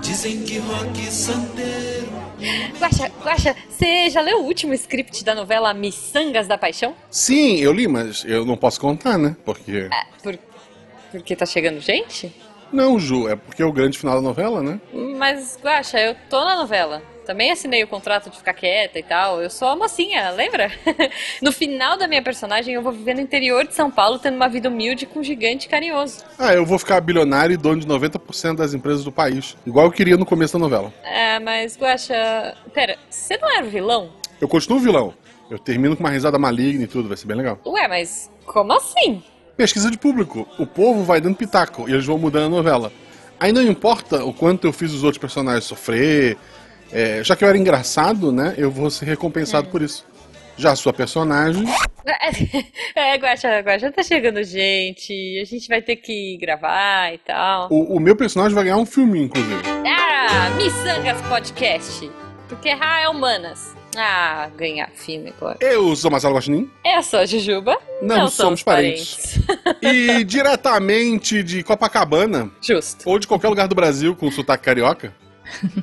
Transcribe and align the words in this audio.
Dizem 0.00 0.44
que 0.44 0.58
rock 0.58 1.00
santeiro. 1.10 2.06
Guaxa, 2.78 3.10
Guaxa, 3.22 3.56
você 3.68 4.10
já 4.10 4.20
leu 4.20 4.40
o 4.40 4.44
último 4.44 4.74
script 4.74 5.24
da 5.24 5.34
novela 5.34 5.72
Missangas 5.72 6.46
da 6.46 6.58
Paixão? 6.58 6.94
Sim, 7.10 7.56
eu 7.56 7.72
li, 7.72 7.88
mas 7.88 8.24
eu 8.26 8.44
não 8.44 8.56
posso 8.56 8.80
contar, 8.80 9.18
né? 9.18 9.36
Porque. 9.44 9.88
É, 9.90 10.06
por, 10.22 10.38
porque 11.10 11.34
tá 11.34 11.46
chegando 11.46 11.80
gente? 11.80 12.34
Não, 12.72 12.98
Ju, 12.98 13.28
é 13.28 13.36
porque 13.36 13.62
é 13.62 13.66
o 13.66 13.72
grande 13.72 13.98
final 13.98 14.16
da 14.16 14.20
novela, 14.20 14.62
né? 14.62 14.80
Mas, 14.92 15.58
Guaxa, 15.62 15.98
eu 16.00 16.14
tô 16.28 16.44
na 16.44 16.56
novela. 16.56 17.02
Também 17.26 17.50
assinei 17.50 17.82
o 17.82 17.88
contrato 17.88 18.30
de 18.30 18.36
ficar 18.36 18.54
quieta 18.54 19.00
e 19.00 19.02
tal. 19.02 19.42
Eu 19.42 19.50
sou 19.50 19.66
a 19.66 19.74
mocinha, 19.74 20.30
lembra? 20.30 20.70
no 21.42 21.50
final 21.50 21.98
da 21.98 22.06
minha 22.06 22.22
personagem, 22.22 22.74
eu 22.74 22.82
vou 22.82 22.92
viver 22.92 23.14
no 23.14 23.20
interior 23.20 23.66
de 23.66 23.74
São 23.74 23.90
Paulo, 23.90 24.20
tendo 24.20 24.36
uma 24.36 24.48
vida 24.48 24.68
humilde 24.68 25.06
com 25.06 25.18
um 25.18 25.24
gigante 25.24 25.68
carinhoso. 25.68 26.24
Ah, 26.38 26.54
eu 26.54 26.64
vou 26.64 26.78
ficar 26.78 27.00
bilionário 27.00 27.52
e 27.52 27.56
dono 27.56 27.80
de 27.80 27.86
90% 27.86 28.54
das 28.54 28.72
empresas 28.74 29.02
do 29.02 29.10
país. 29.10 29.56
Igual 29.66 29.86
eu 29.86 29.92
queria 29.92 30.16
no 30.16 30.24
começo 30.24 30.52
da 30.52 30.60
novela. 30.60 30.94
É, 31.02 31.40
mas, 31.40 31.76
Guaxa. 31.76 32.56
Pera, 32.72 32.96
você 33.10 33.36
não 33.38 33.52
era 33.52 33.66
o 33.66 33.70
vilão? 33.70 34.12
Eu 34.40 34.46
continuo 34.46 34.78
vilão. 34.78 35.12
Eu 35.50 35.58
termino 35.58 35.96
com 35.96 36.04
uma 36.04 36.10
risada 36.10 36.38
maligna 36.38 36.84
e 36.84 36.86
tudo, 36.86 37.08
vai 37.08 37.16
ser 37.16 37.26
bem 37.26 37.36
legal. 37.36 37.58
Ué, 37.66 37.88
mas 37.88 38.30
como 38.44 38.72
assim? 38.72 39.20
Pesquisa 39.56 39.90
de 39.90 39.98
público. 39.98 40.46
O 40.60 40.66
povo 40.66 41.02
vai 41.02 41.20
dando 41.20 41.34
pitaco 41.34 41.88
e 41.88 41.92
eles 41.92 42.06
vão 42.06 42.18
mudando 42.18 42.46
a 42.46 42.56
novela. 42.56 42.92
Aí 43.38 43.52
não 43.52 43.62
importa 43.62 44.24
o 44.24 44.32
quanto 44.32 44.66
eu 44.66 44.72
fiz 44.72 44.92
os 44.92 45.02
outros 45.02 45.18
personagens 45.18 45.64
sofrer. 45.64 46.38
É, 46.92 47.22
já 47.24 47.34
que 47.36 47.44
eu 47.44 47.48
era 47.48 47.58
engraçado, 47.58 48.30
né? 48.32 48.54
Eu 48.56 48.70
vou 48.70 48.90
ser 48.90 49.04
recompensado 49.06 49.68
é. 49.68 49.70
por 49.70 49.82
isso. 49.82 50.04
Já 50.56 50.72
a 50.72 50.76
sua 50.76 50.92
personagem. 50.92 51.64
É, 52.94 53.16
Guaxa, 53.16 53.60
Guaxa, 53.60 53.90
tá 53.90 54.00
chegando 54.02 54.42
gente. 54.44 55.12
A 55.40 55.44
gente 55.44 55.66
vai 55.68 55.82
ter 55.82 55.96
que 55.96 56.38
gravar 56.40 57.12
e 57.12 57.18
tal. 57.18 57.68
O, 57.68 57.96
o 57.96 58.00
meu 58.00 58.14
personagem 58.14 58.54
vai 58.54 58.62
ganhar 58.62 58.76
um 58.76 58.86
filme, 58.86 59.24
inclusive. 59.24 59.60
Ah, 59.84 60.50
Missangas 60.56 61.20
Podcast. 61.22 62.08
Porque 62.48 62.70
Ra 62.70 63.00
é 63.00 63.08
humanas. 63.08 63.74
Ah, 63.96 64.48
ganhar 64.56 64.88
filme 64.94 65.32
agora. 65.36 65.58
Eu 65.60 65.96
sou 65.96 66.10
Marcelo 66.10 66.34
Guaxinim. 66.34 66.70
Eu 66.84 67.02
sou 67.02 67.18
a 67.20 67.26
Jujuba. 67.26 67.76
Não, 68.00 68.08
Não 68.16 68.28
somos, 68.28 68.34
somos 68.34 68.62
parentes. 68.62 69.38
parentes. 69.44 70.20
e 70.20 70.22
diretamente 70.22 71.42
de 71.42 71.62
Copacabana. 71.62 72.50
Justo. 72.62 73.08
Ou 73.08 73.18
de 73.18 73.26
qualquer 73.26 73.48
lugar 73.48 73.66
do 73.66 73.74
Brasil 73.74 74.14
com 74.14 74.30
sotaque 74.30 74.64
carioca. 74.64 75.12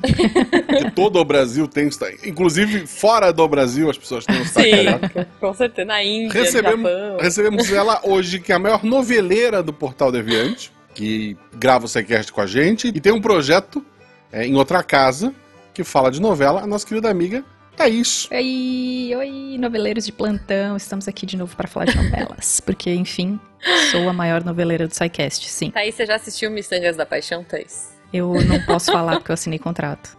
Que 0.00 0.90
todo 0.92 1.18
o 1.18 1.24
Brasil 1.24 1.66
tem 1.66 1.90
sotaque. 1.90 2.28
Inclusive, 2.28 2.86
fora 2.86 3.32
do 3.32 3.46
Brasil, 3.48 3.90
as 3.90 3.98
pessoas 3.98 4.24
têm 4.24 4.44
sotaque 4.44 4.70
Sim, 4.70 4.84
carioca. 4.84 5.28
com 5.40 5.54
certeza. 5.54 5.86
Na 5.86 6.02
Índia, 6.02 6.40
recebemos, 6.40 6.90
Japão. 6.90 7.18
Recebemos 7.20 7.72
ela 7.72 8.00
hoje, 8.04 8.40
que 8.40 8.52
é 8.52 8.54
a 8.54 8.58
maior 8.58 8.84
noveleira 8.84 9.62
do 9.62 9.72
Portal 9.72 10.10
Deviante, 10.10 10.72
que 10.94 11.36
grava 11.54 11.86
o 11.86 11.88
Sequest 11.88 12.30
com 12.30 12.40
a 12.40 12.46
gente. 12.46 12.88
E 12.88 13.00
tem 13.00 13.12
um 13.12 13.20
projeto 13.20 13.84
é, 14.32 14.46
em 14.46 14.54
outra 14.54 14.82
casa 14.82 15.34
que 15.72 15.82
fala 15.82 16.10
de 16.10 16.20
novela, 16.20 16.62
a 16.62 16.66
nossa 16.66 16.86
querida 16.86 17.10
amiga 17.10 17.44
é 17.78 17.88
isso. 17.88 18.28
Oi, 18.32 19.12
oi, 19.16 19.58
noveleiros 19.58 20.04
de 20.06 20.12
plantão. 20.12 20.76
Estamos 20.76 21.08
aqui 21.08 21.26
de 21.26 21.36
novo 21.36 21.56
para 21.56 21.66
falar 21.66 21.86
de 21.86 21.96
novelas. 21.96 22.60
porque, 22.64 22.94
enfim, 22.94 23.38
sou 23.90 24.08
a 24.08 24.12
maior 24.12 24.44
noveleira 24.44 24.86
do 24.86 24.94
SciCast, 24.94 25.48
sim. 25.48 25.70
Thaís, 25.70 25.94
você 25.94 26.06
já 26.06 26.14
assistiu 26.14 26.50
Missangas 26.50 26.96
da 26.96 27.04
Paixão, 27.04 27.42
Thaís? 27.42 27.93
Eu 28.14 28.32
não 28.44 28.62
posso 28.62 28.92
falar 28.92 29.16
porque 29.16 29.32
eu 29.32 29.34
assinei 29.34 29.58
contrato. 29.58 30.16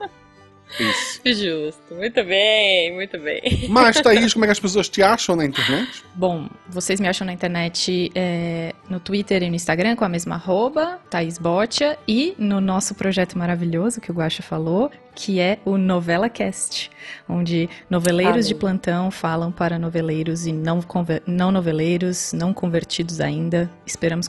Isso. 0.78 1.22
Justo. 1.26 1.96
Muito 1.96 2.22
bem, 2.26 2.94
muito 2.94 3.18
bem. 3.20 3.68
Mas, 3.70 4.00
Thaís, 4.02 4.34
como 4.34 4.44
é 4.44 4.48
que 4.48 4.52
as 4.52 4.60
pessoas 4.60 4.90
te 4.90 5.02
acham 5.02 5.34
na 5.36 5.46
internet? 5.46 6.04
Bom, 6.14 6.50
vocês 6.68 7.00
me 7.00 7.08
acham 7.08 7.26
na 7.26 7.32
internet 7.32 8.12
é, 8.14 8.74
no 8.90 9.00
Twitter 9.00 9.44
e 9.44 9.50
no 9.50 9.56
Instagram 9.56 9.96
com 9.96 10.04
a 10.04 10.10
mesma 10.10 10.36
arroba, 10.36 11.00
Thaís 11.10 11.38
Botia, 11.38 11.98
e 12.06 12.36
no 12.38 12.60
nosso 12.60 12.96
projeto 12.96 13.38
maravilhoso 13.38 14.02
que 14.02 14.12
o 14.12 14.14
Guaxa 14.14 14.44
falou, 14.44 14.92
que 15.14 15.40
é 15.40 15.59
o 15.64 15.78
Novela 15.78 16.28
Cast, 16.28 16.92
onde 17.30 17.70
noveleiros 17.90 18.46
de 18.46 18.56
plantão 18.56 19.09
falam 19.09 19.54
para 19.54 19.80
noveleiros 19.80 20.46
e 20.46 20.52
não, 20.52 20.84
não 21.25 21.52
noveleiros, 21.52 22.34
não 22.34 22.53
convertidos 22.53 23.22
ainda. 23.22 23.72
Esperamos 23.86 24.28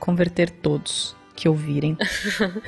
converter 0.00 0.50
todos 0.50 1.14
que 1.34 1.48
ouvirem. 1.48 1.96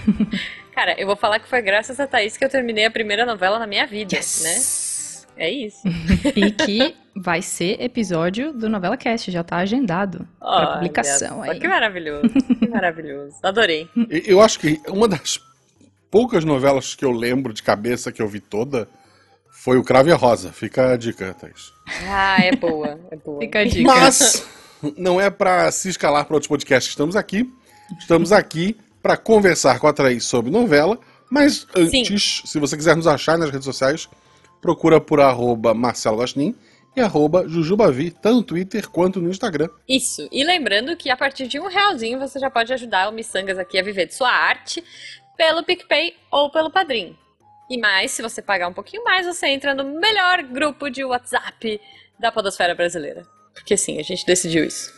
Cara, 0.74 0.94
eu 0.98 1.06
vou 1.06 1.16
falar 1.16 1.38
que 1.38 1.48
foi 1.48 1.62
graças 1.62 1.98
a 1.98 2.06
Thaís 2.06 2.36
que 2.36 2.44
eu 2.44 2.48
terminei 2.48 2.84
a 2.84 2.90
primeira 2.90 3.24
novela 3.24 3.58
na 3.58 3.66
minha 3.66 3.86
vida, 3.86 4.16
yes. 4.16 5.32
né? 5.36 5.46
É 5.46 5.50
isso. 5.50 5.82
e 6.34 6.50
que 6.50 6.94
vai 7.14 7.42
ser 7.42 7.80
episódio 7.80 8.52
do 8.52 8.68
Novela 8.68 8.96
Cast, 8.96 9.30
já 9.30 9.44
tá 9.44 9.56
agendado 9.56 10.26
para 10.38 10.74
publicação 10.74 11.42
aí. 11.42 11.58
Que 11.58 11.68
maravilhoso, 11.68 12.28
que 12.58 12.68
maravilhoso. 12.68 13.36
Adorei. 13.42 13.88
Eu 14.26 14.40
acho 14.40 14.58
que 14.58 14.80
uma 14.88 15.06
das 15.06 15.40
poucas 16.10 16.44
novelas 16.44 16.94
que 16.94 17.04
eu 17.04 17.12
lembro 17.12 17.52
de 17.52 17.62
cabeça 17.62 18.10
que 18.10 18.22
eu 18.22 18.28
vi 18.28 18.40
toda 18.40 18.88
foi 19.50 19.78
o 19.78 19.84
Crave 19.84 20.12
a 20.12 20.16
Rosa. 20.16 20.52
Fica 20.52 20.92
a 20.92 20.96
dica, 20.96 21.34
Thaís. 21.34 21.72
Ah, 22.06 22.36
é 22.42 22.54
boa, 22.54 22.98
é 23.10 23.16
boa. 23.16 23.40
Fica 23.40 23.60
a 23.60 23.64
dica. 23.64 23.82
Mas 23.84 24.46
não 24.96 25.20
é 25.20 25.28
para 25.28 25.70
se 25.72 25.88
escalar 25.88 26.24
para 26.24 26.34
outros 26.34 26.48
podcasts. 26.48 26.90
Estamos 26.90 27.16
aqui. 27.16 27.50
Estamos 27.98 28.32
aqui 28.32 28.76
para 29.02 29.16
conversar 29.16 29.78
com 29.78 29.86
a 29.86 29.92
Thaís 29.92 30.24
sobre 30.24 30.50
novela. 30.50 30.98
Mas 31.30 31.66
antes, 31.76 32.40
Sim. 32.40 32.46
se 32.46 32.58
você 32.58 32.76
quiser 32.76 32.96
nos 32.96 33.06
achar 33.06 33.36
nas 33.38 33.50
redes 33.50 33.64
sociais, 33.64 34.08
procura 34.60 35.00
por 35.00 35.20
arroba 35.20 35.74
Marcelo 35.74 36.18
Guaxinim 36.18 36.54
e 36.96 37.00
arroba 37.00 37.46
Jujubavi, 37.46 38.10
tanto 38.10 38.36
no 38.36 38.42
Twitter 38.42 38.88
quanto 38.88 39.20
no 39.20 39.28
Instagram. 39.28 39.68
Isso. 39.88 40.26
E 40.32 40.42
lembrando 40.42 40.96
que 40.96 41.10
a 41.10 41.16
partir 41.16 41.46
de 41.46 41.60
um 41.60 41.68
realzinho 41.68 42.18
você 42.18 42.38
já 42.38 42.50
pode 42.50 42.72
ajudar 42.72 43.08
o 43.08 43.12
Missangas 43.12 43.58
aqui 43.58 43.78
a 43.78 43.82
viver 43.82 44.06
de 44.06 44.14
sua 44.14 44.30
arte 44.30 44.82
pelo 45.36 45.62
PicPay 45.62 46.14
ou 46.30 46.50
pelo 46.50 46.70
Padrim. 46.70 47.16
E 47.68 47.76
mais, 47.78 48.12
se 48.12 48.22
você 48.22 48.40
pagar 48.40 48.68
um 48.68 48.72
pouquinho 48.72 49.04
mais, 49.04 49.26
você 49.26 49.48
entra 49.48 49.74
no 49.74 49.84
melhor 50.00 50.42
grupo 50.44 50.88
de 50.88 51.04
WhatsApp 51.04 51.80
da 52.18 52.32
podosfera 52.32 52.74
brasileira. 52.74 53.26
Porque 53.56 53.76
sim, 53.76 53.98
a 53.98 54.02
gente 54.02 54.24
decidiu 54.24 54.64
isso. 54.64 54.92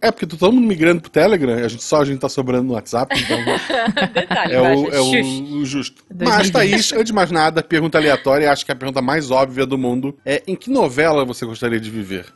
É, 0.00 0.10
porque 0.10 0.26
tá 0.26 0.36
todo 0.36 0.52
mundo 0.52 0.66
migrando 0.66 1.00
pro 1.00 1.10
Telegram, 1.10 1.54
a 1.54 1.68
gente, 1.68 1.82
só 1.82 2.02
a 2.02 2.04
gente 2.04 2.18
tá 2.18 2.28
sobrando 2.28 2.64
no 2.64 2.74
WhatsApp, 2.74 3.14
então. 3.18 3.38
Detalhe, 4.12 4.54
é, 4.54 4.60
o, 4.60 4.88
é 4.90 5.00
o, 5.00 5.58
o, 5.58 5.64
justo. 5.64 6.04
Mas, 6.14 6.50
Thaís, 6.50 6.92
antes 6.92 7.06
de 7.06 7.12
mais 7.12 7.30
nada, 7.30 7.62
pergunta 7.62 7.96
aleatória, 7.96 8.50
acho 8.50 8.66
que 8.66 8.72
a 8.72 8.76
pergunta 8.76 9.00
mais 9.00 9.30
óbvia 9.30 9.64
do 9.64 9.78
mundo 9.78 10.18
é: 10.24 10.42
em 10.46 10.56
que 10.56 10.70
novela 10.70 11.24
você 11.24 11.46
gostaria 11.46 11.80
de 11.80 11.90
viver? 11.90 12.26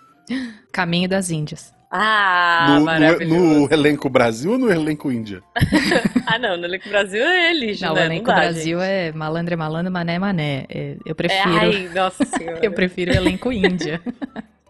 Caminho 0.73 1.09
das 1.09 1.31
Índias. 1.31 1.73
Ah, 1.91 2.77
no, 2.79 2.85
maravilhoso. 2.85 3.35
No, 3.35 3.61
no, 3.61 3.73
elenco 3.73 4.11
Brasil 4.11 4.53
ou 4.53 4.59
no 4.59 4.71
elenco 4.71 5.11
Índia? 5.11 5.43
ah, 6.27 6.39
não, 6.39 6.57
no 6.57 6.67
elenco 6.67 6.89
Brasil 6.89 7.23
é 7.23 7.51
ele, 7.51 7.79
Não, 7.81 7.95
né? 7.95 8.03
o 8.03 8.05
elenco 8.05 8.27
não 8.27 8.35
dá, 8.35 8.41
Brasil 8.43 8.79
gente. 8.79 8.89
é 8.89 9.13
malandro 9.13 9.55
é 9.55 9.57
malandro, 9.57 9.93
mané 9.93 10.15
é 10.15 10.19
mané. 10.19 10.67
Eu 11.05 11.15
prefiro. 11.15 11.57
É, 11.57 11.61
ai, 11.61 11.91
nossa 11.95 12.25
senhora. 12.27 12.61
eu 12.65 12.73
prefiro 12.73 13.13
o 13.13 13.17
elenco 13.17 13.51
Índia. 13.51 14.03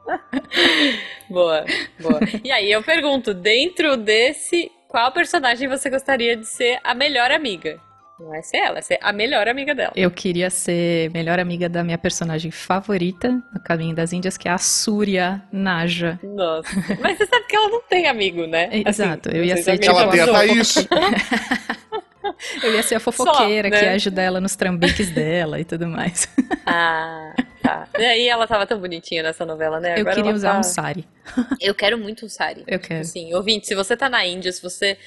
boa, 1.28 1.64
boa. 2.00 2.20
E 2.42 2.50
aí 2.50 2.70
eu 2.70 2.82
pergunto, 2.82 3.34
dentro 3.34 3.96
desse, 3.96 4.70
qual 4.88 5.12
personagem 5.12 5.68
você 5.68 5.90
gostaria 5.90 6.36
de 6.36 6.46
ser 6.46 6.78
a 6.82 6.94
melhor 6.94 7.30
amiga? 7.30 7.80
Não 8.18 8.34
é 8.34 8.42
ser 8.42 8.56
ela, 8.56 8.78
é 8.78 8.82
ser 8.82 8.98
a 9.00 9.12
melhor 9.12 9.46
amiga 9.46 9.72
dela. 9.74 9.92
Eu 9.94 10.10
queria 10.10 10.50
ser 10.50 11.08
melhor 11.12 11.38
amiga 11.38 11.68
da 11.68 11.84
minha 11.84 11.96
personagem 11.96 12.50
favorita 12.50 13.30
no 13.54 13.60
Caminho 13.62 13.94
das 13.94 14.12
Índias, 14.12 14.36
que 14.36 14.48
é 14.48 14.50
a 14.50 14.58
Súria 14.58 15.40
Naja. 15.52 16.18
Nossa. 16.24 16.68
Mas 17.00 17.16
você 17.16 17.26
sabe 17.26 17.46
que 17.46 17.54
ela 17.54 17.68
não 17.68 17.80
tem 17.82 18.08
amigo, 18.08 18.44
né? 18.46 18.70
Exato, 18.84 19.28
assim, 19.28 19.38
eu 19.38 19.44
ia 19.44 19.56
ser 19.58 19.78
tipo, 19.78 19.96
ela 19.96 20.10
tem 20.10 20.20
a 20.20 20.26
Thaís. 20.26 20.74
Eu 22.62 22.74
ia 22.74 22.82
ser 22.82 22.96
a 22.96 23.00
fofoqueira 23.00 23.68
Só, 23.68 23.74
né? 23.74 23.80
que 23.80 23.84
ia 23.84 23.92
ajudar 23.92 24.22
ela 24.22 24.40
nos 24.40 24.56
trambiques 24.56 25.10
dela 25.10 25.60
e 25.60 25.64
tudo 25.64 25.86
mais. 25.86 26.28
Ah, 26.70 27.34
tá. 27.62 27.88
E 27.98 28.04
aí 28.04 28.28
ela 28.28 28.46
tava 28.46 28.66
tão 28.66 28.78
bonitinha 28.78 29.22
nessa 29.22 29.46
novela, 29.46 29.80
né? 29.80 29.94
Eu 29.94 30.00
Agora 30.00 30.16
queria 30.16 30.34
usar 30.34 30.52
tá... 30.52 30.58
um 30.58 30.62
sari. 30.62 31.08
Eu 31.58 31.74
quero 31.74 31.96
muito 31.96 32.26
um 32.26 32.28
sari. 32.28 32.62
Eu 32.66 32.78
quero. 32.78 33.04
Sim, 33.06 33.32
ouvinte, 33.32 33.66
se 33.66 33.74
você 33.74 33.96
tá 33.96 34.10
na 34.10 34.26
Índia, 34.26 34.52
se 34.52 34.60
você 34.60 34.98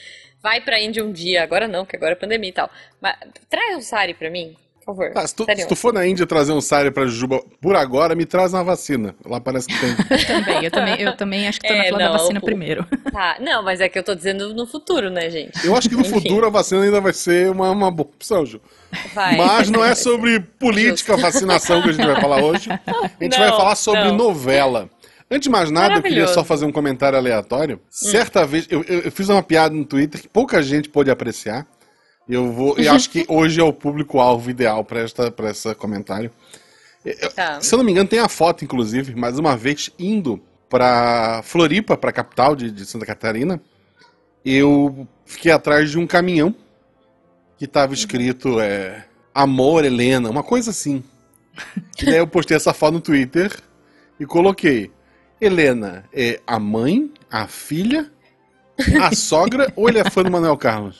vai 0.41 0.59
pra 0.59 0.79
Índia 0.79 1.05
um 1.05 1.11
dia, 1.11 1.44
agora 1.44 1.67
não, 1.67 1.85
que 1.85 1.95
agora 1.95 2.13
é 2.13 2.16
pandemia 2.16 2.49
e 2.49 2.53
tal, 2.53 2.67
mas 2.99 3.16
traz 3.47 3.78
um 3.78 3.81
sari 3.81 4.16
pra 4.16 4.31
mim, 4.31 4.55
por 4.85 4.95
favor. 4.95 5.11
Ah, 5.16 5.25
se, 5.28 5.35
tu, 5.35 5.45
se 5.55 5.67
tu 5.67 5.75
for 5.75 5.93
na 5.93 6.05
Índia 6.05 6.25
trazer 6.25 6.51
um 6.51 6.61
sari 6.61 6.89
pra 6.91 7.05
Jujuba 7.05 7.41
por 7.61 7.75
agora, 7.75 8.16
me 8.16 8.25
traz 8.25 8.53
uma 8.53 8.63
vacina. 8.63 9.16
Lá 9.25 9.39
parece 9.39 9.67
que 9.67 9.79
tem. 9.79 9.89
Eu 9.89 10.01
também, 10.45 10.63
eu 10.66 10.72
também, 10.72 11.01
eu 11.01 11.17
também 11.17 11.47
acho 11.47 11.59
que 11.59 11.67
tô 11.67 11.73
na 11.73 11.79
É, 11.79 11.85
fila 11.85 11.99
não, 11.99 12.05
da 12.11 12.17
vacina 12.17 12.39
o- 12.39 12.43
primeiro. 12.45 12.85
Tá, 13.11 13.37
não, 13.41 13.61
mas 13.61 13.81
é 13.81 13.89
que 13.89 13.99
eu 13.99 14.03
tô 14.03 14.16
dizendo 14.16 14.53
no 14.53 14.66
futuro, 14.66 15.09
né, 15.09 15.29
gente? 15.29 15.66
Eu 15.66 15.75
acho 15.75 15.89
que 15.89 15.95
no 15.95 16.01
Enfim. 16.01 16.13
futuro 16.13 16.45
a 16.45 16.49
vacina 16.49 16.81
ainda 16.83 17.01
vai 17.01 17.11
ser 17.13 17.49
uma, 17.51 17.69
uma 17.72 17.91
boa 17.91 18.07
opção, 18.07 18.45
Ju. 18.45 18.61
Vai. 19.13 19.35
Mas 19.35 19.69
não 19.69 19.83
é 19.83 19.93
sobre 19.95 20.39
política, 20.39 21.17
vacinação 21.17 21.81
que 21.81 21.89
a 21.89 21.91
gente 21.91 22.05
vai 22.05 22.19
falar 22.22 22.41
hoje. 22.43 22.69
A 22.72 23.23
gente 23.23 23.37
Não, 23.37 23.39
vai 23.39 23.49
falar 23.49 23.75
sobre 23.75 24.03
não. 24.05 24.16
novela. 24.16 24.89
Antes 25.29 25.43
de 25.43 25.49
mais 25.49 25.69
nada, 25.72 25.95
eu 25.95 26.01
queria 26.01 26.28
só 26.28 26.43
fazer 26.43 26.66
um 26.66 26.72
comentário 26.72 27.17
aleatório. 27.17 27.79
Certa 27.89 28.45
vez, 28.45 28.67
eu, 28.69 28.83
eu- 28.87 28.99
eu 29.01 29.11
fiz 29.11 29.29
uma 29.29 29.41
piada 29.43 29.73
no 29.73 29.85
Twitter 29.85 30.22
que 30.22 30.28
pouca 30.28 30.61
gente 30.63 30.89
pôde 30.89 31.09
apreciar. 31.11 31.66
Eu 32.29 32.52
vou, 32.52 32.79
e 32.79 32.88
acho 32.88 33.09
que 33.09 33.26
hoje 33.29 33.59
é 33.59 33.64
o 33.64 33.73
público-alvo 33.73 34.50
ideal 34.50 34.84
para 34.85 35.02
esta 35.02 35.32
para 35.32 35.52
esse 35.52 35.73
comentário. 35.76 36.32
Eu- 37.03 37.32
Tá. 37.32 37.59
Se 37.62 37.73
eu 37.73 37.78
não 37.78 37.84
me 37.85 37.91
engano, 37.91 38.08
tem 38.09 38.20
a 38.20 38.29
foto, 38.29 38.64
inclusive, 38.64 39.16
mais 39.16 39.38
uma 39.40 39.58
vez 39.58 39.90
indo 39.97 40.41
para 40.70 41.41
Floripa, 41.44 41.97
para 41.97 42.12
a 42.12 42.14
capital 42.14 42.56
de, 42.56 42.72
de 42.72 42.85
Santa 42.85 43.06
Catarina. 43.06 43.62
Eu 44.46 45.08
fiquei 45.26 45.52
atrás 45.52 45.91
de 45.91 45.97
um 46.00 46.08
caminhão 46.08 46.56
que 47.58 47.68
tava 47.68 47.94
escrito 47.94 48.59
é, 48.59 49.06
Amor, 49.34 49.84
Helena, 49.85 50.29
uma 50.29 50.44
coisa 50.44 50.72
assim. 50.72 51.03
E 52.02 52.06
daí 52.06 52.17
eu 52.17 52.28
postei 52.28 52.56
essa 52.58 52.74
foto 52.74 52.94
no 52.96 53.02
Twitter 53.02 53.52
e 54.20 54.26
coloquei: 54.26 54.91
Helena 55.40 56.06
é 56.14 56.40
a 56.47 56.58
mãe, 56.59 57.12
a 57.29 57.46
filha, 57.47 58.12
a 59.01 59.16
sogra 59.16 59.72
ou 59.75 59.87
ele 59.89 59.99
é 59.99 60.09
fã 60.09 60.23
do 60.23 60.31
Manuel 60.31 60.57
Carlos? 60.57 60.99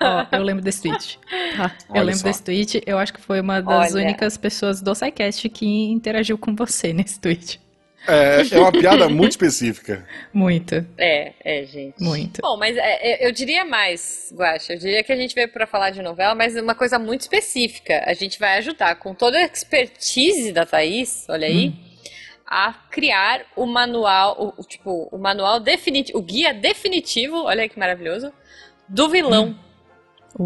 Ó, 0.00 0.36
eu 0.36 0.42
lembro 0.42 0.62
desse 0.62 0.82
tweet. 0.82 1.18
Tá? 1.56 1.74
Eu 1.94 2.02
lembro 2.02 2.20
só. 2.20 2.28
desse 2.28 2.42
tweet. 2.42 2.82
Eu 2.86 2.98
acho 2.98 3.12
que 3.12 3.20
foi 3.20 3.40
uma 3.40 3.60
das 3.60 3.94
Olha. 3.94 4.04
únicas 4.04 4.36
pessoas 4.36 4.80
do 4.80 4.94
SciCast 4.94 5.48
que 5.48 5.66
interagiu 5.90 6.36
com 6.38 6.54
você 6.54 6.92
nesse 6.92 7.20
tweet. 7.20 7.60
É, 8.06 8.42
é 8.54 8.58
uma 8.58 8.70
piada 8.70 9.08
muito 9.08 9.30
específica. 9.30 10.06
Muito, 10.30 10.84
É, 10.98 11.32
é, 11.42 11.64
gente. 11.64 11.94
muito. 12.02 12.42
Bom, 12.42 12.58
mas 12.58 12.76
é, 12.76 12.82
é, 13.24 13.26
eu 13.26 13.32
diria 13.32 13.64
mais, 13.64 14.30
Guaxa. 14.36 14.74
Eu 14.74 14.78
diria 14.78 15.02
que 15.02 15.10
a 15.10 15.16
gente 15.16 15.34
veio 15.34 15.48
pra 15.48 15.66
falar 15.66 15.88
de 15.88 16.02
novela, 16.02 16.34
mas 16.34 16.54
uma 16.54 16.74
coisa 16.74 16.98
muito 16.98 17.22
específica. 17.22 18.02
A 18.06 18.12
gente 18.12 18.38
vai 18.38 18.58
ajudar 18.58 18.96
com 18.96 19.14
toda 19.14 19.38
a 19.38 19.44
expertise 19.46 20.52
da 20.52 20.66
Thaís, 20.66 21.24
olha 21.30 21.46
aí, 21.46 21.68
Hum. 21.70 21.74
A 22.46 22.72
criar 22.90 23.42
o 23.56 23.66
manual, 23.66 24.36
o, 24.56 24.60
o, 24.60 24.64
tipo, 24.64 25.08
o 25.10 25.18
manual 25.18 25.60
definitivo, 25.60 26.18
o 26.18 26.22
guia 26.22 26.52
definitivo, 26.54 27.44
olha 27.44 27.62
aí 27.62 27.68
que 27.68 27.78
maravilhoso, 27.78 28.32
do 28.88 29.08
vilão, 29.08 29.46
Hum. 29.48 29.64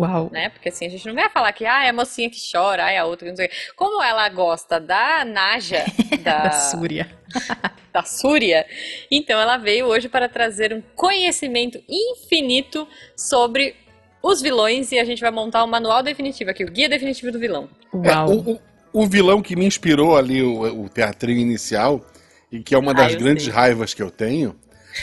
Uau. 0.00 0.28
né? 0.30 0.50
Porque 0.50 0.68
assim, 0.68 0.86
a 0.86 0.90
gente 0.90 1.06
não 1.06 1.14
vai 1.14 1.30
falar 1.30 1.50
que, 1.52 1.64
ah, 1.64 1.82
é 1.84 1.88
a 1.88 1.92
mocinha 1.92 2.28
que 2.28 2.36
chora, 2.52 2.84
ah, 2.84 2.90
é 2.90 2.98
a 2.98 3.06
outra 3.06 3.24
que 3.24 3.30
não 3.30 3.36
sei 3.36 3.46
o 3.46 3.48
quê. 3.48 3.56
Como 3.74 4.02
ela 4.02 4.28
gosta 4.28 4.78
da 4.78 5.24
Naja, 5.24 5.84
da, 6.22 6.42
Da 6.42 6.50
Súria. 6.52 7.10
da 7.92 8.02
Súria, 8.02 8.66
então 9.10 9.40
ela 9.40 9.56
veio 9.56 9.86
hoje 9.86 10.08
para 10.08 10.28
trazer 10.28 10.72
um 10.74 10.82
conhecimento 10.94 11.82
infinito 11.88 12.86
sobre 13.16 13.74
os 14.22 14.42
vilões 14.42 14.92
e 14.92 14.98
a 14.98 15.04
gente 15.04 15.20
vai 15.22 15.30
montar 15.30 15.64
um 15.64 15.68
manual 15.68 16.02
definitivo 16.02 16.50
aqui, 16.50 16.64
o 16.64 16.70
guia 16.70 16.88
definitivo 16.88 17.32
do 17.32 17.38
vilão. 17.38 17.68
É, 18.04 18.08
Uau. 18.14 18.28
o, 18.30 18.52
o- 18.52 18.60
o 18.92 19.06
vilão 19.06 19.40
que 19.42 19.54
me 19.56 19.64
inspirou 19.66 20.16
ali, 20.16 20.42
o, 20.42 20.84
o 20.84 20.88
teatrinho 20.88 21.40
inicial, 21.40 22.04
e 22.50 22.60
que 22.60 22.74
é 22.74 22.78
uma 22.78 22.92
Ah, 22.92 22.94
das 22.94 23.12
eu 23.14 23.18
grandes 23.20 23.44
sei. 23.44 23.52
raivas 23.52 23.94
que 23.94 24.02
eu 24.02 24.10
tenho. 24.10 24.54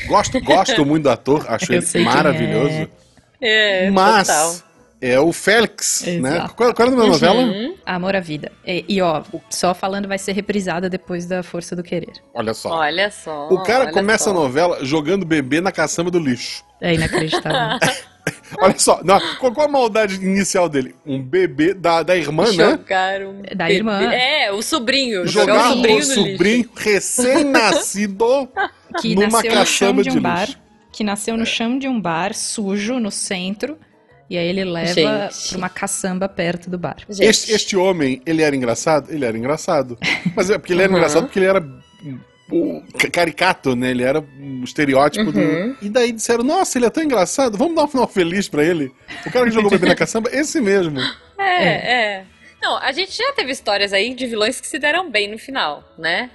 Gosto, 0.07 0.41
gosto 0.41 0.85
muito 0.85 1.03
do 1.03 1.09
ator, 1.09 1.45
acho 1.49 1.71
Eu 1.71 1.81
ele 1.93 2.03
maravilhoso. 2.03 2.89
É, 3.39 3.89
Mas 3.91 4.27
total. 4.27 4.55
é 4.99 5.19
o 5.19 5.31
Félix, 5.31 6.03
né? 6.19 6.35
Exato. 6.37 6.55
Qual, 6.55 6.73
qual 6.73 6.87
era 6.87 6.95
o 6.95 6.97
nome 6.99 7.09
da 7.09 7.13
novela? 7.13 7.41
Uhum. 7.43 7.75
Amor 7.85 8.15
à 8.15 8.19
vida. 8.19 8.51
E, 8.65 8.83
e, 8.87 9.01
ó, 9.01 9.23
só 9.49 9.73
falando 9.73 10.07
vai 10.07 10.17
ser 10.17 10.31
reprisada 10.33 10.89
depois 10.89 11.25
da 11.27 11.43
Força 11.43 11.75
do 11.75 11.83
Querer. 11.83 12.13
Olha 12.33 12.53
só. 12.53 12.69
Olha 12.71 13.11
só. 13.11 13.47
o 13.49 13.61
cara 13.63 13.91
começa 13.91 14.25
só. 14.25 14.31
a 14.31 14.33
novela 14.33 14.83
jogando 14.83 15.25
bebê 15.25 15.61
na 15.61 15.71
caçamba 15.71 16.09
do 16.09 16.17
lixo. 16.19 16.63
É 16.81 16.93
inacreditável. 16.95 17.77
Olha 18.59 18.77
só, 18.79 19.01
não, 19.03 19.19
qual, 19.37 19.51
qual 19.53 19.67
a 19.67 19.71
maldade 19.71 20.15
inicial 20.15 20.67
dele? 20.69 20.95
Um 21.05 21.21
bebê 21.21 21.73
da, 21.73 22.01
da 22.03 22.15
irmã, 22.17 22.45
né? 22.45 22.71
Jogar 22.71 23.21
um 23.21 23.41
Da 23.55 23.69
irmã. 23.71 24.01
É, 24.11 24.51
o 24.51 24.61
sobrinho. 24.61 25.27
Jogar 25.27 25.71
o 25.71 25.73
sobrinho 25.75 25.99
o 25.99 26.03
sobrinho 26.03 26.69
recém-nascido 26.75 28.49
que 29.01 29.15
numa 29.15 29.27
nasceu 29.41 29.49
no 29.51 29.65
chão 29.65 29.87
caçamba 29.89 30.03
de 30.03 30.09
de 30.11 30.17
um 30.17 30.21
bar. 30.21 30.41
lixo. 30.41 30.59
Que 30.91 31.03
nasceu 31.03 31.37
no 31.37 31.45
chão 31.45 31.77
de 31.77 31.87
um 31.87 31.99
bar, 31.99 32.33
sujo, 32.33 32.99
no 32.99 33.11
centro. 33.11 33.77
E 34.29 34.37
aí 34.37 34.47
ele 34.47 34.63
leva 34.63 34.93
Gente. 35.29 35.49
pra 35.49 35.57
uma 35.57 35.69
caçamba 35.69 36.27
perto 36.27 36.69
do 36.69 36.79
bar. 36.79 36.95
Este, 37.19 37.51
este 37.51 37.77
homem, 37.77 38.21
ele 38.25 38.41
era 38.41 38.55
engraçado? 38.55 39.11
Ele 39.11 39.23
era 39.25 39.37
engraçado. 39.37 39.97
Mas 40.35 40.49
é 40.49 40.57
porque 40.57 40.73
ele 40.73 40.81
era 40.81 40.91
Uhum. 40.91 40.97
engraçado 40.97 41.23
porque 41.25 41.37
ele 41.37 41.45
era 41.45 41.63
caricato, 43.11 43.75
né? 43.75 43.91
Ele 43.91 44.03
era 44.03 44.19
um 44.39 44.63
estereótipo 44.63 45.25
Uhum. 45.31 45.73
do. 45.73 45.85
E 45.85 45.89
daí 45.89 46.11
disseram, 46.11 46.43
nossa, 46.43 46.77
ele 46.77 46.85
é 46.85 46.89
tão 46.89 47.03
engraçado, 47.03 47.57
vamos 47.57 47.75
dar 47.75 47.83
um 47.83 47.87
final 47.87 48.07
feliz 48.07 48.47
pra 48.47 48.63
ele. 48.63 48.91
O 49.25 49.31
cara 49.31 49.45
que 49.45 49.51
jogou 49.51 49.69
bebê 49.69 49.87
na 49.87 49.95
caçamba, 49.95 50.29
esse 50.31 50.61
mesmo. 50.61 50.99
É, 51.37 51.63
é. 52.19 52.25
Não, 52.61 52.77
a 52.77 52.91
gente 52.91 53.15
já 53.15 53.31
teve 53.33 53.51
histórias 53.51 53.93
aí 53.93 54.13
de 54.13 54.25
vilões 54.25 54.59
que 54.61 54.67
se 54.67 54.79
deram 54.79 55.09
bem 55.11 55.29
no 55.29 55.37
final, 55.37 55.83
né? 55.97 56.29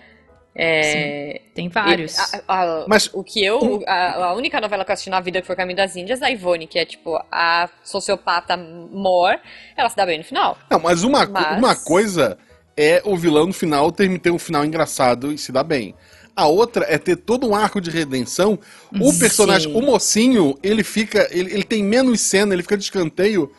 É, 0.54 1.40
Tem 1.54 1.68
vários. 1.68 2.18
a- 2.18 2.42
a- 2.48 2.84
Mas- 2.88 3.08
o 3.12 3.22
que 3.22 3.42
eu. 3.42 3.82
A, 3.86 4.24
a 4.26 4.34
única 4.34 4.60
novela 4.60 4.84
que 4.84 4.90
eu 4.90 4.94
assisti 4.94 5.08
na 5.08 5.20
vida 5.20 5.40
que 5.40 5.46
foi 5.46 5.54
Caminho 5.56 5.76
das 5.76 5.94
Índias, 5.94 6.20
a 6.22 6.30
Ivone, 6.30 6.66
que 6.66 6.78
é 6.78 6.84
tipo 6.84 7.16
a 7.30 7.68
sociopata 7.84 8.56
mor, 8.56 9.38
ela 9.76 9.88
se 9.88 9.96
dá 9.96 10.04
bem 10.04 10.18
no 10.18 10.24
final. 10.24 10.58
Não, 10.68 10.80
mas 10.80 11.04
uma, 11.04 11.24
Mas- 11.26 11.56
uma 11.58 11.76
coisa 11.76 12.36
é 12.76 13.02
o 13.04 13.16
vilão 13.16 13.46
no 13.46 13.52
final 13.52 13.90
ter, 13.92 14.18
ter 14.18 14.30
um 14.30 14.38
final 14.38 14.64
engraçado 14.64 15.32
e 15.32 15.38
se 15.38 15.52
dar 15.52 15.64
bem. 15.64 15.94
A 16.34 16.46
outra 16.46 16.86
é 16.88 16.96
ter 16.96 17.16
todo 17.16 17.46
um 17.46 17.54
arco 17.54 17.80
de 17.80 17.90
redenção. 17.90 18.58
O 18.98 19.12
personagem, 19.18 19.70
Sim. 19.70 19.78
o 19.78 19.82
mocinho, 19.82 20.58
ele 20.62 20.82
fica. 20.82 21.28
Ele, 21.30 21.52
ele 21.52 21.64
tem 21.64 21.84
menos 21.84 22.20
cena, 22.20 22.54
ele 22.54 22.62
fica 22.62 22.78
de 22.78 22.84
escanteio. 22.84 23.52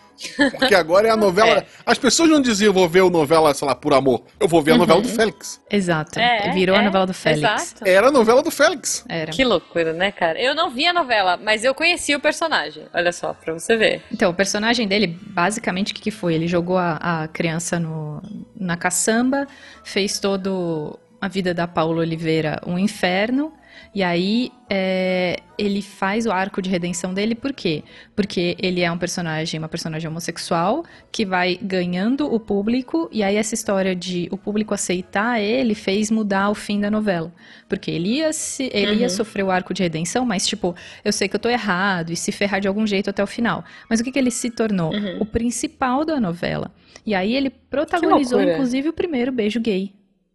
Porque 0.57 0.75
agora 0.75 1.07
é 1.07 1.12
a 1.12 1.18
novela. 1.18 1.59
É. 1.59 1.65
As 1.85 1.97
pessoas 1.97 2.29
não 2.29 2.41
diziam, 2.41 2.69
eu 2.69 2.73
vou 2.73 2.88
ver 2.88 3.01
a 3.01 3.09
novela, 3.09 3.53
sei 3.53 3.68
lá, 3.68 3.75
por 3.75 3.94
amor. 3.94 4.23
Eu 4.39 4.47
vou 4.47 4.62
ver 4.62 4.73
a 4.73 4.77
novela 4.77 5.01
do 5.01 5.07
Félix. 5.07 5.62
Exato. 5.69 6.19
É, 6.19 6.51
Virou 6.51 6.75
a 6.75 6.81
é, 6.81 6.85
novela 6.85 7.06
do 7.06 7.13
Félix. 7.13 7.44
Exato. 7.44 7.88
Era 7.88 8.07
a 8.07 8.12
novela 8.12 8.41
do 8.41 8.51
Félix. 8.51 9.06
Era. 9.07 9.31
Que 9.31 9.44
loucura, 9.44 9.94
né, 9.94 10.12
cara? 10.12 10.39
Eu 10.39 10.53
não 10.53 10.69
vi 10.69 10.85
a 10.85 10.94
novela, 10.94 11.38
mas 11.38 11.63
eu 11.63 11.73
conheci 11.73 12.15
o 12.15 12.19
personagem. 12.19 12.85
Olha 12.94 13.12
só, 13.12 13.33
pra 13.33 13.53
você 13.53 13.75
ver. 13.75 14.01
Então, 14.12 14.31
o 14.31 14.33
personagem 14.33 14.88
dele, 14.88 15.07
basicamente, 15.07 15.91
o 15.91 15.95
que, 15.95 16.01
que 16.01 16.12
foi? 16.12 16.35
Ele 16.35 16.47
jogou 16.47 16.77
a, 16.77 17.24
a 17.24 17.27
criança 17.27 17.79
no, 17.79 18.21
na 18.56 18.77
caçamba, 18.77 19.47
fez 19.83 20.19
todo 20.19 21.00
a 21.19 21.27
vida 21.27 21.53
da 21.53 21.67
Paula 21.67 22.01
Oliveira 22.01 22.59
um 22.65 22.79
inferno, 22.79 23.53
e 23.93 24.01
aí 24.01 24.51
é, 24.69 25.38
ele 25.57 25.81
faz 25.81 26.25
o 26.25 26.31
arco 26.31 26.61
de 26.61 26.69
redenção 26.69 27.13
dele, 27.13 27.35
por 27.35 27.51
quê? 27.51 27.83
Porque 28.15 28.55
ele 28.57 28.81
é 28.81 28.91
um 28.91 28.97
personagem, 28.97 29.59
uma 29.59 29.67
personagem 29.67 30.07
homossexual, 30.09 30.85
que 31.11 31.25
vai 31.25 31.59
ganhando 31.61 32.33
o 32.33 32.39
público, 32.39 33.09
e 33.11 33.21
aí 33.21 33.35
essa 33.35 33.53
história 33.53 33.93
de 33.93 34.29
o 34.31 34.38
público 34.38 34.73
aceitar 34.73 35.41
ele 35.41 35.75
fez 35.75 36.09
mudar 36.09 36.49
o 36.49 36.55
fim 36.55 36.79
da 36.79 36.89
novela. 36.89 37.33
Porque 37.67 37.91
ele 37.91 38.17
ia, 38.17 38.31
se, 38.31 38.69
ele 38.73 38.95
ia 38.95 39.03
Uhum. 39.03 39.09
sofrer 39.09 39.43
o 39.43 39.51
arco 39.51 39.73
de 39.73 39.83
redenção, 39.83 40.25
mas 40.25 40.47
tipo, 40.47 40.73
eu 41.03 41.11
sei 41.11 41.27
que 41.27 41.35
eu 41.35 41.39
tô 41.39 41.49
errado, 41.49 42.11
e 42.11 42.15
se 42.15 42.31
ferrar 42.31 42.61
de 42.61 42.67
algum 42.67 42.88
jeito 42.88 43.09
até 43.09 43.21
o 43.21 43.27
final. 43.27 43.63
Mas 43.89 43.99
o 43.99 44.03
que, 44.03 44.11
que 44.11 44.19
ele 44.19 44.31
se 44.31 44.49
tornou? 44.49 44.93
Uhum. 44.93 45.17
O 45.19 45.25
principal 45.25 46.05
da 46.05 46.19
novela. 46.19 46.71
E 47.05 47.13
aí 47.13 47.35
ele 47.35 47.49
protagonizou, 47.49 48.39
inclusive, 48.53 48.89
o 48.89 48.93
primeiro 48.93 49.31
beijo 49.31 49.59
gay 49.59 49.93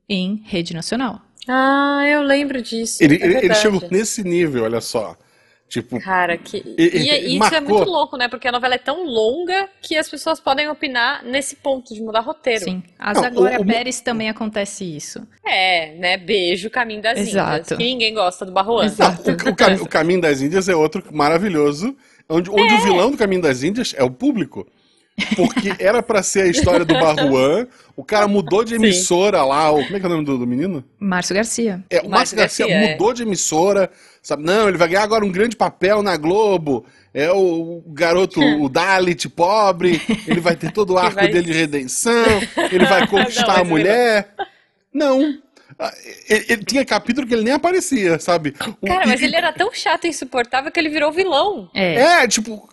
em 0.08 0.42
rede 0.44 0.74
nacional. 0.74 1.22
Ah, 1.48 2.02
eu 2.08 2.22
lembro 2.22 2.60
disso. 2.62 3.02
Ele, 3.02 3.16
é 3.22 3.44
ele, 3.44 3.54
chegou 3.54 3.82
nesse 3.90 4.22
nível, 4.22 4.64
olha 4.64 4.80
só. 4.80 5.16
Tipo, 5.68 6.00
Cara, 6.00 6.36
que. 6.38 6.58
E- 6.58 6.74
E, 6.78 6.84
e- 6.84 7.10
e 7.10 7.28
isso 7.30 7.38
marcou. 7.40 7.58
é 7.58 7.60
muito 7.60 7.90
louco, 7.90 8.16
né? 8.16 8.28
Porque 8.28 8.46
a 8.46 8.52
novela 8.52 8.76
é 8.76 8.78
tão 8.78 9.04
longa 9.04 9.68
que 9.82 9.96
as 9.96 10.08
pessoas 10.08 10.38
podem 10.38 10.68
opinar 10.68 11.24
nesse 11.24 11.56
ponto 11.56 11.92
de 11.92 12.00
mudar 12.00 12.20
roteiro. 12.20 12.62
Sim. 12.64 12.84
A 12.96 13.12
Não, 13.12 13.20
Zaglória 13.22 13.60
o- 13.60 13.66
Pérez 13.66 14.00
também 14.00 14.28
acontece 14.28 14.84
isso. 14.84 15.26
É, 15.44 15.96
né? 15.96 16.16
Beijo, 16.18 16.70
caminho 16.70 17.02
das 17.02 17.18
Exato. 17.18 17.58
Índias. 17.58 17.78
Que 17.78 17.84
ninguém 17.84 18.14
gosta 18.14 18.46
do 18.46 18.52
Barroan. 18.52 18.84
Exato. 18.84 19.28
o, 19.28 19.34
o 19.50 19.56
cam- 19.56 19.82
o 19.82 19.88
Caminho 19.88 20.20
das 20.20 20.40
Índias 20.40 20.68
é 20.68 20.76
outro 20.76 21.02
maravilhoso, 21.12 21.96
onde, 22.28 22.48
onde 22.48 22.72
o 22.74 22.80
vilão 22.82 23.10
do 23.10 23.16
Caminho 23.18 23.42
das 23.42 23.64
Índias 23.64 23.92
é 23.96 24.04
o 24.04 24.10
público. 24.10 24.64
Porque 25.34 25.72
era 25.78 26.02
pra 26.02 26.22
ser 26.22 26.42
a 26.42 26.46
história 26.46 26.84
do 26.84 26.92
Barruan, 26.94 27.66
o 27.96 28.04
cara 28.04 28.28
mudou 28.28 28.62
de 28.62 28.70
Sim. 28.70 28.76
emissora 28.76 29.42
lá, 29.44 29.70
o, 29.70 29.82
como 29.82 29.96
é 29.96 30.00
que 30.00 30.04
é 30.04 30.08
o 30.08 30.12
nome 30.12 30.24
do, 30.24 30.36
do 30.38 30.46
menino? 30.46 30.84
Márcio 31.00 31.34
Garcia. 31.34 31.82
É, 31.88 31.96
o 32.00 32.00
Márcio 32.02 32.10
Márcio 32.10 32.36
Garcia, 32.36 32.66
Garcia, 32.66 32.86
é. 32.88 32.92
mudou 32.92 33.14
de 33.14 33.22
emissora, 33.22 33.90
sabe? 34.22 34.44
Não, 34.44 34.68
ele 34.68 34.76
vai 34.76 34.88
ganhar 34.88 35.02
agora 35.02 35.24
um 35.24 35.32
grande 35.32 35.56
papel 35.56 36.02
na 36.02 36.16
Globo. 36.18 36.84
É 37.14 37.30
o 37.32 37.82
garoto, 37.88 38.40
o 38.62 38.68
Dalit 38.68 39.26
pobre, 39.30 40.00
ele 40.26 40.40
vai 40.40 40.54
ter 40.54 40.70
todo 40.70 40.92
o 40.94 40.98
arco 40.98 41.14
vai- 41.14 41.28
dele 41.28 41.46
de 41.46 41.52
redenção, 41.52 42.24
ele 42.70 42.84
vai 42.84 43.06
conquistar 43.08 43.54
Não, 43.54 43.60
a 43.62 43.64
mulher. 43.64 44.34
Não. 44.92 45.38
Ah, 45.78 45.92
Ele, 46.28 46.44
ele 46.48 46.64
tinha 46.64 46.84
capítulo 46.84 47.26
que 47.26 47.34
ele 47.34 47.42
nem 47.42 47.52
aparecia, 47.54 48.18
sabe? 48.18 48.54
O- 48.80 48.86
Cara, 48.86 49.04
e- 49.04 49.08
mas 49.08 49.22
ele 49.22 49.34
era 49.36 49.52
tão 49.52 49.72
chato 49.72 50.04
e 50.06 50.08
insuportável 50.08 50.70
que 50.70 50.78
ele 50.78 50.88
virou 50.90 51.10
vilão. 51.12 51.70
É, 51.74 51.94
É, 52.22 52.28
tipo, 52.28 52.68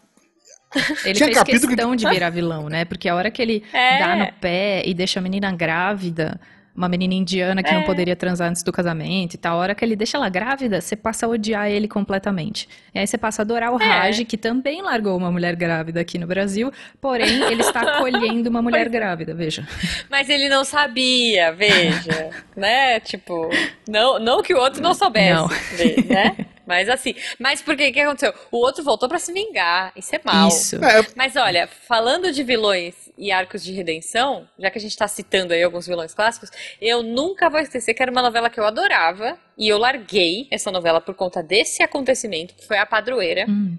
ele 1.05 1.13
tinha 1.13 1.27
fez 1.27 1.37
capítulo 1.37 1.61
que- 1.69 1.75
questão 1.75 1.95
de 1.95 2.07
virar 2.09 2.29
vilão, 2.29 2.69
né? 2.69 2.85
Porque 2.85 3.07
a 3.09 3.15
hora 3.15 3.29
que 3.31 3.41
ele 3.41 3.63
É. 3.73 3.99
dá 3.99 4.15
no 4.15 4.31
pé 4.33 4.83
e 4.85 4.93
deixa 4.93 5.19
a 5.19 5.23
menina 5.23 5.51
grávida, 5.51 6.39
uma 6.75 6.89
menina 6.89 7.13
indiana 7.13 7.61
que 7.61 7.71
não 7.71 7.81
É. 7.81 7.85
poderia 7.85 8.15
transar 8.15 8.49
antes 8.49 8.63
do 8.63 8.71
casamento 8.71 9.35
e 9.35 9.37
tal, 9.37 9.57
a 9.57 9.61
hora 9.61 9.75
que 9.75 9.85
ele 9.85 9.95
deixa 9.95 10.17
ela 10.17 10.27
grávida, 10.27 10.81
você 10.81 10.95
passa 10.95 11.27
a 11.27 11.29
odiar 11.29 11.69
ele 11.69 11.87
completamente. 11.87 12.67
E 12.95 12.97
aí 12.97 13.05
você 13.05 13.15
passa 13.15 13.41
a 13.41 13.43
adorar 13.43 13.71
o 13.71 13.79
É. 13.79 13.85
Raj, 13.85 14.23
que 14.25 14.35
também 14.37 14.81
largou 14.81 15.15
uma 15.15 15.31
mulher 15.31 15.55
grávida 15.55 16.01
aqui 16.01 16.17
no 16.17 16.25
Brasil, 16.25 16.71
porém 16.99 17.43
ele 17.43 17.61
está 17.61 17.81
acolhendo 18.41 18.49
uma 18.49 18.59
mulher 18.59 18.89
grávida, 18.89 19.35
veja. 19.35 19.67
Mas 20.09 20.29
ele 20.29 20.49
não 20.49 20.63
sabia, 20.63 21.51
veja. 21.51 22.31
né? 22.57 22.99
Tipo, 23.01 23.51
não, 23.87 24.17
não 24.19 24.41
que 24.41 24.55
o 24.55 24.57
outro 24.57 24.81
não 24.81 24.95
soubesse, 24.95 25.31
Não. 25.31 25.47
né? 26.09 26.35
Mas 26.65 26.89
assim, 26.89 27.15
mas 27.39 27.61
por 27.61 27.75
que 27.75 27.91
que 27.91 27.99
aconteceu? 27.99 28.33
O 28.51 28.57
outro 28.57 28.83
voltou 28.83 29.07
pra 29.07 29.19
se 29.19 29.31
vingar, 29.31 29.91
isso 29.95 30.15
é 30.15 30.21
mal. 30.23 30.47
Isso. 30.47 30.75
é, 30.83 31.05
Mas 31.15 31.35
olha, 31.35 31.67
falando 31.67 32.31
de 32.31 32.43
vilões 32.43 32.95
e 33.17 33.31
arcos 33.31 33.63
de 33.63 33.71
redenção, 33.73 34.47
já 34.57 34.71
que 34.71 34.77
a 34.77 34.81
gente 34.81 34.97
tá 34.97 35.07
citando 35.07 35.53
aí 35.53 35.61
alguns 35.61 35.85
vilões 35.85 36.13
clássicos, 36.13 36.49
eu 36.81 37.03
nunca 37.03 37.49
vou 37.49 37.59
esquecer 37.59 37.93
que 37.93 38.01
era 38.01 38.11
uma 38.11 38.21
novela 38.21 38.49
que 38.49 38.59
eu 38.59 38.65
adorava 38.65 39.37
e 39.57 39.67
eu 39.67 39.77
larguei 39.77 40.47
essa 40.49 40.71
novela 40.71 40.99
por 40.99 41.13
conta 41.13 41.43
desse 41.43 41.83
acontecimento, 41.83 42.55
que 42.55 42.65
foi 42.65 42.77
A 42.77 42.85
Padroeira. 42.85 43.45
Hum, 43.47 43.77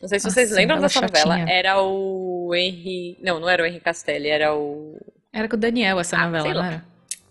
Não 0.00 0.08
sei 0.08 0.18
se 0.18 0.26
Nossa, 0.26 0.34
vocês 0.34 0.50
lembram 0.50 0.80
novela 0.80 0.88
dessa 0.88 1.00
novela. 1.00 1.38
chatinha. 1.38 1.56
Era 1.56 1.80
o 1.80 2.32
o 2.42 2.54
Henry. 2.54 3.18
Não, 3.22 3.40
não 3.40 3.48
era 3.48 3.62
o 3.62 3.66
Henry 3.66 3.80
Castelli, 3.80 4.28
era 4.28 4.54
o. 4.54 4.98
Era 5.32 5.48
com 5.48 5.56
o 5.56 5.58
Daniel 5.58 5.98
essa 5.98 6.18
ah, 6.18 6.26
novela, 6.26 6.54
não 6.54 6.64
era? 6.64 6.84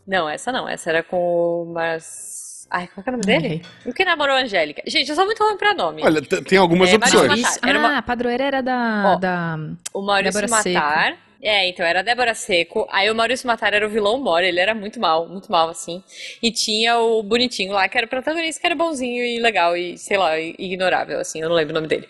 Não, 0.07 0.29
essa 0.29 0.51
não. 0.51 0.67
Essa 0.67 0.89
era 0.89 1.03
com 1.03 1.17
o. 1.17 1.65
Mas... 1.73 2.40
Ai, 2.71 2.87
qual 2.87 3.03
é 3.05 3.09
o 3.09 3.11
nome 3.11 3.25
dele? 3.25 3.61
O 3.85 3.93
que 3.93 4.05
namorou 4.05 4.33
a 4.33 4.39
Angélica? 4.39 4.81
Gente, 4.87 5.09
eu 5.09 5.15
sou 5.15 5.25
muito 5.25 5.43
ruim 5.43 5.57
pra 5.57 5.73
nome. 5.73 6.01
Olha, 6.03 6.21
tem 6.21 6.57
algumas 6.57 6.89
é, 6.89 6.95
opções. 6.95 7.57
Ah, 7.61 7.69
uma... 7.69 7.97
a 7.97 8.01
padroeira 8.01 8.45
era 8.45 8.61
da. 8.61 9.15
da 9.15 9.59
o 9.93 10.01
Maurício 10.01 10.41
Débora 10.41 10.47
Matar. 10.47 11.05
Seco. 11.11 11.31
É, 11.43 11.67
então 11.67 11.85
era 11.85 11.99
a 11.99 12.03
Débora 12.03 12.33
Seco. 12.33 12.87
Aí 12.89 13.11
o 13.11 13.15
Maurício 13.15 13.45
Matar 13.45 13.73
era 13.73 13.85
o 13.85 13.89
vilão 13.89 14.17
Mori, 14.19 14.47
ele 14.47 14.59
era 14.59 14.73
muito 14.73 15.01
mal, 15.01 15.27
muito 15.27 15.51
mal, 15.51 15.67
assim. 15.67 16.01
E 16.41 16.49
tinha 16.49 16.97
o 16.97 17.21
bonitinho 17.21 17.73
lá, 17.73 17.89
que 17.89 17.97
era 17.97 18.07
o 18.07 18.09
protagonista, 18.09 18.61
que 18.61 18.67
era 18.67 18.75
bonzinho 18.75 19.21
e 19.21 19.39
legal 19.39 19.75
e, 19.75 19.97
sei 19.97 20.17
lá, 20.17 20.39
ignorável, 20.39 21.19
assim, 21.19 21.41
eu 21.41 21.49
não 21.49 21.55
lembro 21.55 21.71
o 21.71 21.75
nome 21.75 21.87
dele. 21.87 22.07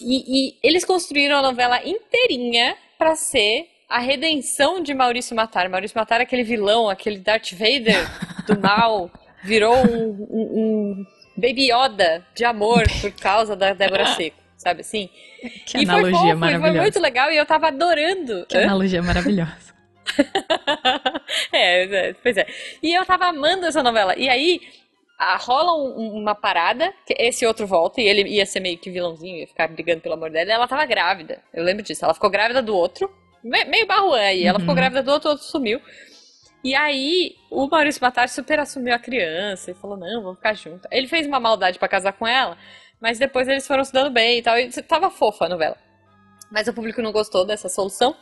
E, 0.00 0.48
e 0.48 0.54
eles 0.62 0.84
construíram 0.84 1.36
a 1.36 1.42
novela 1.42 1.80
inteirinha 1.86 2.76
para 2.98 3.14
ser 3.14 3.68
a 3.88 4.00
redenção 4.00 4.82
de 4.82 4.92
Maurício 4.94 5.36
Matar. 5.36 5.68
Maurício 5.68 5.96
Matar, 5.96 6.20
aquele 6.20 6.42
vilão, 6.42 6.88
aquele 6.88 7.18
Darth 7.18 7.52
Vader 7.52 8.04
do 8.46 8.58
mal, 8.58 9.10
virou 9.48 9.74
um, 9.76 10.26
um, 10.30 10.60
um 10.60 11.06
Baby 11.34 11.72
Yoda 11.72 12.24
de 12.34 12.44
amor 12.44 12.84
por 13.00 13.10
causa 13.12 13.56
da 13.56 13.72
Débora 13.72 14.06
Seco, 14.14 14.36
sabe 14.56 14.82
assim? 14.82 15.08
Que 15.66 15.78
e 15.78 15.82
analogia 15.82 16.10
foi 16.10 16.28
fofo, 16.28 16.36
maravilhosa. 16.36 16.72
Foi 16.72 16.80
muito 16.80 17.00
legal 17.00 17.32
e 17.32 17.36
eu 17.36 17.46
tava 17.46 17.68
adorando. 17.68 18.46
Que 18.46 18.58
Hã? 18.58 18.64
analogia 18.64 19.02
maravilhosa. 19.02 19.74
é, 21.52 22.12
pois 22.22 22.36
é. 22.36 22.46
E 22.82 22.92
eu 22.92 23.04
tava 23.06 23.26
amando 23.26 23.66
essa 23.66 23.82
novela. 23.82 24.14
E 24.16 24.28
aí, 24.28 24.60
a, 25.18 25.36
rola 25.36 25.74
um, 25.74 26.18
uma 26.18 26.34
parada, 26.34 26.92
que 27.06 27.14
esse 27.18 27.46
outro 27.46 27.66
volta, 27.66 28.00
e 28.00 28.08
ele 28.08 28.28
ia 28.28 28.44
ser 28.44 28.60
meio 28.60 28.78
que 28.78 28.90
vilãozinho, 28.90 29.38
ia 29.38 29.46
ficar 29.46 29.68
brigando 29.68 30.00
pelo 30.00 30.14
amor 30.14 30.30
dela, 30.30 30.50
e 30.50 30.52
ela 30.52 30.68
tava 30.68 30.84
grávida. 30.84 31.40
Eu 31.54 31.64
lembro 31.64 31.82
disso. 31.82 32.04
Ela 32.04 32.14
ficou 32.14 32.30
grávida 32.30 32.60
do 32.60 32.74
outro, 32.74 33.10
meio 33.42 33.86
barruã 33.86 34.20
aí. 34.20 34.44
Ela 34.44 34.56
uhum. 34.56 34.60
ficou 34.60 34.74
grávida 34.74 35.02
do 35.02 35.10
outro, 35.12 35.28
o 35.28 35.32
outro 35.32 35.46
sumiu. 35.46 35.80
E 36.62 36.74
aí, 36.74 37.36
o 37.50 37.68
Maurício 37.68 38.00
Batari 38.00 38.30
super 38.30 38.58
assumiu 38.58 38.94
a 38.94 38.98
criança 38.98 39.70
e 39.70 39.74
falou: 39.74 39.96
não, 39.96 40.22
vamos 40.22 40.36
ficar 40.36 40.54
junto. 40.54 40.88
Ele 40.90 41.06
fez 41.06 41.26
uma 41.26 41.40
maldade 41.40 41.78
para 41.78 41.88
casar 41.88 42.12
com 42.12 42.26
ela, 42.26 42.58
mas 43.00 43.18
depois 43.18 43.48
eles 43.48 43.66
foram 43.66 43.84
se 43.84 43.92
dando 43.92 44.10
bem 44.10 44.38
e 44.38 44.42
tal. 44.42 44.58
E 44.58 44.70
tava 44.82 45.10
fofa 45.10 45.46
a 45.46 45.48
novela. 45.48 45.87
Mas 46.50 46.66
o 46.68 46.72
público 46.72 47.02
não 47.02 47.12
gostou 47.12 47.44
dessa 47.44 47.68
solução. 47.68 48.16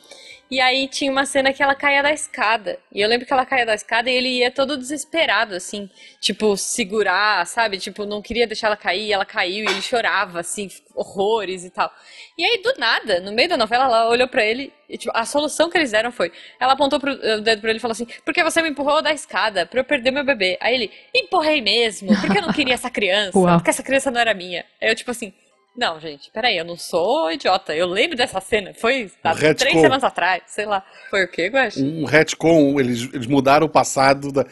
E 0.48 0.60
aí 0.60 0.86
tinha 0.86 1.10
uma 1.10 1.26
cena 1.26 1.52
que 1.52 1.60
ela 1.60 1.74
caía 1.74 2.02
da 2.02 2.12
escada. 2.12 2.78
E 2.92 3.00
eu 3.00 3.08
lembro 3.08 3.26
que 3.26 3.32
ela 3.32 3.44
caía 3.44 3.66
da 3.66 3.74
escada 3.74 4.08
e 4.08 4.14
ele 4.14 4.28
ia 4.28 4.50
todo 4.50 4.76
desesperado, 4.76 5.56
assim, 5.56 5.90
tipo, 6.20 6.56
segurar, 6.56 7.44
sabe? 7.46 7.78
Tipo, 7.78 8.06
não 8.06 8.22
queria 8.22 8.46
deixar 8.46 8.68
ela 8.68 8.76
cair, 8.76 9.12
ela 9.12 9.24
caiu 9.24 9.64
e 9.64 9.68
ele 9.68 9.82
chorava, 9.82 10.40
assim, 10.40 10.70
horrores 10.94 11.64
e 11.64 11.70
tal. 11.70 11.92
E 12.38 12.44
aí, 12.44 12.62
do 12.62 12.72
nada, 12.78 13.18
no 13.18 13.32
meio 13.32 13.48
da 13.48 13.56
novela, 13.56 13.86
ela 13.86 14.08
olhou 14.08 14.28
para 14.28 14.44
ele 14.44 14.72
e, 14.88 14.96
tipo, 14.96 15.12
a 15.16 15.24
solução 15.24 15.68
que 15.68 15.76
eles 15.78 15.90
deram 15.90 16.12
foi: 16.12 16.30
ela 16.60 16.74
apontou 16.74 17.00
pro, 17.00 17.12
o 17.12 17.40
dedo 17.40 17.60
pra 17.60 17.70
ele 17.70 17.78
e 17.78 17.82
falou 17.82 17.92
assim: 17.92 18.06
Por 18.24 18.32
que 18.32 18.44
você 18.44 18.62
me 18.62 18.68
empurrou 18.68 19.02
da 19.02 19.12
escada 19.12 19.66
pra 19.66 19.80
eu 19.80 19.84
perder 19.84 20.12
meu 20.12 20.24
bebê? 20.24 20.56
Aí 20.60 20.74
ele: 20.74 20.92
Empurrei 21.12 21.60
mesmo, 21.60 22.08
porque 22.20 22.38
eu 22.38 22.42
não 22.42 22.52
queria 22.52 22.74
essa 22.74 22.90
criança, 22.90 23.32
porque 23.56 23.70
essa 23.70 23.82
criança 23.82 24.12
não 24.12 24.20
era 24.20 24.32
minha. 24.32 24.64
Aí 24.80 24.88
eu, 24.90 24.94
tipo 24.94 25.10
assim. 25.10 25.32
Não, 25.76 26.00
gente, 26.00 26.30
peraí, 26.30 26.56
eu 26.56 26.64
não 26.64 26.76
sou 26.76 27.30
idiota. 27.30 27.74
Eu 27.74 27.86
lembro 27.86 28.16
dessa 28.16 28.40
cena. 28.40 28.72
Foi 28.72 29.10
há 29.22 29.32
um 29.32 29.54
três 29.54 29.74
semanas 29.74 30.04
atrás, 30.04 30.42
sei 30.46 30.64
lá. 30.64 30.82
Foi 31.10 31.24
o 31.24 31.28
quê, 31.28 31.48
Guax? 31.48 31.76
Um 31.76 32.04
retcon, 32.04 32.80
eles, 32.80 33.08
eles 33.12 33.26
mudaram 33.26 33.66
o 33.66 33.70
passado 33.70 34.32
da. 34.32 34.44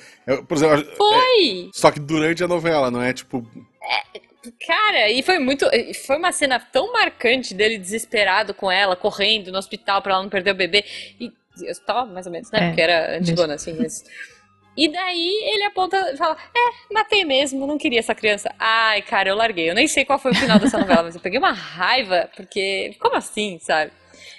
Por 0.47 0.57
exemplo, 0.57 0.85
foi! 0.97 1.69
É, 1.69 1.71
só 1.73 1.91
que 1.91 1.99
durante 1.99 2.45
a 2.45 2.49
novela, 2.49 2.91
não 2.91 3.01
é 3.01 3.13
tipo. 3.13 3.47
É, 3.83 4.21
cara, 4.67 5.11
e 5.11 5.23
foi 5.23 5.39
muito. 5.39 5.67
Foi 6.07 6.19
uma 6.19 6.31
cena 6.31 6.61
tão 6.61 6.93
marcante 6.93 7.55
dele 7.55 7.79
desesperado 7.79 8.53
com 8.53 8.71
ela, 8.71 8.95
correndo 8.95 9.51
no 9.51 9.59
hospital 9.59 10.03
pra 10.03 10.13
ela 10.13 10.23
não 10.23 10.31
perder 10.31 10.51
o 10.51 10.57
bebê. 10.57 10.85
E. 11.19 11.33
Hospital, 11.71 12.09
mais 12.09 12.27
ou 12.27 12.33
menos, 12.33 12.51
né? 12.51 12.65
É, 12.65 12.67
Porque 12.67 12.83
era 12.83 13.17
antigona, 13.17 13.55
assim, 13.55 13.77
mas. 13.79 14.05
E 14.77 14.89
daí 14.89 15.53
ele 15.55 15.65
aponta 15.65 15.97
e 16.13 16.17
fala: 16.17 16.37
É, 16.55 16.93
matei 16.95 17.25
mesmo, 17.25 17.67
não 17.67 17.79
queria 17.79 18.01
essa 18.01 18.15
criança. 18.15 18.53
Ai, 18.59 19.03
cara, 19.03 19.29
eu 19.29 19.37
larguei. 19.37 19.71
Eu 19.71 19.75
nem 19.75 19.87
sei 19.87 20.05
qual 20.05 20.19
foi 20.19 20.33
o 20.33 20.35
final 20.35 20.59
dessa 20.59 20.79
novela, 20.79 21.05
mas 21.05 21.15
eu 21.15 21.21
peguei 21.21 21.39
uma 21.39 21.53
raiva, 21.53 22.29
porque. 22.37 22.95
Como 22.99 23.17
assim, 23.17 23.59
sabe? 23.61 23.93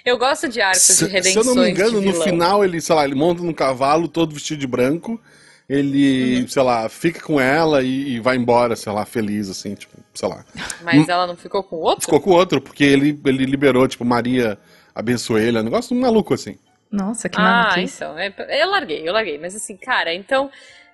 Eu 0.04 0.16
gosto 0.18 0.48
de 0.48 0.60
arcos 0.60 0.82
se, 0.82 1.04
de 1.04 1.10
redenções. 1.10 1.44
Se 1.44 1.50
eu 1.50 1.54
não 1.54 1.62
me 1.64 1.70
engano, 1.70 2.00
no 2.00 2.22
final 2.22 2.64
ele, 2.64 2.80
sei 2.80 2.94
lá, 2.94 3.04
ele 3.04 3.14
monta 3.14 3.42
num 3.42 3.52
cavalo 3.52 4.06
todo 4.06 4.34
vestido 4.34 4.60
de 4.60 4.66
branco. 4.66 5.20
Ele, 5.68 6.42
uhum. 6.42 6.48
sei 6.48 6.62
lá, 6.62 6.88
fica 6.88 7.20
com 7.20 7.40
ela 7.40 7.82
e, 7.82 8.12
e, 8.14 8.20
vai 8.20 8.36
embora, 8.36 8.76
sei 8.76 8.92
lá, 8.92 9.04
feliz, 9.04 9.50
assim, 9.50 9.74
tipo, 9.74 9.96
sei 10.14 10.28
lá. 10.28 10.44
Mas 10.80 11.08
ela 11.08 11.26
não 11.26 11.36
ficou 11.36 11.60
com 11.64 11.74
outro? 11.74 12.04
Ficou 12.04 12.20
com 12.20 12.30
outro, 12.30 12.60
porque 12.60 12.84
ele, 12.84 13.20
ele 13.24 13.44
liberou, 13.44 13.88
tipo, 13.88 14.04
Maria 14.04 14.56
abençoou 14.94 15.40
ele. 15.40 15.58
É 15.58 15.60
um 15.60 15.64
negócio 15.64 15.96
maluco, 15.96 16.34
assim. 16.34 16.56
Nossa, 16.90 17.28
que 17.28 17.36
Ah, 17.38 17.74
então. 17.78 18.18
É, 18.18 18.32
eu 18.62 18.70
larguei, 18.70 19.08
eu 19.08 19.12
larguei. 19.12 19.38
Mas 19.38 19.54
assim, 19.54 19.76
cara, 19.76 20.14
então. 20.14 20.50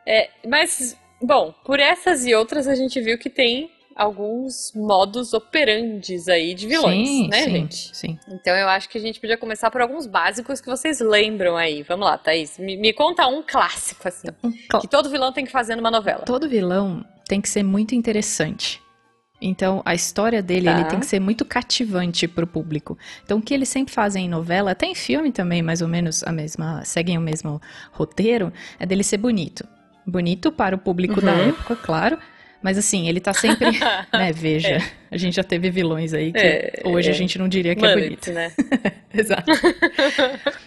É, 0.06 0.30
mas, 0.46 0.96
bom, 1.20 1.54
por 1.64 1.78
essas 1.78 2.26
e 2.26 2.34
outras 2.34 2.66
a 2.66 2.75
gente 2.75 3.00
viu 3.00 3.18
que 3.18 3.30
tem 3.30 3.70
alguns 3.94 4.72
modos 4.75 5.32
operandes 5.32 6.28
aí 6.28 6.54
de 6.54 6.66
vilões, 6.66 7.08
sim, 7.08 7.28
né, 7.28 7.42
sim, 7.42 7.50
gente? 7.50 7.96
Sim. 7.96 8.18
Então 8.28 8.56
eu 8.56 8.68
acho 8.68 8.88
que 8.88 8.99
a 8.99 9.00
gente 9.00 9.20
podia 9.20 9.37
começar 9.37 9.70
por 9.70 9.80
alguns 9.80 10.06
básicos 10.06 10.61
que 10.61 10.66
vocês 10.66 11.00
lembram 11.00 11.56
aí. 11.56 11.82
Vamos 11.82 12.06
lá, 12.06 12.18
Thaís. 12.18 12.58
Me, 12.58 12.76
me 12.76 12.92
conta 12.92 13.26
um 13.26 13.42
clássico, 13.42 14.08
assim. 14.08 14.28
Um 14.42 14.50
cl 14.50 14.80
que 14.80 14.88
todo 14.88 15.11
vilão 15.11 15.32
tem 15.32 15.44
que 15.44 15.52
fazer 15.52 15.76
numa 15.76 15.90
novela. 15.90 16.25
Todo 16.25 16.49
vilão 16.49 17.04
tem 17.28 17.40
que 17.40 17.49
ser 17.49 17.62
muito 17.62 17.94
interessante. 17.94 18.82
Então, 19.42 19.82
a 19.84 19.94
história 19.94 20.40
dele 20.40 20.66
tá. 20.66 20.72
ele 20.72 20.84
tem 20.84 21.00
que 21.00 21.06
ser 21.06 21.20
muito 21.20 21.44
cativante 21.44 22.28
para 22.28 22.44
o 22.44 22.46
público. 22.46 22.96
Então, 23.25 23.38
o 23.38 23.42
que 23.42 23.52
eles 23.52 23.68
sempre 23.68 23.92
fazem 23.92 24.26
em 24.26 24.28
novela, 24.28 24.70
até 24.70 24.87
em 24.87 24.94
filme 24.94 25.32
também, 25.32 25.62
mais 25.62 25.82
ou 25.82 25.88
menos 25.88 26.22
a 26.22 26.30
mesma, 26.30 26.84
seguem 26.84 27.18
o 27.18 27.20
mesmo 27.20 27.61
roteiro, 27.90 28.52
é 28.78 28.87
dele 28.87 29.02
ser 29.02 29.18
bonito. 29.18 29.66
Bonito 30.06 30.52
para 30.52 30.76
o 30.76 30.78
público 30.78 31.20
uhum. 31.20 31.26
da 31.26 31.32
época, 31.32 31.76
claro. 31.76 32.18
Mas 32.62 32.78
assim, 32.78 33.08
ele 33.08 33.20
tá 33.20 33.34
sempre. 33.34 33.66
né, 34.12 34.32
veja, 34.32 34.68
é. 34.68 34.82
a 35.11 35.16
gente 35.16 35.34
já 35.34 35.42
teve 35.42 35.68
vilões 35.68 36.14
aí 36.14 36.32
que 36.32 36.38
é, 36.38 36.82
hoje 36.84 37.08
é. 37.08 37.11
a 37.11 37.14
gente 37.14 37.37
não 37.37 37.49
diria 37.49 37.75
que 37.75 37.84
é 37.84 37.94
bonito. 37.94 38.30
né? 38.30 38.52
Exato. 39.12 39.50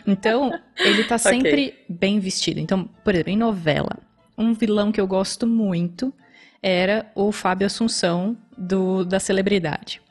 então, 0.06 0.60
ele 0.78 1.06
tá 1.06 1.18
sempre 1.18 1.68
okay. 1.68 1.86
bem 1.88 2.20
vestido. 2.20 2.60
Então, 2.60 2.90
por 3.04 3.14
exemplo, 3.14 3.32
em 3.32 3.38
novela, 3.38 3.98
um 4.38 4.54
vilão 4.54 4.92
que 4.92 5.00
eu 5.00 5.08
gosto 5.08 5.48
muito 5.48 6.14
era 6.66 7.06
o 7.14 7.32
Fábio 7.32 7.68
Assunção 7.68 8.36
do, 8.58 9.06
da 9.06 9.20
celebridade. 9.20 10.02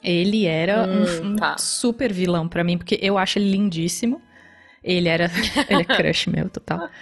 Ele 0.00 0.46
era 0.46 0.86
hum, 0.86 1.32
um, 1.32 1.36
tá. 1.36 1.58
super 1.58 2.12
vilão 2.12 2.46
para 2.46 2.62
mim, 2.62 2.78
porque 2.78 2.96
eu 3.02 3.18
acho 3.18 3.40
ele 3.40 3.50
lindíssimo. 3.50 4.22
Ele 4.84 5.08
era. 5.08 5.28
ele 5.68 5.82
é 5.82 5.84
crush 5.84 6.28
meu, 6.28 6.48
total. 6.48 6.88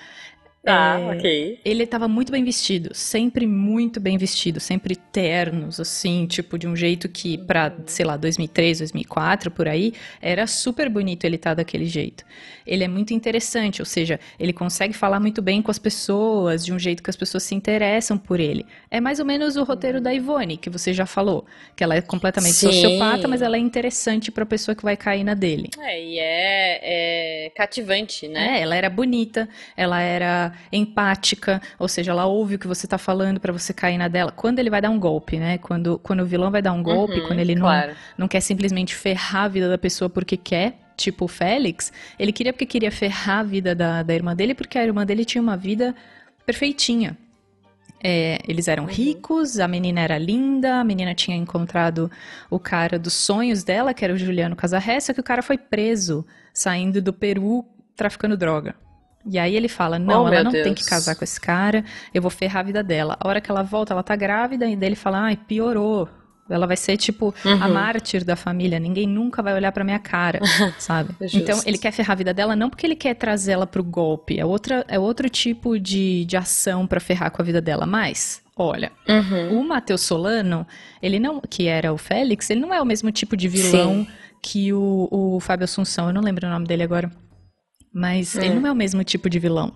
Tá, 0.64 0.98
é, 0.98 1.16
ok. 1.16 1.60
Ele 1.64 1.84
estava 1.84 2.08
muito 2.08 2.32
bem 2.32 2.42
vestido, 2.42 2.92
sempre 2.92 3.46
muito 3.46 4.00
bem 4.00 4.18
vestido, 4.18 4.58
sempre 4.58 4.96
ternos, 4.96 5.78
assim, 5.78 6.26
tipo, 6.26 6.58
de 6.58 6.66
um 6.66 6.74
jeito 6.74 7.08
que, 7.08 7.38
pra, 7.38 7.72
sei 7.86 8.04
lá, 8.04 8.16
2003, 8.16 8.78
2004, 8.78 9.48
por 9.52 9.68
aí, 9.68 9.92
era 10.20 10.44
super 10.48 10.88
bonito 10.88 11.24
ele 11.24 11.36
estar 11.36 11.50
tá 11.50 11.54
daquele 11.54 11.86
jeito. 11.86 12.24
Ele 12.66 12.84
é 12.84 12.88
muito 12.88 13.14
interessante, 13.14 13.80
ou 13.80 13.86
seja, 13.86 14.18
ele 14.38 14.52
consegue 14.52 14.92
falar 14.92 15.20
muito 15.20 15.40
bem 15.40 15.62
com 15.62 15.70
as 15.70 15.78
pessoas, 15.78 16.64
de 16.64 16.72
um 16.72 16.78
jeito 16.78 17.02
que 17.02 17.10
as 17.10 17.16
pessoas 17.16 17.42
se 17.42 17.54
interessam 17.54 18.18
por 18.18 18.40
ele. 18.40 18.66
É 18.90 19.00
mais 19.00 19.20
ou 19.20 19.26
menos 19.26 19.56
o 19.56 19.64
roteiro 19.64 20.00
da 20.00 20.12
Ivone, 20.12 20.56
que 20.56 20.68
você 20.68 20.92
já 20.92 21.06
falou, 21.06 21.46
que 21.74 21.84
ela 21.84 21.94
é 21.94 22.00
completamente 22.00 22.54
Sim. 22.54 22.72
sociopata, 22.72 23.28
mas 23.28 23.42
ela 23.42 23.56
é 23.56 23.60
interessante 23.60 24.30
para 24.30 24.42
a 24.42 24.46
pessoa 24.46 24.74
que 24.74 24.82
vai 24.82 24.96
cair 24.96 25.24
na 25.24 25.34
dele. 25.34 25.70
É, 25.78 26.02
e 26.02 26.18
é, 26.18 27.46
é 27.46 27.50
cativante, 27.50 28.28
né? 28.28 28.58
É, 28.58 28.62
ela 28.62 28.74
era 28.74 28.90
bonita, 28.90 29.48
ela 29.76 30.00
era 30.00 30.52
empática, 30.72 31.60
ou 31.78 31.88
seja, 31.88 32.10
ela 32.10 32.26
ouve 32.26 32.56
o 32.56 32.58
que 32.58 32.66
você 32.66 32.86
está 32.86 32.98
falando 32.98 33.40
para 33.40 33.52
você 33.52 33.72
cair 33.72 33.98
na 33.98 34.08
dela. 34.08 34.32
Quando 34.32 34.58
ele 34.58 34.70
vai 34.70 34.80
dar 34.80 34.90
um 34.90 34.98
golpe, 34.98 35.38
né? 35.38 35.58
Quando, 35.58 35.98
quando 35.98 36.20
o 36.20 36.26
vilão 36.26 36.50
vai 36.50 36.62
dar 36.62 36.72
um 36.72 36.82
golpe, 36.82 37.20
uhum, 37.20 37.26
quando 37.26 37.40
ele 37.40 37.54
claro. 37.54 37.88
não, 37.88 37.96
não 38.18 38.28
quer 38.28 38.40
simplesmente 38.40 38.94
ferrar 38.94 39.44
a 39.44 39.48
vida 39.48 39.68
da 39.68 39.78
pessoa 39.78 40.08
porque 40.08 40.36
quer, 40.36 40.85
tipo 40.96 41.26
o 41.26 41.28
Félix, 41.28 41.92
ele 42.18 42.32
queria 42.32 42.52
porque 42.52 42.66
queria 42.66 42.90
ferrar 42.90 43.40
a 43.40 43.42
vida 43.42 43.74
da, 43.74 44.02
da 44.02 44.14
irmã 44.14 44.34
dele, 44.34 44.54
porque 44.54 44.78
a 44.78 44.84
irmã 44.84 45.04
dele 45.04 45.24
tinha 45.24 45.42
uma 45.42 45.56
vida 45.56 45.94
perfeitinha. 46.44 47.16
É, 48.02 48.38
eles 48.46 48.68
eram 48.68 48.84
uhum. 48.84 48.90
ricos, 48.90 49.58
a 49.58 49.66
menina 49.66 50.00
era 50.00 50.18
linda, 50.18 50.80
a 50.80 50.84
menina 50.84 51.14
tinha 51.14 51.36
encontrado 51.36 52.10
o 52.50 52.58
cara 52.58 52.98
dos 52.98 53.14
sonhos 53.14 53.64
dela, 53.64 53.94
que 53.94 54.04
era 54.04 54.14
o 54.14 54.18
Juliano 54.18 54.54
Casarré, 54.54 55.00
só 55.00 55.12
que 55.12 55.20
o 55.20 55.24
cara 55.24 55.42
foi 55.42 55.56
preso 55.56 56.24
saindo 56.52 57.00
do 57.00 57.12
Peru 57.12 57.64
traficando 57.96 58.36
droga. 58.36 58.74
E 59.28 59.38
aí 59.38 59.56
ele 59.56 59.68
fala: 59.68 59.98
Não, 59.98 60.24
oh, 60.24 60.28
ela 60.28 60.44
não 60.44 60.52
Deus. 60.52 60.64
tem 60.64 60.74
que 60.74 60.84
casar 60.84 61.16
com 61.16 61.24
esse 61.24 61.40
cara, 61.40 61.84
eu 62.14 62.22
vou 62.22 62.30
ferrar 62.30 62.60
a 62.60 62.62
vida 62.62 62.82
dela. 62.82 63.16
A 63.18 63.26
hora 63.26 63.40
que 63.40 63.50
ela 63.50 63.62
volta, 63.62 63.92
ela 63.92 64.02
tá 64.02 64.14
grávida, 64.14 64.66
e 64.66 64.76
daí 64.76 64.88
ele 64.88 64.96
fala: 64.96 65.22
Ai, 65.22 65.36
piorou. 65.36 66.08
Ela 66.48 66.66
vai 66.66 66.76
ser 66.76 66.96
tipo 66.96 67.34
uhum. 67.44 67.62
a 67.62 67.68
mártir 67.68 68.24
da 68.24 68.36
família, 68.36 68.78
ninguém 68.78 69.06
nunca 69.06 69.42
vai 69.42 69.54
olhar 69.54 69.72
pra 69.72 69.84
minha 69.84 69.98
cara, 69.98 70.40
sabe? 70.78 71.14
É 71.20 71.26
então 71.32 71.60
ele 71.66 71.78
quer 71.78 71.90
ferrar 71.92 72.12
a 72.12 72.14
vida 72.16 72.32
dela 72.32 72.54
não 72.54 72.70
porque 72.70 72.86
ele 72.86 72.96
quer 72.96 73.14
trazer 73.14 73.52
ela 73.52 73.66
pro 73.66 73.82
golpe, 73.82 74.38
é, 74.38 74.44
outra, 74.44 74.84
é 74.88 74.98
outro 74.98 75.28
tipo 75.28 75.78
de, 75.78 76.24
de 76.24 76.36
ação 76.36 76.86
para 76.86 77.00
ferrar 77.00 77.30
com 77.30 77.42
a 77.42 77.44
vida 77.44 77.60
dela, 77.60 77.86
mas 77.86 78.44
Olha, 78.58 78.90
uhum. 79.06 79.60
o 79.60 79.68
Matheus 79.68 80.00
Solano, 80.00 80.66
ele 81.02 81.18
não, 81.18 81.42
que 81.42 81.66
era 81.66 81.92
o 81.92 81.98
Félix, 81.98 82.48
ele 82.48 82.60
não 82.60 82.72
é 82.72 82.80
o 82.80 82.86
mesmo 82.86 83.12
tipo 83.12 83.36
de 83.36 83.48
vilão 83.48 84.06
Sim 84.06 84.06
que 84.46 84.72
o, 84.72 85.08
o 85.10 85.40
Fábio 85.40 85.64
Assunção, 85.64 86.06
eu 86.06 86.14
não 86.14 86.22
lembro 86.22 86.46
o 86.46 86.50
nome 86.50 86.66
dele 86.66 86.84
agora, 86.84 87.10
mas 87.92 88.36
ele 88.36 88.50
Hum. 88.50 88.60
não 88.60 88.68
é 88.68 88.72
o 88.72 88.76
mesmo 88.76 89.02
tipo 89.02 89.28
de 89.28 89.40
vilão. 89.40 89.72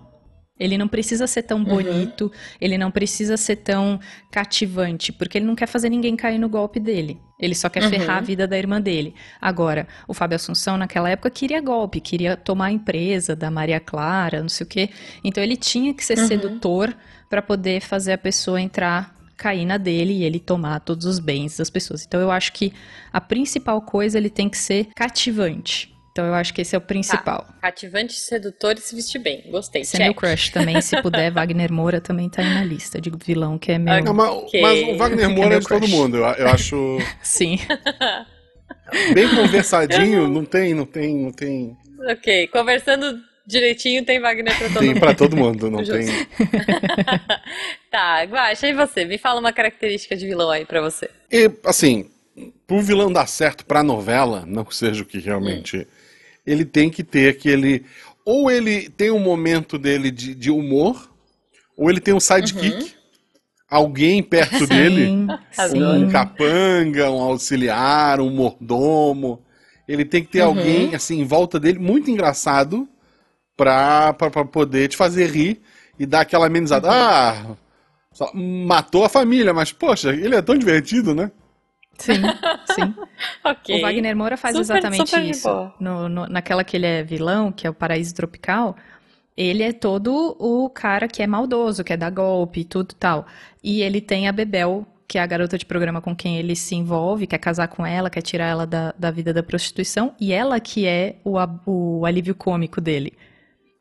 Ele 0.61 0.77
não 0.77 0.87
precisa 0.87 1.25
ser 1.25 1.41
tão 1.43 1.63
bonito, 1.63 2.31
ele 2.59 2.77
não 2.77 2.91
precisa 2.91 3.35
ser 3.35 3.55
tão 3.57 3.99
cativante, 4.29 5.11
porque 5.11 5.37
ele 5.37 5.45
não 5.45 5.55
quer 5.55 5.65
fazer 5.67 5.89
ninguém 5.89 6.15
cair 6.15 6.37
no 6.37 6.47
golpe 6.47 6.79
dele. 6.79 7.19
Ele 7.39 7.55
só 7.55 7.67
quer 7.67 7.83
Uhum. 7.83 7.89
ferrar 7.89 8.17
a 8.17 8.21
vida 8.21 8.47
da 8.47 8.57
irmã 8.57 8.79
dele. 8.79 9.15
Agora, 9.41 9.87
o 10.07 10.13
Fábio 10.13 10.35
Assunção, 10.35 10.77
naquela 10.77 11.09
época, 11.09 11.29
queria 11.31 11.59
golpe, 11.59 11.99
queria 11.99 12.37
tomar 12.37 12.65
a 12.67 12.71
empresa 12.71 13.35
da 13.35 13.49
Maria 13.49 13.79
Clara, 13.79 14.41
não 14.41 14.49
sei 14.49 14.63
o 14.65 14.69
quê. 14.69 14.89
Então 15.23 15.43
ele 15.43 15.57
tinha 15.57 15.93
que 15.93 16.05
ser 16.05 16.17
Uhum. 16.19 16.27
sedutor 16.27 16.95
para 17.29 17.41
poder 17.41 17.81
fazer 17.81 18.13
a 18.13 18.17
pessoa 18.17 18.61
entrar, 18.61 19.15
cair 19.35 19.65
na 19.65 19.77
dele 19.77 20.13
e 20.13 20.23
ele 20.23 20.39
tomar 20.39 20.79
todos 20.81 21.05
os 21.07 21.17
bens 21.17 21.57
das 21.57 21.69
pessoas. 21.69 22.05
Então 22.05 22.21
eu 22.21 22.29
acho 22.29 22.53
que 22.53 22.71
a 23.11 23.19
principal 23.19 23.81
coisa 23.81 24.17
ele 24.19 24.29
tem 24.29 24.47
que 24.47 24.57
ser 24.57 24.89
cativante. 24.95 25.90
Então 26.11 26.25
eu 26.25 26.33
acho 26.33 26.53
que 26.53 26.61
esse 26.61 26.75
é 26.75 26.77
o 26.77 26.81
principal. 26.81 27.47
Cativante, 27.61 28.13
sedutor 28.13 28.75
e 28.77 28.81
se 28.81 28.93
vestir 28.93 29.19
bem. 29.19 29.43
Gostei. 29.49 29.83
Esse 29.83 29.95
é 29.95 30.05
meu 30.05 30.13
crush 30.13 30.49
também, 30.51 30.81
se 30.81 31.01
puder, 31.01 31.31
Wagner 31.33 31.71
Moura 31.71 32.01
também 32.01 32.29
tá 32.29 32.41
aí 32.41 32.53
na 32.53 32.63
lista 32.65 32.99
de 32.99 33.09
vilão, 33.23 33.57
que 33.57 33.71
é 33.71 33.77
meu. 33.77 34.03
Não, 34.03 34.13
mas, 34.13 34.29
Ok. 34.29 34.61
mas 34.61 34.83
o 34.89 34.97
Wagner 34.97 35.29
Moura 35.31 35.45
é 35.47 35.49
meu 35.51 35.59
de 35.61 35.67
todo 35.67 35.87
mundo. 35.87 36.17
Eu, 36.17 36.23
eu 36.25 36.47
acho 36.49 36.97
Sim. 37.23 37.57
bem 39.13 39.29
conversadinho, 39.35 40.27
não 40.27 40.43
tem, 40.43 40.73
não 40.73 40.85
tem, 40.85 41.15
não 41.15 41.31
tem. 41.31 41.77
Ok, 42.09 42.47
conversando 42.47 43.17
direitinho 43.47 44.03
tem 44.03 44.19
Wagner 44.19 44.57
pra 44.57 44.67
todo 44.67 44.79
Tem 44.79 44.89
mundo. 44.89 44.99
pra 44.99 45.13
todo 45.15 45.37
mundo, 45.37 45.71
não 45.71 45.83
tem. 45.83 46.07
Tá, 47.89 48.23
Guaxa, 48.23 48.67
e 48.67 48.73
você? 48.73 49.05
Me 49.05 49.17
fala 49.17 49.39
uma 49.39 49.51
característica 49.53 50.15
de 50.15 50.25
vilão 50.25 50.49
aí 50.49 50.65
pra 50.65 50.81
você. 50.81 51.09
E, 51.31 51.49
assim, 51.65 52.09
pro 52.67 52.81
vilão 52.81 53.11
dar 53.11 53.27
certo 53.27 53.65
pra 53.65 53.83
novela, 53.83 54.43
não 54.47 54.69
seja 54.71 55.03
o 55.03 55.05
que 55.05 55.19
realmente. 55.19 55.87
Ele 56.45 56.65
tem 56.65 56.89
que 56.89 57.03
ter 57.03 57.29
aquele. 57.29 57.85
Ou 58.25 58.49
ele 58.49 58.89
tem 58.89 59.11
um 59.11 59.19
momento 59.19 59.77
dele 59.77 60.11
de, 60.11 60.35
de 60.35 60.51
humor, 60.51 61.09
ou 61.77 61.89
ele 61.89 61.99
tem 61.99 62.13
um 62.13 62.19
sidekick, 62.19 62.93
alguém 63.69 64.21
perto 64.21 64.67
dele, 64.67 65.07
Sim, 65.07 65.27
um 65.75 66.05
sim. 66.05 66.11
capanga, 66.11 67.09
um 67.09 67.21
auxiliar, 67.21 68.19
um 68.19 68.29
mordomo. 68.29 69.41
Ele 69.87 70.05
tem 70.05 70.23
que 70.23 70.31
ter 70.31 70.41
Uhum. 70.41 70.47
alguém, 70.47 70.95
assim, 70.95 71.19
em 71.19 71.25
volta 71.25 71.59
dele, 71.59 71.79
muito 71.79 72.09
engraçado, 72.09 72.87
pra, 73.57 74.13
pra, 74.13 74.29
pra 74.29 74.45
poder 74.45 74.87
te 74.87 74.97
fazer 74.97 75.29
rir 75.29 75.61
e 75.99 76.05
dar 76.05 76.21
aquela 76.21 76.47
amenizada. 76.47 76.87
Uhum. 76.87 76.93
Ah, 76.93 77.55
matou 78.33 79.03
a 79.05 79.09
família, 79.09 79.53
mas, 79.53 79.71
poxa, 79.71 80.09
ele 80.13 80.35
é 80.35 80.41
tão 80.41 80.57
divertido, 80.57 81.13
né? 81.15 81.31
Sim, 82.01 82.21
sim. 82.73 82.95
Ok. 83.43 83.77
O 83.77 83.81
Wagner 83.81 84.15
Moura 84.15 84.35
faz 84.37 84.55
Super- 84.57 84.77
exatamente 84.77 85.09
super 85.09 85.23
isso. 85.25 85.71
No, 85.79 86.09
no- 86.09 86.27
naquela 86.27 86.63
que 86.63 86.75
ele 86.77 86.85
é 86.85 87.03
vilão, 87.03 87.51
que 87.51 87.65
é 87.65 87.69
o 87.69 87.73
Paraíso 87.73 88.13
Tropical, 88.15 88.75
ele 89.37 89.63
é 89.63 89.71
todo 89.71 90.35
o 90.39 90.69
cara 90.69 91.07
que 91.07 91.21
é 91.23 91.27
maldoso, 91.27 91.83
que 91.83 91.93
é 91.93 91.97
dar 91.97 92.09
golpe 92.09 92.61
e 92.61 92.65
tudo 92.65 92.93
tal. 92.95 93.25
E 93.63 93.81
ele 93.81 94.01
tem 94.01 94.27
a 94.27 94.31
Bebel, 94.31 94.85
que 95.07 95.17
é 95.17 95.21
a 95.21 95.25
garota 95.25 95.57
de 95.57 95.65
programa 95.65 96.01
com 96.01 96.15
quem 96.15 96.37
ele 96.37 96.55
se 96.55 96.75
envolve, 96.75 97.27
quer 97.27 97.37
casar 97.37 97.67
com 97.67 97.85
ela, 97.85 98.09
quer 98.09 98.21
tirar 98.21 98.47
ela 98.47 98.65
da, 98.65 98.93
da 98.97 99.11
vida 99.11 99.33
da 99.33 99.43
prostituição, 99.43 100.13
e 100.19 100.31
ela 100.31 100.59
que 100.59 100.85
é 100.87 101.15
o, 101.23 101.37
o 101.65 102.05
alívio 102.05 102.33
cômico 102.35 102.79
dele. 102.81 103.13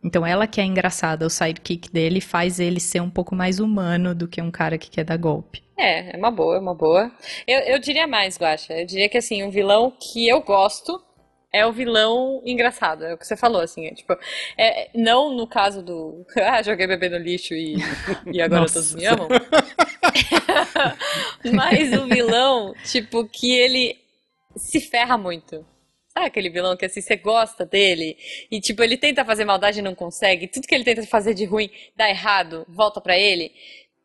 Então 0.03 0.27
ela 0.27 0.47
que 0.47 0.61
é 0.61 0.65
engraçada, 0.65 1.27
o 1.27 1.31
sidekick 1.31 1.93
dele 1.93 2.21
faz 2.21 2.59
ele 2.59 2.81
ser 2.81 3.01
um 3.01 3.11
pouco 3.11 3.35
mais 3.35 3.61
humano 3.61 4.15
do 4.15 4.27
que 4.27 4.41
um 4.41 4.51
cara 4.51 4.79
que 4.79 4.91
quer 4.91 5.05
dar 5.05 5.19
golpe. 5.19 5.63
É, 5.77 6.15
é 6.15 6.17
uma 6.17 6.31
boa, 6.31 6.57
é 6.57 6.59
uma 6.59 6.75
boa. 6.75 7.11
Eu, 7.47 7.61
eu 7.61 7.79
diria 7.79 8.07
mais, 8.07 8.39
Guaxa. 8.39 8.75
Eu 8.75 8.87
diria 8.87 9.09
que, 9.09 9.17
assim, 9.17 9.43
um 9.43 9.51
vilão 9.51 9.91
que 9.99 10.29
eu 10.29 10.43
gosto 10.43 11.03
é 11.53 11.67
o 11.67 11.73
vilão 11.73 12.43
engraçado. 12.45 13.05
É 13.05 13.15
o 13.15 13.19
que 13.19 13.27
você 13.27 13.37
falou, 13.37 13.61
assim. 13.63 13.87
É, 13.87 13.95
tipo, 13.95 14.15
é, 14.59 14.91
não 14.95 15.35
no 15.35 15.47
caso 15.47 15.83
do... 15.83 16.25
Ah, 16.37 16.63
joguei 16.63 16.87
bebê 16.87 17.09
no 17.09 17.19
lixo 17.19 17.55
e, 17.55 17.77
e 18.31 18.41
agora 18.43 18.63
Nossa. 18.63 18.75
todos 18.75 18.95
me 18.95 19.07
amam. 19.07 19.29
Mas 21.53 21.93
o 21.93 22.07
vilão, 22.07 22.75
tipo, 22.85 23.27
que 23.27 23.51
ele 23.51 23.99
se 24.57 24.81
ferra 24.81 25.17
muito. 25.17 25.65
Sabe 26.13 26.27
aquele 26.27 26.51
vilão 26.51 26.77
que 26.77 26.85
assim, 26.85 27.01
você 27.01 27.17
gosta 27.17 27.65
dele 27.65 28.17
e 28.51 28.61
tipo, 28.61 28.83
ele 28.83 28.97
tenta 28.97 29.25
fazer 29.25 29.45
maldade 29.45 29.79
e 29.79 29.83
não 29.83 29.95
consegue, 29.95 30.49
tudo 30.49 30.67
que 30.67 30.75
ele 30.75 30.85
tenta 30.85 31.07
fazer 31.07 31.35
de 31.35 31.45
ruim 31.45 31.71
dá 31.97 32.09
errado, 32.11 32.65
volta 32.69 33.01
pra 33.01 33.17
ele. 33.19 33.53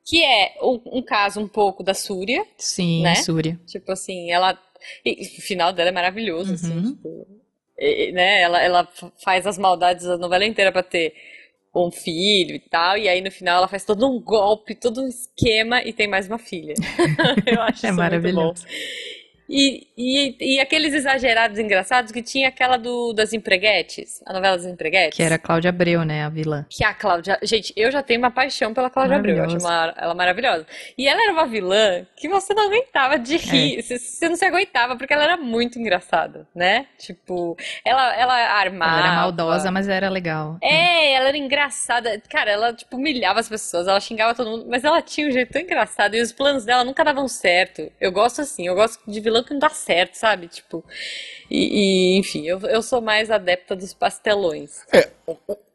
Que 0.07 0.23
é 0.23 0.53
um, 0.61 0.79
um 0.97 1.01
caso 1.01 1.39
um 1.41 1.47
pouco 1.47 1.81
da 1.83 1.95
Súria, 1.95 2.45
Sim, 2.57 3.01
Né? 3.01 3.15
Súria. 3.15 3.59
tipo 3.65 3.91
assim, 3.91 4.31
ela. 4.31 4.55
e 5.03 5.23
o 5.39 5.41
final 5.41 5.73
dela 5.73 5.89
é 5.89 5.91
maravilhoso, 5.91 6.53
assim, 6.53 6.75
Uhum. 6.77 6.93
tipo, 6.95 7.27
e- 7.79 8.11
né? 8.11 8.41
Ela, 8.43 8.61
ela 8.61 8.87
faz 9.23 9.47
as 9.47 9.57
maldades 9.57 10.05
a 10.05 10.15
novela 10.15 10.45
inteira 10.45 10.71
pra 10.71 10.83
ter 10.83 11.11
um 11.75 11.89
filho 11.91 12.53
e 12.55 12.59
tal, 12.59 12.97
e 12.99 13.09
aí 13.09 13.19
no 13.19 13.31
final 13.31 13.57
ela 13.57 13.67
faz 13.67 13.83
todo 13.83 14.07
um 14.07 14.21
golpe, 14.21 14.75
todo 14.75 15.01
um 15.01 15.07
esquema 15.07 15.81
e 15.83 15.91
tem 15.91 16.07
mais 16.07 16.27
uma 16.27 16.37
filha. 16.37 16.75
Eu 17.47 17.61
acho 17.63 17.85
É 17.87 17.89
isso 17.89 17.99
muito 17.99 18.31
bom. 18.35 18.53
E, 19.49 19.87
e, 19.97 20.55
e 20.55 20.59
aqueles 20.59 20.93
exagerados 20.93 21.59
engraçados 21.59 22.11
que 22.11 22.21
tinha 22.21 22.49
aquela 22.49 22.77
do, 22.77 23.13
das 23.13 23.33
empreguetes, 23.33 24.21
a 24.25 24.33
novela 24.33 24.57
das 24.57 24.65
empreguetes. 24.65 25.15
Que 25.15 25.23
era 25.23 25.35
a 25.35 25.39
Cláudia 25.39 25.69
Abreu, 25.69 26.03
né, 26.03 26.23
a 26.23 26.29
vilã. 26.29 26.65
Que 26.69 26.83
a 26.83 26.93
Cláudia. 26.93 27.37
Gente, 27.43 27.71
eu 27.75 27.91
já 27.91 28.01
tenho 28.01 28.19
uma 28.19 28.31
paixão 28.31 28.73
pela 28.73 28.89
Cláudia 28.89 29.17
Abreu. 29.17 29.37
Eu 29.37 29.43
acho 29.45 29.57
uma- 29.59 29.93
ela 29.97 30.13
maravilhosa. 30.15 30.65
E 30.97 31.07
ela 31.07 31.21
era 31.23 31.31
uma 31.31 31.45
vilã 31.45 32.05
que 32.15 32.27
você 32.27 32.53
não 32.53 32.65
aguentava 32.67 33.19
de 33.19 33.37
rir. 33.37 33.81
Você, 33.81 33.99
você 33.99 34.27
não 34.29 34.35
se 34.35 34.45
aguentava 34.45 34.95
porque 34.95 35.13
ela 35.13 35.23
era 35.23 35.37
muito 35.37 35.77
engraçada, 35.79 36.47
né? 36.55 36.87
Tipo, 36.97 37.55
ela, 37.83 38.15
ela 38.15 38.33
armava. 38.33 38.97
Ela 38.99 39.07
era 39.07 39.15
maldosa, 39.15 39.71
mas 39.71 39.87
era 39.87 40.09
legal. 40.09 40.57
É, 40.61 41.13
ela 41.13 41.27
era 41.29 41.37
engraçada. 41.37 42.21
Cara, 42.29 42.51
ela, 42.51 42.73
tipo, 42.73 42.97
humilhava 42.97 43.39
as 43.39 43.47
pessoas, 43.49 43.87
ela 43.87 43.99
xingava 43.99 44.33
todo 44.33 44.49
mundo, 44.49 44.65
mas 44.67 44.83
ela 44.83 45.01
tinha 45.01 45.27
um 45.27 45.31
jeito 45.31 45.51
tão 45.51 45.61
engraçado 45.61 46.15
e 46.15 46.21
os 46.21 46.31
planos 46.31 46.65
dela 46.65 46.83
nunca 46.83 47.03
davam 47.03 47.27
certo. 47.27 47.91
Eu 47.99 48.11
gosto 48.11 48.41
assim, 48.41 48.65
eu 48.67 48.75
gosto 48.75 48.99
de 49.09 49.19
vilão 49.19 49.34
que 49.43 49.51
não 49.53 49.59
dá 49.59 49.69
certo, 49.69 50.13
sabe? 50.15 50.47
Tipo, 50.47 50.83
e, 51.49 52.15
e, 52.15 52.19
enfim, 52.19 52.45
eu, 52.47 52.59
eu 52.61 52.81
sou 52.81 53.01
mais 53.01 53.29
adepta 53.31 53.75
dos 53.75 53.93
pastelões. 53.93 54.81
É, 54.93 55.09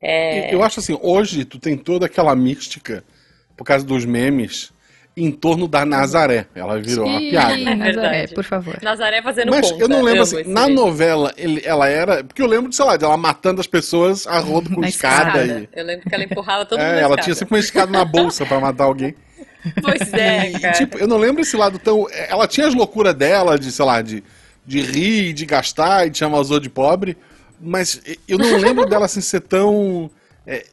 É, 0.01 0.55
Eu 0.55 0.63
acho 0.63 0.81
assim, 0.81 0.99
hoje 1.03 1.45
tu 1.45 1.59
tem 1.59 1.77
toda 1.77 2.07
aquela 2.07 2.35
mística, 2.35 3.05
por 3.57 3.65
causa 3.65 3.85
dos 3.85 4.05
memes, 4.05 4.73
em 5.17 5.31
torno 5.31 5.67
da 5.69 5.85
Nazaré. 5.85 6.47
Ela 6.55 6.81
virou 6.81 7.05
uma 7.07 7.21
Ih, 7.21 7.31
piada. 7.31 7.57
Nazaré, 7.59 7.93
Verdade. 7.93 8.35
por 8.35 8.45
favor. 8.45 8.79
Nazaré 8.83 9.21
fazendo 9.23 9.51
Mas 9.51 9.71
conta. 9.71 9.83
eu 9.85 9.89
não 9.89 10.03
lembro 10.03 10.23
assim, 10.23 10.45
na 10.45 10.69
novela 10.69 11.33
ele- 11.37 11.61
ela 11.65 11.89
era. 11.89 12.25
Porque 12.25 12.41
eu 12.41 12.47
lembro 12.47 12.71
de, 12.71 12.77
sei 12.77 12.85
lá, 12.85 12.97
de 12.97 13.05
ela 13.05 13.17
matando 13.17 13.61
as 13.61 13.67
pessoas 13.67 14.27
a 14.27 14.39
rodo 14.39 14.71
com 14.75 14.83
escada. 14.87 15.43
Escada. 15.45 15.69
E, 15.75 15.79
Eu 15.79 15.85
lembro 15.85 16.09
que 16.09 16.15
ela 16.15 16.25
empurrava 16.25 16.65
todo 16.65 16.79
mundo 16.79 16.89
é, 16.89 16.93
na 16.93 16.99
ela 17.01 17.09
escada. 17.11 17.23
tinha 17.23 17.35
sempre 17.35 17.55
uma 17.55 17.61
escada 17.61 17.91
na 17.93 18.05
bolsa 18.05 18.47
pra 18.47 18.61
matar 18.61 18.85
alguém. 18.85 19.15
Pois 19.83 20.13
é, 20.13 20.51
E, 20.51 20.59
cara. 20.61 20.75
tipo, 20.75 20.99
eu 20.99 21.07
não 21.07 21.17
lembro 21.19 21.43
esse 21.43 21.57
lado 21.57 21.79
tão. 21.79 22.07
Ela 22.11 22.47
tinha 22.47 22.67
as 22.67 22.75
loucuras 22.75 23.15
dela 23.15 23.59
de, 23.59 23.71
sei 23.71 23.85
lá, 23.85 24.01
de, 24.03 24.23
de 24.67 24.81
rir, 24.81 25.33
de 25.33 25.45
gastar 25.47 26.07
e 26.07 26.11
de 26.11 26.19
chamar 26.19 26.41
os 26.41 26.51
outros 26.51 26.65
de 26.69 26.71
pobre, 26.71 27.17
mas 27.61 28.01
eu 28.27 28.39
não 28.39 28.57
lembro 28.57 28.87
dela 28.87 29.07
assim 29.07 29.21
ser 29.21 29.41
tão. 29.41 30.11
É, 30.47 30.67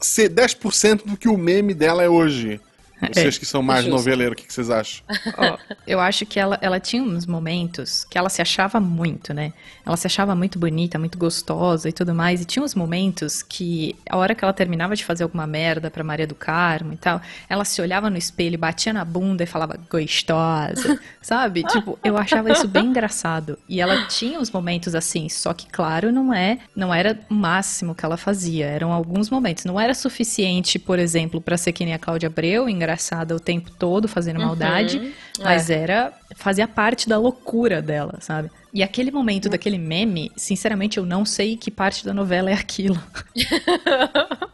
ser 0.00 0.28
10% 0.30 1.04
do 1.04 1.16
que 1.16 1.28
o 1.28 1.36
meme 1.36 1.74
dela 1.74 2.02
é 2.02 2.08
hoje. 2.08 2.60
Vocês 3.10 3.36
que 3.36 3.44
são 3.46 3.62
mais 3.62 3.84
justo. 3.84 3.96
noveleiros, 3.96 4.34
o 4.34 4.36
que, 4.36 4.46
que 4.46 4.52
vocês 4.52 4.70
acham? 4.70 5.04
Ó, 5.36 5.58
eu 5.86 5.98
acho 5.98 6.24
que 6.24 6.38
ela, 6.38 6.56
ela 6.62 6.78
tinha 6.78 7.02
uns 7.02 7.26
momentos 7.26 8.04
que 8.04 8.16
ela 8.16 8.28
se 8.28 8.40
achava 8.40 8.78
muito, 8.78 9.34
né? 9.34 9.52
Ela 9.84 9.96
se 9.96 10.06
achava 10.06 10.34
muito 10.34 10.58
bonita, 10.58 10.98
muito 10.98 11.18
gostosa 11.18 11.88
e 11.88 11.92
tudo 11.92 12.14
mais. 12.14 12.40
E 12.40 12.44
tinha 12.44 12.62
uns 12.62 12.74
momentos 12.74 13.42
que, 13.42 13.96
a 14.08 14.16
hora 14.16 14.34
que 14.34 14.44
ela 14.44 14.52
terminava 14.52 14.94
de 14.94 15.04
fazer 15.04 15.24
alguma 15.24 15.46
merda 15.46 15.90
pra 15.90 16.04
Maria 16.04 16.26
do 16.26 16.34
Carmo 16.34 16.92
e 16.92 16.96
tal, 16.96 17.20
ela 17.48 17.64
se 17.64 17.82
olhava 17.82 18.08
no 18.08 18.16
espelho, 18.16 18.58
batia 18.58 18.92
na 18.92 19.04
bunda 19.04 19.42
e 19.42 19.46
falava 19.46 19.76
gostosa, 19.90 21.00
sabe? 21.20 21.64
Tipo, 21.64 21.98
eu 22.04 22.16
achava 22.16 22.52
isso 22.52 22.68
bem 22.68 22.86
engraçado. 22.86 23.58
E 23.68 23.80
ela 23.80 24.06
tinha 24.06 24.38
uns 24.38 24.50
momentos 24.50 24.94
assim, 24.94 25.28
só 25.28 25.52
que, 25.52 25.66
claro, 25.66 26.12
não 26.12 26.32
é, 26.32 26.58
não 26.76 26.94
era 26.94 27.18
o 27.28 27.34
máximo 27.34 27.94
que 27.94 28.04
ela 28.04 28.16
fazia. 28.16 28.66
Eram 28.66 28.92
alguns 28.92 29.28
momentos. 29.28 29.64
Não 29.64 29.80
era 29.80 29.92
suficiente, 29.92 30.78
por 30.78 31.00
exemplo, 31.00 31.40
pra 31.40 31.56
ser 31.56 31.72
que 31.72 31.84
nem 31.84 31.94
a 31.94 31.98
Cláudia 31.98 32.28
Abreu, 32.28 32.68
engraçada 32.68 32.91
o 33.34 33.40
tempo 33.40 33.70
todo, 33.70 34.06
fazendo 34.08 34.40
maldade. 34.40 34.98
Uhum. 34.98 35.12
Mas 35.44 35.70
era. 35.70 36.12
fazia 36.36 36.66
parte 36.68 37.08
da 37.08 37.18
loucura 37.18 37.80
dela, 37.82 38.18
sabe? 38.20 38.50
E 38.72 38.82
aquele 38.82 39.10
momento 39.10 39.48
daquele 39.48 39.78
meme, 39.78 40.32
sinceramente, 40.36 40.96
eu 40.98 41.04
não 41.04 41.24
sei 41.24 41.56
que 41.56 41.70
parte 41.70 42.04
da 42.04 42.14
novela 42.14 42.50
é 42.50 42.54
aquilo. 42.54 42.98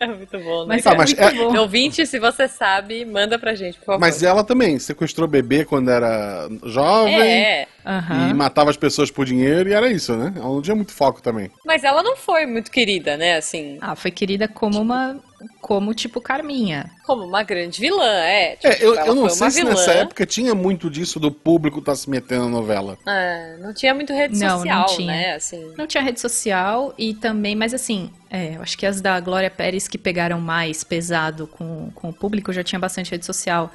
É 0.00 0.06
muito 0.06 0.38
bom, 0.38 0.60
né? 0.60 0.76
Mas 0.76 0.84
Tá, 0.84 0.92
é 0.92 0.96
mas 0.96 1.10
muito 1.12 1.20
é- 1.24 1.32
bom. 1.34 1.58
Ouvinte, 1.58 2.06
se 2.06 2.20
você 2.20 2.46
sabe, 2.46 3.04
manda 3.04 3.36
pra 3.36 3.56
gente, 3.56 3.76
por 3.80 3.86
favor. 3.86 3.98
Mas 4.00 4.22
ela 4.22 4.44
também 4.44 4.78
sequestrou 4.78 5.26
bebê 5.26 5.64
quando 5.64 5.90
era 5.90 6.48
jovem 6.66 7.18
É, 7.20 7.66
Aham. 7.84 8.30
e 8.30 8.34
matava 8.34 8.70
as 8.70 8.76
pessoas 8.76 9.10
por 9.10 9.26
dinheiro 9.26 9.68
e 9.68 9.72
era 9.72 9.90
isso, 9.90 10.16
né? 10.16 10.32
Ela 10.36 10.44
não 10.46 10.62
tinha 10.62 10.76
muito 10.76 10.92
foco 10.92 11.20
também. 11.20 11.50
mas 11.66 11.82
ela 11.82 12.00
não 12.00 12.14
foi 12.16 12.46
muito 12.46 12.70
querida, 12.70 13.16
né? 13.16 13.38
Assim, 13.38 13.76
Ah, 13.80 13.96
foi 13.96 14.12
querida 14.12 14.46
como 14.46 14.80
uma 14.80 15.18
como 15.60 15.94
tipo 15.94 16.20
Carminha. 16.20 16.90
Como 17.04 17.24
uma 17.24 17.42
grande 17.42 17.80
vilã, 17.80 18.04
é. 18.04 18.56
Tipo, 18.56 18.66
É, 18.68 18.78
eu, 18.84 18.94
eu 18.94 19.14
não 19.14 19.28
sei 19.28 19.50
se 19.50 19.60
vilã. 19.60 19.70
nessa 19.70 19.92
época 19.92 20.26
tinha 20.26 20.54
muito 20.54 20.90
disso 20.90 21.20
do 21.20 21.30
público 21.30 21.80
tá 21.80 21.94
se 21.94 22.08
metendo 22.10 22.44
na 22.44 22.50
novela. 22.50 22.98
É, 23.06 23.56
não 23.60 23.72
tinha 23.72 23.94
muito 23.94 24.12
rede 24.12 24.38
Não, 24.38 24.48
não 24.48 24.56
social, 24.58 24.86
tinha. 24.86 25.06
né? 25.06 25.34
Assim. 25.34 25.72
Não 25.76 25.86
tinha 25.86 26.02
rede 26.02 26.20
social 26.20 26.92
e 26.98 27.14
também, 27.14 27.54
mas 27.54 27.72
assim, 27.74 28.10
é, 28.30 28.56
eu 28.56 28.62
acho 28.62 28.76
que 28.76 28.84
as 28.86 29.00
da 29.00 29.18
Glória 29.20 29.50
Pérez 29.50 29.86
que 29.88 29.98
pegaram 29.98 30.40
mais 30.40 30.82
pesado 30.84 31.46
com, 31.46 31.90
com 31.94 32.08
o 32.10 32.12
público 32.12 32.52
já 32.52 32.62
tinha 32.64 32.78
bastante 32.78 33.10
rede 33.10 33.24
social. 33.24 33.70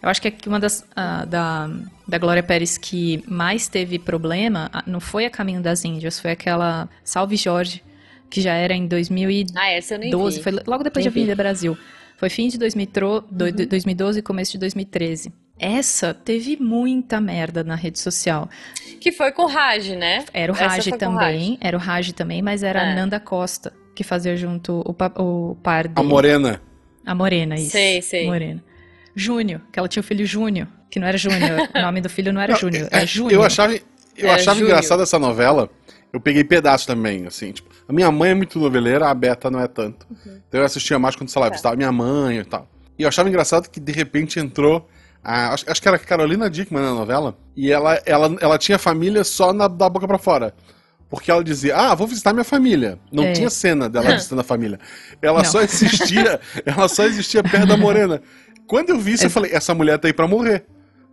Eu 0.00 0.08
acho 0.08 0.22
que 0.22 0.48
uma 0.48 0.60
das 0.60 0.84
ah, 0.94 1.24
da, 1.24 1.68
da 2.06 2.18
Glória 2.18 2.42
Pérez 2.42 2.78
que 2.78 3.20
mais 3.26 3.66
teve 3.66 3.98
problema 3.98 4.70
não 4.86 5.00
foi 5.00 5.26
a 5.26 5.30
Caminho 5.30 5.60
das 5.60 5.84
Índias, 5.84 6.20
foi 6.20 6.30
aquela 6.30 6.88
Salve 7.02 7.34
Jorge, 7.36 7.82
que 8.30 8.40
já 8.40 8.54
era 8.54 8.74
em 8.74 8.86
2012, 8.86 9.54
Ah, 9.58 9.70
essa 9.70 9.94
eu 9.94 9.98
nem 9.98 10.10
vi. 10.10 10.42
foi 10.42 10.52
logo 10.66 10.82
depois 10.84 11.02
de 11.04 11.08
Nem 11.08 11.14
vi. 11.14 11.20
Avenida 11.20 11.34
Brasil. 11.36 11.76
Foi 12.16 12.28
fim 12.28 12.48
de 12.48 12.58
2003, 12.58 13.22
do- 13.30 13.44
Uhum. 13.44 13.66
2012 13.68 14.18
e 14.18 14.22
começo 14.22 14.52
de 14.52 14.58
2013. 14.58 15.32
Essa 15.58 16.12
teve 16.12 16.56
muita 16.60 17.20
merda 17.20 17.62
na 17.64 17.74
rede 17.74 17.98
social. 17.98 18.48
Que 19.00 19.10
foi 19.12 19.30
com 19.32 19.42
o 19.42 19.46
Raj, 19.46 19.90
né? 19.90 20.24
Era 20.32 20.52
o 20.52 20.54
Raj 20.54 20.86
também, 20.98 21.58
era 21.60 21.76
o 21.76 21.80
Raj 21.80 22.12
também, 22.12 22.42
mas 22.42 22.62
era 22.62 22.80
É. 22.80 22.92
a 22.92 22.94
Nanda 22.94 23.18
Costa, 23.20 23.72
que 23.94 24.02
fazia 24.04 24.36
junto 24.36 24.82
o, 24.84 24.90
o 25.50 25.54
par 25.56 25.86
A 25.86 25.88
dele. 25.88 26.08
Morena. 26.08 26.60
A 27.06 27.14
Morena, 27.14 27.54
isso. 27.54 27.70
Sei, 27.70 28.02
sei. 28.02 28.26
Morena. 28.26 28.62
Júnior, 29.14 29.60
que 29.72 29.78
ela 29.78 29.88
tinha 29.88 30.00
o 30.00 30.04
filho 30.04 30.24
Júnior, 30.26 30.68
que 30.90 30.98
não 31.00 31.06
era 31.06 31.16
Júnior, 31.18 31.68
o 31.74 31.80
nome 31.80 32.00
do 32.00 32.08
filho 32.08 32.32
não 32.32 32.40
era 32.40 32.54
Júnior, 32.54 32.88
é, 32.92 32.98
era 32.98 33.06
Júnior. 33.06 33.32
Eu 33.32 33.42
achava, 33.42 33.74
eu 33.74 33.80
Era 34.16 34.34
achava 34.34 34.58
Júnior. 34.58 34.72
engraçado 34.76 35.02
essa 35.02 35.18
novela. 35.18 35.70
Eu 36.12 36.20
peguei 36.20 36.42
pedaços 36.44 36.86
também, 36.86 37.26
assim. 37.26 37.52
Tipo, 37.52 37.67
a 37.88 37.92
minha 37.92 38.10
mãe 38.12 38.30
é 38.30 38.34
muito 38.34 38.58
noveleira, 38.58 39.08
a 39.08 39.14
Beta 39.14 39.50
não 39.50 39.60
é 39.60 39.66
tanto. 39.66 40.06
Uhum. 40.10 40.38
Então 40.48 40.60
eu 40.60 40.66
assistia 40.66 40.98
mais 40.98 41.16
quando, 41.16 41.30
sei 41.30 41.40
lá, 41.40 41.48
visitava 41.48 41.74
minha 41.74 41.90
mãe 41.90 42.38
e 42.38 42.44
tal. 42.44 42.68
E 42.98 43.02
eu 43.02 43.08
achava 43.08 43.28
engraçado 43.28 43.68
que 43.70 43.80
de 43.80 43.92
repente 43.92 44.38
entrou. 44.38 44.88
A, 45.24 45.52
acho, 45.54 45.64
acho 45.70 45.80
que 45.82 45.88
era 45.88 45.96
a 45.96 46.00
Carolina 46.00 46.48
Dickman 46.50 46.82
na 46.82 46.92
novela. 46.94 47.36
E 47.56 47.72
ela, 47.72 48.00
ela, 48.06 48.36
ela 48.40 48.58
tinha 48.58 48.78
família 48.78 49.24
só 49.24 49.52
na, 49.52 49.66
da 49.68 49.88
boca 49.88 50.06
pra 50.06 50.18
fora. 50.18 50.54
Porque 51.08 51.30
ela 51.30 51.42
dizia, 51.42 51.74
ah, 51.76 51.94
vou 51.94 52.06
visitar 52.06 52.32
minha 52.34 52.44
família. 52.44 52.98
Não 53.10 53.24
É. 53.24 53.32
tinha 53.32 53.48
cena 53.48 53.88
dela 53.88 54.12
visitando 54.12 54.40
a 54.40 54.44
família. 54.44 54.78
Ela 55.22 55.38
Não. 55.38 55.44
só 55.50 55.62
existia, 55.62 56.38
ela 56.66 56.86
só 56.88 57.04
existia 57.04 57.42
perto 57.42 57.66
da 57.66 57.76
Morena. 57.78 58.20
Quando 58.66 58.90
eu 58.90 58.98
vi 58.98 59.12
isso, 59.12 59.24
eu 59.24 59.30
falei, 59.30 59.50
essa 59.54 59.74
mulher 59.74 59.98
tá 59.98 60.06
aí 60.08 60.12
pra 60.12 60.28
morrer. 60.28 60.66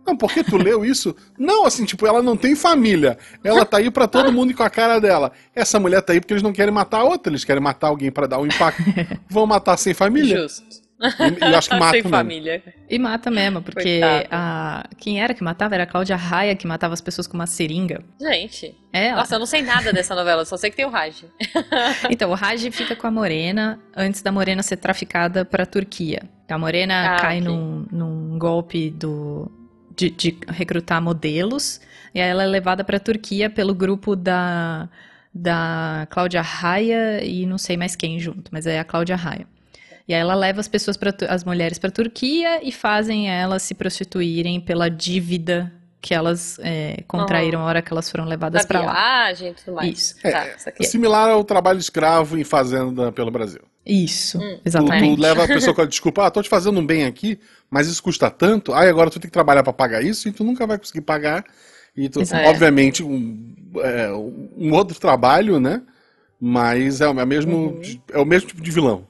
Não, 0.06 0.16
porque 0.16 0.44
tu 0.44 0.56
leu 0.56 0.84
isso? 0.84 1.14
Não, 1.38 1.66
assim, 1.66 1.84
tipo, 1.84 2.06
ela 2.06 2.22
não 2.22 2.36
tem 2.36 2.54
família. 2.54 3.18
Ela 3.42 3.64
tá 3.64 3.78
aí 3.78 3.90
pra 3.90 4.06
todo 4.06 4.32
mundo 4.32 4.54
com 4.54 4.62
a 4.62 4.70
cara 4.70 5.00
dela. 5.00 5.32
Essa 5.54 5.80
mulher 5.80 6.00
tá 6.02 6.12
aí 6.12 6.20
porque 6.20 6.32
eles 6.32 6.42
não 6.42 6.52
querem 6.52 6.72
matar 6.72 7.00
a 7.00 7.04
outra, 7.04 7.32
eles 7.32 7.44
querem 7.44 7.62
matar 7.62 7.88
alguém 7.88 8.10
pra 8.10 8.26
dar 8.26 8.38
um 8.38 8.46
impacto. 8.46 8.82
Vão 9.28 9.46
matar 9.46 9.76
sem 9.76 9.92
família? 9.94 10.42
Justo. 10.42 10.86
E, 10.98 11.44
eu 11.44 11.58
acho 11.58 11.68
que 11.68 11.74
matam 11.76 11.90
Sem 11.92 12.02
mesmo. 12.04 12.16
família. 12.16 12.62
E 12.88 12.98
mata 12.98 13.30
mesmo, 13.30 13.60
porque 13.60 14.00
a... 14.30 14.86
quem 14.96 15.20
era 15.20 15.34
que 15.34 15.44
matava 15.44 15.74
era 15.74 15.84
a 15.84 15.86
Cláudia 15.86 16.16
Raia, 16.16 16.56
que 16.56 16.66
matava 16.66 16.94
as 16.94 17.02
pessoas 17.02 17.26
com 17.26 17.34
uma 17.34 17.46
seringa. 17.46 18.02
Gente. 18.18 18.74
É. 18.92 19.12
Nossa, 19.14 19.34
eu 19.34 19.38
não 19.38 19.44
sei 19.46 19.60
nada 19.60 19.92
dessa 19.92 20.14
novela, 20.14 20.44
só 20.46 20.56
sei 20.56 20.70
que 20.70 20.76
tem 20.76 20.86
o 20.86 20.90
Raj. 20.90 21.24
Então, 22.10 22.30
o 22.30 22.34
Raj 22.34 22.70
fica 22.70 22.96
com 22.96 23.06
a 23.06 23.10
Morena 23.10 23.78
antes 23.94 24.22
da 24.22 24.32
Morena 24.32 24.62
ser 24.62 24.76
traficada 24.78 25.44
pra 25.44 25.66
Turquia. 25.66 26.22
A 26.48 26.56
Morena 26.56 27.16
Ah, 27.16 27.20
cai 27.20 27.40
num, 27.40 27.84
num 27.92 28.38
golpe 28.38 28.88
do, 28.90 29.50
de, 29.96 30.10
de 30.10 30.38
recrutar 30.48 31.00
modelos 31.02 31.80
e 32.14 32.20
aí 32.20 32.28
ela 32.28 32.44
é 32.44 32.46
levada 32.46 32.84
pra 32.84 32.98
Turquia 32.98 33.50
pelo 33.50 33.74
grupo 33.74 34.16
da, 34.16 34.88
da 35.34 36.06
Cláudia 36.10 36.40
Raia 36.40 37.22
e 37.24 37.44
não 37.46 37.58
sei 37.58 37.76
mais 37.76 37.94
quem 37.94 38.18
junto, 38.18 38.50
mas 38.50 38.66
é 38.66 38.78
a 38.78 38.84
Cláudia 38.84 39.16
Raia. 39.16 39.46
E 40.08 40.14
aí 40.14 40.20
ela 40.20 40.34
leva 40.34 40.60
as 40.60 40.68
pessoas 40.68 40.96
para 40.96 41.12
as 41.28 41.42
mulheres 41.44 41.78
para 41.78 41.90
Turquia 41.90 42.66
e 42.66 42.70
fazem 42.70 43.28
elas 43.28 43.62
se 43.62 43.74
prostituírem 43.74 44.60
pela 44.60 44.88
dívida 44.88 45.72
que 46.00 46.14
elas 46.14 46.58
é, 46.62 47.02
contraíram 47.08 47.60
a 47.60 47.64
hora 47.64 47.82
que 47.82 47.92
elas 47.92 48.08
foram 48.08 48.24
levadas 48.24 48.62
Da 48.62 48.68
pra 48.68 48.80
lá. 48.82 48.92
viagem 48.92 49.50
e 49.50 49.54
tudo 49.54 49.74
mais. 49.74 49.88
Isso. 49.98 50.14
Tá, 50.22 50.46
isso 50.56 50.68
aqui. 50.68 50.84
Similar 50.84 51.30
ao 51.30 51.42
trabalho 51.42 51.80
escravo 51.80 52.38
em 52.38 52.44
fazenda 52.44 53.10
pelo 53.10 53.30
Brasil. 53.30 53.62
Isso, 53.86 54.38
Hum, 54.38 54.56
Tu, 54.56 54.60
exatamente. 54.66 55.16
tu 55.16 55.22
leva 55.22 55.44
a 55.44 55.48
pessoa 55.48 55.72
com 55.74 55.80
a 55.82 55.86
desculpa, 55.86 56.26
ah, 56.26 56.30
tô 56.30 56.42
te 56.42 56.48
fazendo 56.48 56.80
um 56.80 56.84
bem 56.84 57.04
aqui, 57.04 57.38
mas 57.70 57.86
isso 57.86 58.02
custa 58.02 58.28
tanto, 58.28 58.74
aí 58.74 58.88
agora 58.88 59.10
tu 59.10 59.20
tem 59.20 59.28
que 59.28 59.32
trabalhar 59.32 59.62
pra 59.62 59.72
pagar 59.72 60.02
isso 60.04 60.28
e 60.28 60.32
tu 60.32 60.42
nunca 60.42 60.66
vai 60.66 60.76
conseguir 60.78 61.02
pagar. 61.02 61.44
E 61.96 62.08
tu, 62.08 62.20
Exato. 62.20 62.46
obviamente, 62.48 63.02
um, 63.04 63.54
é, 63.76 64.12
um 64.12 64.72
outro 64.74 64.98
trabalho, 64.98 65.60
né? 65.60 65.82
Mas 66.38 67.00
é 67.00 67.08
o 67.08 67.14
mesmo, 67.14 67.56
Uhum. 67.56 68.00
é 68.12 68.18
o 68.18 68.24
mesmo 68.26 68.48
tipo 68.48 68.60
de 68.60 68.70
vilão. 68.70 69.06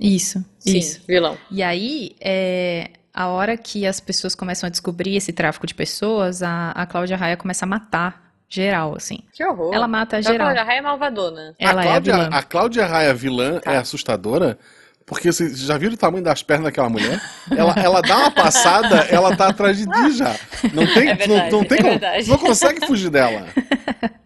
Isso, 0.00 0.44
Sim, 0.58 0.78
isso. 0.78 1.00
vilão. 1.06 1.36
E 1.50 1.62
aí, 1.62 2.16
é, 2.20 2.90
a 3.12 3.28
hora 3.28 3.56
que 3.56 3.86
as 3.86 4.00
pessoas 4.00 4.34
começam 4.34 4.66
a 4.66 4.70
descobrir 4.70 5.16
esse 5.16 5.32
tráfico 5.32 5.66
de 5.66 5.74
pessoas, 5.74 6.42
a, 6.42 6.70
a 6.72 6.86
Cláudia 6.86 7.16
Raia 7.16 7.36
começa 7.36 7.64
a 7.64 7.68
matar 7.68 8.27
geral, 8.48 8.94
assim. 8.96 9.18
Que 9.32 9.44
horror. 9.44 9.74
Ela 9.74 9.86
mata 9.88 10.18
Então, 10.18 10.30
a 10.30 10.32
geral. 10.32 10.46
Cláudia 10.48 10.64
Raia 10.64 10.78
é 10.78 10.82
malvadona. 10.82 11.54
Ela 11.58 11.80
a, 11.80 11.84
é 11.84 11.86
a 11.86 11.90
Cláudia, 11.90 12.12
vilã. 12.14 12.28
a 12.32 12.42
Cláudia 12.42 12.86
Raia 12.86 13.14
vilã 13.14 13.60
Tá. 13.60 13.72
é 13.72 13.76
assustadora, 13.76 14.58
porque 15.06 15.30
vocês 15.32 15.58
já 15.58 15.76
viram 15.78 15.94
o 15.94 15.96
tamanho 15.98 16.22
das 16.24 16.42
pernas 16.42 16.64
daquela 16.64 16.88
mulher? 16.88 17.20
Ela, 17.50 17.74
ela 17.76 18.00
dá 18.02 18.16
uma 18.18 18.30
passada, 18.30 18.96
ela 19.10 19.34
tá 19.36 19.48
atrás 19.48 19.76
de 19.76 19.84
ti 19.86 20.12
já. 20.12 20.34
Não 20.72 20.86
tem, 20.94 21.08
É 21.08 21.12
não, 21.12 21.16
verdade, 21.16 21.50
não 21.52 21.64
tem 21.64 21.78
é 21.78 21.82
como, 21.82 22.28
não 22.28 22.38
consegue 22.38 22.86
fugir 22.86 23.10
dela. 23.10 23.46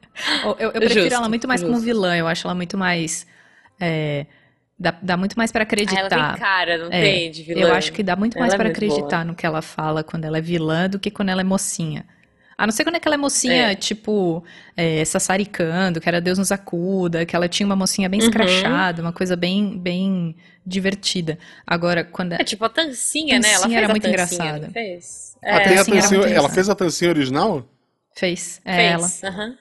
Eu, 0.45 0.57
eu- 0.59 0.73
prefiro 0.73 1.01
Justo, 1.01 1.15
ela 1.15 1.29
muito 1.29 1.49
mais 1.49 1.61
como 1.63 1.73
justo. 1.75 1.85
vilã, 1.87 2.17
eu 2.17 2.29
acho 2.29 2.47
ela 2.47 2.55
muito 2.55 2.77
mais. 2.79 3.27
é, 3.81 4.27
dá, 4.79 4.95
dá 5.03 5.17
muito 5.17 5.35
mais 5.37 5.51
pra 5.51 5.63
Ah, 5.63 5.67
ela 5.69 5.77
tem 5.77 5.89
acreditar. 5.97 6.39
cara, 6.39 6.79
não 6.79 6.87
É, 6.93 7.01
tem, 7.01 7.31
de 7.31 7.43
vilã. 7.43 7.61
Eu 7.63 7.75
acho 7.75 7.93
que 7.93 8.03
dá 8.05 8.15
muito 8.15 8.37
Ela 8.37 8.43
mais 8.43 8.55
é 8.55 8.57
pra 8.57 8.67
muito 8.67 8.77
acreditar 8.77 9.17
boa. 9.17 9.25
no 9.25 9.35
que 9.35 9.45
ela 9.45 9.63
fala 9.63 10.05
quando 10.05 10.25
ela 10.25 10.39
é 10.39 10.41
vilã 10.41 10.89
do 10.89 10.99
que 11.01 11.11
quando 11.11 11.31
ela 11.31 11.41
é 11.41 11.45
mocinha. 11.45 12.05
A 12.63 12.67
não 12.67 12.73
ser 12.73 12.85
quando 12.85 12.95
é 12.95 13.01
que 13.01 13.09
ela 13.09 13.17
é 13.17 13.19
mocinha, 13.19 13.73
É. 13.73 13.75
tipo, 13.75 14.45
é, 14.77 15.05
sassaricando, 15.05 16.01
que 16.01 16.09
era 16.09 16.21
Deus 16.21 16.39
nos 16.39 16.53
acuda, 16.53 17.27
que 17.27 17.35
ela 17.35 17.49
tinha 17.49 17.67
uma 17.67 17.75
mocinha 17.75 18.09
bem 18.09 18.21
Uhum. 18.21 18.27
escrachada, 18.27 19.03
uma 19.03 19.13
coisa 19.13 19.35
bem, 19.35 19.77
bem 19.77 20.37
divertida. 20.65 21.37
Agora, 21.67 22.05
quando 22.05 22.35
É 22.35 22.45
tipo 22.45 22.65
a 22.65 22.69
Tancinha, 22.69 23.41
né? 23.41 23.49
Ela 23.49 23.63
Tancinha 23.63 23.69
fez 23.69 23.77
era 23.79 23.87
a 23.87 23.91
muito 23.91 24.03
Tancinha, 24.05 24.45
engraçada. 24.47 24.71
fez? 24.73 25.37
É, 25.43 25.51
a 25.51 25.59
Tancinha 25.61 25.77
tancinha- 25.85 26.01
muito 26.03 26.15
ela 26.15 26.29
engraçada. 26.31 26.55
fez 26.55 26.69
a 26.69 26.75
tancinha 26.77 27.11
original? 27.11 27.65
fez, 28.15 28.61
é 28.65 28.87
ela, 28.87 29.09
fez. 29.09 29.25
aham. 29.25 29.57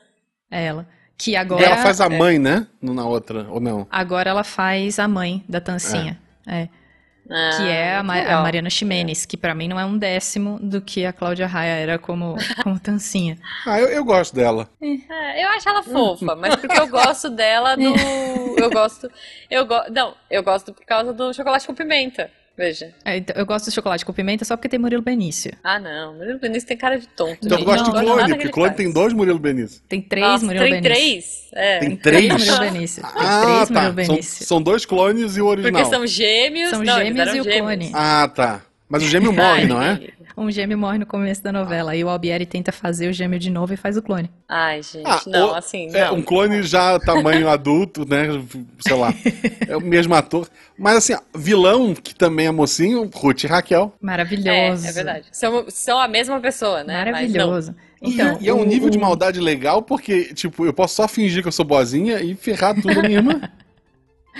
é 0.52 0.66
ela. 0.66 0.88
Que 1.18 1.32
E 1.32 1.36
agora, 1.36 1.66
ela 1.66 1.78
faz 1.78 2.00
a 2.02 2.06
é. 2.06 2.10
mãe, 2.10 2.38
né? 2.38 2.68
Na 2.82 3.06
outra, 3.06 3.48
ou 3.50 3.60
não? 3.60 3.88
agora 3.90 4.30
ela 4.30 4.44
faz 4.44 5.00
a 5.00 5.08
mãe 5.08 5.44
da 5.50 5.60
Tancinha. 5.60 6.20
É. 6.48 6.68
Que 7.58 7.64
é 7.70 7.96
a, 7.96 8.00
Ah, 8.00 8.04
Ma- 8.04 8.14
muito 8.14 8.26
a 8.26 8.28
legal. 8.30 8.44
Mariana 8.44 8.70
Ximenes, 8.70 9.26
que 9.26 9.38
pra 9.38 9.56
mim 9.56 9.68
não 9.68 9.80
é 9.80 9.86
um 9.86 9.98
décimo 9.98 10.60
do 10.62 10.82
que 10.82 11.06
a 11.06 11.14
Cláudia 11.14 11.48
Raia 11.48 11.74
era 11.74 11.98
como, 11.98 12.36
como 12.64 12.80
Tancinha. 12.80 13.38
Ah, 13.66 13.80
eu, 13.80 13.88
eu 13.88 14.04
gosto 14.04 14.36
dela. 14.36 14.70
É, 14.82 15.44
eu 15.44 15.50
acho 15.50 15.70
ela 15.70 15.82
fofa, 15.84 16.36
mas 16.36 16.56
porque 16.58 16.80
eu 16.80 16.88
gosto 16.88 17.30
dela 17.30 17.76
do. 17.76 17.92
Eu 18.62 18.70
gosto. 18.70 19.10
Eu 19.50 19.66
go... 19.66 19.76
Não, 19.90 20.14
eu 20.30 20.44
gosto 20.44 20.72
por 20.74 20.86
causa 20.86 21.12
do 21.14 21.34
chocolate 21.34 21.66
com 21.66 21.74
pimenta. 21.74 22.30
Veja. 22.58 22.94
É, 23.06 23.18
então, 23.18 23.36
eu 23.36 23.46
gosto 23.46 23.66
de 23.66 23.72
chocolate 23.72 24.06
com 24.06 24.14
pimenta 24.14 24.46
só 24.46 24.56
porque 24.56 24.70
tem 24.70 24.78
Murilo 24.80 25.02
Benício. 25.02 25.52
Ah, 25.64 25.80
não. 25.80 26.14
Murilo 26.16 26.38
Benício 26.38 26.68
tem 26.68 26.78
cara 26.78 27.00
de 27.00 27.08
tonto. 27.08 27.38
Então 27.44 27.58
gente. 27.58 27.66
gosta 27.66 27.84
Não 27.84 27.90
do 27.92 27.94
gosto 28.02 28.06
clone, 28.18 28.34
porque 28.36 28.50
clone 28.50 28.76
tem 28.76 28.92
dois 28.92 29.14
Murilo 29.14 29.40
Benício. 29.40 29.82
Tem 29.88 30.02
três 30.02 30.26
Nossa, 30.28 30.46
Murilo 30.46 30.64
tem 30.66 30.82
Benício. 30.82 30.94
três? 30.94 31.50
É. 31.54 31.80
Tem 31.80 31.96
Três 31.96 32.28
três? 32.28 32.40
Murilo 32.50 32.60
Benício. 32.60 33.02
Tem 33.04 33.12
Ah, 33.16 33.42
três 33.42 33.70
tá. 33.70 33.74
Murilo 33.74 34.06
São, 34.06 34.16
Benício. 34.16 34.46
são 34.46 34.62
dois 34.62 34.86
clones 34.86 35.38
e 35.38 35.42
o 35.42 35.46
original. 35.48 35.82
Porque 35.82 35.96
são 35.96 36.06
gêmeos. 36.06 36.70
São 36.70 36.84
não, 36.84 36.98
gêmeos 36.98 37.36
e 37.36 37.40
o 37.40 37.44
gêmeos. 37.44 37.60
clone. 37.62 37.92
Ah, 37.94 38.28
tá. 38.34 38.62
Mas 38.88 39.04
o 39.04 39.08
gêmeo 39.08 39.32
morre, 39.34 39.66
não 39.66 39.82
é? 39.82 40.00
Um 40.42 40.52
gêmeo 40.52 40.78
morre 40.78 40.98
no 40.98 41.06
começo 41.06 41.44
da 41.44 41.52
novela. 41.52 41.92
Aí 41.92 42.04
o 42.04 42.10
Albieri 42.10 42.46
tenta 42.46 42.72
fazer 42.72 43.08
o 43.10 43.14
gêmeo 43.14 43.40
de 43.40 43.50
novo 43.50 43.74
e 43.74 43.78
faz 43.78 43.96
o 43.98 44.02
clone. 44.02 44.30
Ai, 44.50 44.82
gente. 44.84 45.06
Ah, 45.06 45.22
não, 45.28 45.52
o- 45.52 45.56
assim. 45.56 45.88
É, 45.96 46.06
não. 46.06 46.16
um 46.16 46.22
clone 46.22 46.64
já 46.64 47.00
tamanho 47.00 47.48
adulto, 47.50 48.06
né? 48.08 48.28
Sei 48.86 48.96
lá. 48.96 49.14
É 49.68 49.78
o 49.78 49.82
mesmo 49.82 50.14
ator. 50.16 50.50
Mas 50.78 50.96
assim, 50.98 51.14
ó, 51.14 51.20
vilão, 51.38 51.94
que 51.94 52.16
também 52.16 52.48
é 52.48 52.52
mocinho, 52.52 53.10
Ruth 53.14 53.44
e 53.44 53.48
Raquel. 53.48 53.94
É, 54.02 54.06
Maravilhoso. 54.06 54.88
é 54.88 54.92
verdade. 54.92 55.26
São, 55.32 55.66
são 55.70 56.00
a 56.00 56.08
mesma 56.08 56.40
pessoa, 56.40 56.84
né? 56.84 57.06
Maravilhoso. 57.06 57.76
E- 58.02 58.14
Então, 58.14 58.38
e, 58.42 58.50
é 58.50 58.54
um 58.54 58.66
nível 58.66 58.90
de 58.90 58.98
maldade 58.98 59.40
legal, 59.40 59.84
porque, 59.84 60.34
tipo, 60.34 60.66
eu 60.66 60.74
posso 60.74 60.96
só 60.96 61.08
fingir 61.08 61.44
que 61.44 61.48
eu 61.48 61.52
sou 61.52 61.64
boazinha 61.64 62.20
e 62.20 62.34
ferrar 62.36 62.74
tudo 62.74 63.00
a 63.00 63.04
minha 63.04 63.18
irmã. 63.20 63.40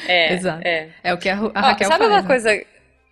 É, 0.08 0.34
Exato. 0.34 0.62
é. 0.66 0.90
É 1.04 1.14
o 1.14 1.18
que 1.18 1.30
a, 1.30 1.36
Ru- 1.36 1.52
a 1.54 1.60
Ó, 1.60 1.64
Raquel 1.64 1.88
sabe 1.88 2.00
faz. 2.06 2.12
uma 2.12 2.22
né? 2.22 2.28
coisa, 2.28 2.50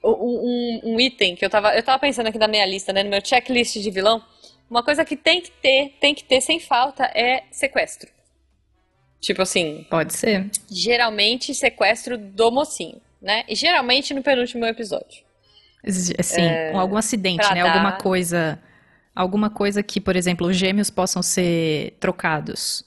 um, 0.03 0.81
um- 0.83 0.99
item 0.99 1.35
que 1.35 1.43
eu 1.45 1.49
tava, 1.49 1.75
eu 1.75 1.83
tava 1.83 1.99
pensando 1.99 2.27
aqui 2.27 2.37
na 2.37 2.47
minha 2.47 2.65
lista, 2.65 2.93
né, 2.93 3.03
no 3.03 3.09
meu 3.09 3.23
checklist 3.23 3.77
de 3.77 3.91
vilão, 3.91 4.23
uma 4.69 4.83
coisa 4.83 5.03
que 5.03 5.15
tem 5.15 5.41
que 5.41 5.51
ter, 5.51 5.97
tem 5.99 6.13
que 6.13 6.23
ter 6.23 6.41
sem 6.41 6.59
falta 6.59 7.03
é 7.15 7.43
sequestro. 7.51 8.09
Tipo 9.19 9.41
assim, 9.41 9.85
Pode 9.89 10.13
ser. 10.13 10.49
geralmente 10.69 11.53
sequestro 11.53 12.17
do 12.17 12.51
mocinho, 12.51 13.01
né? 13.21 13.43
E 13.49 13.55
geralmente 13.55 14.13
no 14.13 14.23
penúltimo 14.23 14.65
episódio. 14.65 15.23
Assim, 16.17 16.41
com 16.71 16.79
algum 16.79 16.97
acidente, 16.97 17.53
né? 17.53 17.61
Alguma 17.61 17.91
dar- 17.91 18.01
coisa. 18.01 18.61
Alguma 19.15 19.49
coisa 19.49 19.83
que, 19.83 19.99
por 19.99 20.15
exemplo, 20.15 20.47
os 20.47 20.55
gêmeos 20.55 20.89
possam 20.89 21.21
ser 21.21 21.97
trocados 21.99 22.85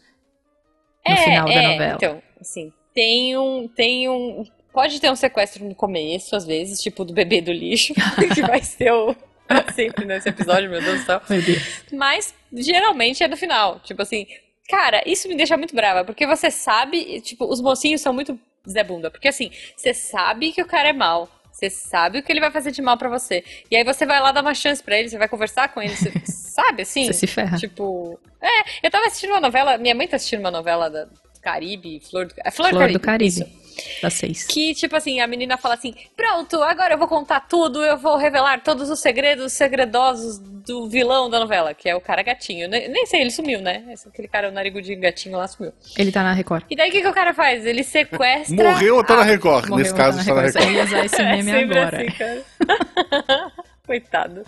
no 1.06 1.12
é, 1.12 1.16
final 1.16 1.46
da 1.46 1.52
é, 1.52 1.68
novela. 1.68 1.94
Então, 1.96 2.22
assim, 2.40 2.72
tem 2.94 3.36
um, 3.36 3.68
tem 3.68 4.08
um, 4.08 4.44
Pode 4.72 5.00
ter 5.00 5.10
um 5.10 5.16
sequestro 5.16 5.64
no 5.64 5.74
começo, 5.74 6.34
às 6.34 6.46
vezes, 6.46 6.80
tipo 6.80 7.04
do 7.04 7.12
bebê 7.12 7.40
do 7.40 7.52
lixo, 7.52 7.92
que 8.34 8.42
vai 8.42 8.62
ser 8.62 8.92
o. 8.92 9.14
Sempre 9.74 10.06
nesse 10.06 10.28
episódio, 10.28 10.70
meu 10.70 10.80
Deus 10.80 11.00
do 11.00 11.06
céu. 11.06 11.20
Deus. 11.28 11.84
Mas 11.92 12.34
geralmente 12.52 13.22
é 13.22 13.28
no 13.28 13.36
final. 13.36 13.80
Tipo 13.80 14.02
assim, 14.02 14.26
cara, 14.68 15.02
isso 15.04 15.28
me 15.28 15.36
deixa 15.36 15.56
muito 15.56 15.74
brava, 15.74 16.04
porque 16.04 16.26
você 16.26 16.50
sabe, 16.50 17.20
tipo, 17.20 17.44
os 17.44 17.60
mocinhos 17.60 18.00
são 18.00 18.14
muito 18.14 18.38
Zé 18.68 18.82
Bunda. 18.82 19.10
Porque 19.10 19.28
assim, 19.28 19.50
você 19.76 19.92
sabe 19.92 20.52
que 20.52 20.62
o 20.62 20.66
cara 20.66 20.88
é 20.88 20.92
mal. 20.92 21.28
Você 21.52 21.68
sabe 21.68 22.18
o 22.18 22.22
que 22.22 22.32
ele 22.32 22.40
vai 22.40 22.50
fazer 22.50 22.70
de 22.70 22.80
mal 22.80 22.96
para 22.96 23.10
você. 23.10 23.44
E 23.70 23.76
aí 23.76 23.84
você 23.84 24.06
vai 24.06 24.18
lá 24.20 24.32
dar 24.32 24.40
uma 24.40 24.54
chance 24.54 24.82
para 24.82 24.98
ele, 24.98 25.10
você 25.10 25.18
vai 25.18 25.28
conversar 25.28 25.68
com 25.68 25.82
ele, 25.82 25.94
você 25.94 26.10
sabe 26.24 26.82
assim? 26.82 27.06
Você 27.06 27.12
se 27.12 27.26
ferra. 27.26 27.58
Tipo, 27.58 28.18
é, 28.40 28.86
eu 28.86 28.90
tava 28.90 29.06
assistindo 29.06 29.30
uma 29.30 29.40
novela, 29.40 29.76
minha 29.76 29.94
mãe 29.94 30.08
tá 30.08 30.16
assistindo 30.16 30.40
uma 30.40 30.50
novela 30.50 30.88
da 30.88 31.08
Caribe, 31.42 32.00
Flor 32.00 32.26
do, 32.26 32.34
é 32.38 32.50
Flor, 32.50 32.70
Flor 32.70 32.72
do 32.72 32.78
Caribe. 32.78 32.98
do 32.98 33.00
Caribe. 33.00 33.28
isso. 33.28 33.61
Das 34.02 34.14
seis. 34.14 34.44
Que, 34.46 34.74
tipo 34.74 34.94
assim, 34.96 35.20
a 35.20 35.26
menina 35.26 35.56
fala 35.56 35.74
assim: 35.74 35.94
Pronto, 36.16 36.62
agora 36.62 36.94
eu 36.94 36.98
vou 36.98 37.08
contar 37.08 37.40
tudo, 37.40 37.82
eu 37.82 37.96
vou 37.96 38.16
revelar 38.16 38.62
todos 38.62 38.90
os 38.90 39.00
segredos 39.00 39.52
segredosos 39.52 40.38
do 40.38 40.88
vilão 40.88 41.28
da 41.28 41.40
novela, 41.40 41.74
que 41.74 41.88
é 41.88 41.94
o 41.96 42.00
cara 42.00 42.22
gatinho. 42.22 42.68
Nem, 42.68 42.88
nem 42.88 43.04
sei, 43.06 43.20
ele 43.22 43.30
sumiu, 43.30 43.60
né? 43.60 43.82
Esse- 43.90 44.08
Aquele 44.08 44.28
cara, 44.28 44.48
o 44.48 44.52
narigudinho 44.52 45.00
gatinho 45.00 45.36
lá 45.36 45.48
sumiu. 45.48 45.72
Ele 45.96 46.12
tá 46.12 46.22
na 46.22 46.32
Record. 46.32 46.64
E 46.70 46.76
daí 46.76 46.88
o 46.88 46.92
que, 46.92 47.00
que 47.00 47.08
o 47.08 47.12
cara 47.12 47.34
faz? 47.34 47.66
Ele 47.66 47.82
sequestra. 47.82 48.70
Morreu 48.70 48.96
ou 48.96 49.04
tá 49.04 49.16
na 49.16 49.22
Record? 49.24 49.68
Morreu, 49.68 49.82
Nesse 49.84 49.94
caso, 49.94 50.18
tá 50.18 50.24
tá 50.24 50.34
na 50.34 50.42
Record. 50.42 50.62
Eu 50.64 50.70
Record. 50.70 50.76
ia 50.76 50.84
usar 50.84 51.04
esse 51.06 51.16
É 51.22 51.24
meme 51.36 51.50
sempre 51.50 51.78
agora. 51.78 51.96
assim, 51.96 52.10
cara. 52.16 53.52
Coitado. 53.84 54.44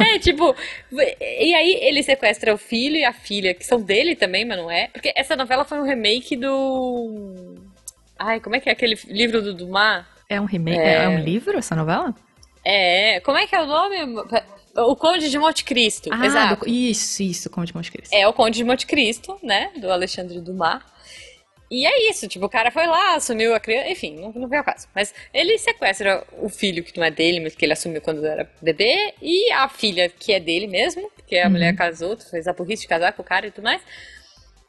É, 0.00 0.18
tipo, 0.18 0.54
e 0.92 1.54
aí 1.54 1.78
ele 1.80 2.02
sequestra 2.02 2.52
o 2.52 2.58
filho 2.58 2.96
e 2.96 3.04
a 3.04 3.12
filha, 3.12 3.54
que 3.54 3.64
são 3.64 3.80
dele 3.80 4.16
também, 4.16 4.44
mas 4.44 4.58
não 4.58 4.68
é. 4.68 4.88
Porque 4.88 5.12
essa 5.14 5.36
novela 5.36 5.64
foi 5.64 5.78
um 5.78 5.84
remake 5.84 6.34
do. 6.34 7.54
Ai, 8.18 8.40
como 8.40 8.56
é 8.56 8.60
que 8.60 8.68
é 8.68 8.72
aquele 8.72 8.94
livro 9.06 9.42
do 9.42 9.54
Dumas? 9.54 10.04
É 10.28 10.40
um 10.40 10.44
remake? 10.44 10.78
É. 10.78 11.04
É, 11.04 11.08
um 11.08 11.18
livro 11.18 11.58
essa 11.58 11.74
novela? 11.74 12.14
É, 12.64 13.20
como 13.20 13.36
é 13.36 13.46
que 13.46 13.54
é 13.54 13.60
o 13.62 13.66
nome? 13.66 13.96
O 14.76 14.96
Conde 14.96 15.28
de 15.30 15.38
Monte 15.38 15.64
Cristo. 15.64 16.08
Ah, 16.12 16.24
exato. 16.24 16.64
do- 16.64 16.68
isso, 16.70 17.22
isso, 17.22 17.50
Conde 17.50 17.74
Monte 17.74 17.92
Cristo. 17.92 18.12
É 18.12 18.26
o 18.26 18.32
Conde 18.32 18.56
de 18.56 18.64
Monte 18.64 18.86
Cristo, 18.86 19.38
né? 19.42 19.70
Do 19.76 19.90
Alexandre 19.90 20.40
Dumas. 20.40 20.82
E 21.70 21.86
é 21.86 22.10
isso, 22.10 22.28
tipo, 22.28 22.44
o 22.46 22.48
cara 22.48 22.70
foi 22.70 22.86
lá, 22.86 23.16
assumiu 23.16 23.54
a 23.54 23.58
criança, 23.58 23.88
enfim, 23.88 24.16
não, 24.20 24.32
não 24.32 24.48
veio 24.48 24.60
ao 24.60 24.64
caso. 24.64 24.86
Mas 24.94 25.12
ele 25.32 25.58
sequestra 25.58 26.24
o 26.38 26.48
filho 26.48 26.84
que 26.84 26.96
não 26.96 27.04
é 27.04 27.10
dele, 27.10 27.40
mas 27.40 27.54
que 27.54 27.64
ele 27.64 27.72
assumiu 27.72 28.00
quando 28.00 28.24
era 28.24 28.48
bebê, 28.62 29.14
e 29.20 29.50
a 29.50 29.68
filha 29.68 30.08
que 30.08 30.32
é 30.32 30.38
dele 30.38 30.66
mesmo, 30.66 31.10
porque 31.16 31.36
a 31.38 31.46
Uhum. 31.46 31.52
mulher 31.52 31.74
casou, 31.74 32.16
fez 32.18 32.46
a 32.46 32.52
burrice 32.52 32.82
de 32.82 32.88
casar 32.88 33.12
com 33.12 33.22
o 33.22 33.24
cara 33.24 33.46
e 33.46 33.50
tudo 33.50 33.64
mais. 33.64 33.80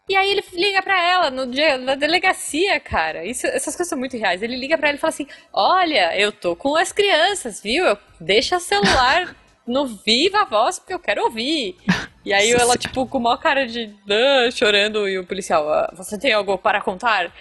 E 0.08 0.16
aí 0.16 0.30
ele 0.32 0.44
liga 0.54 0.84
pra 0.84 1.02
ela 1.04 1.32
no 1.32 1.48
dia, 1.48 1.78
na 1.80 1.96
delegacia, 1.96 2.80
cara. 2.80 3.26
Isso, 3.26 3.48
essas 3.48 3.76
coisas 3.76 3.88
são 3.90 3.98
muito 3.98 4.16
reais. 4.16 4.44
Ele 4.44 4.56
liga 4.56 4.78
pra 4.78 4.90
ela 4.90 4.98
e 4.98 5.02
fala 5.02 5.10
assim: 5.10 5.28
Olha, 5.52 6.16
eu 6.20 6.32
tô 6.32 6.56
com 6.56 6.76
as 6.76 6.92
crianças, 6.92 7.60
viu? 7.62 7.86
Eu, 7.86 7.98
deixa 8.20 8.58
o 8.58 8.60
celular 8.60 9.36
no 9.66 9.88
viva 9.88 10.46
voz 10.46 10.78
porque 10.78 10.94
eu 10.94 11.00
quero 11.00 11.24
ouvir. 11.24 11.76
E 12.24 12.32
aí 12.32 12.52
ela, 12.52 12.78
tipo, 12.78 13.08
com 13.08 13.18
uma 13.18 13.38
cara 13.38 13.66
de 13.68 13.92
"Ah", 14.10 14.50
chorando, 14.52 15.10
e 15.10 15.18
o 15.18 15.26
policial, 15.26 15.68
"Ah, 15.72 15.92
você 15.96 16.20
tem 16.20 16.34
algo 16.34 16.56
para 16.58 16.82
contar? 16.82 17.32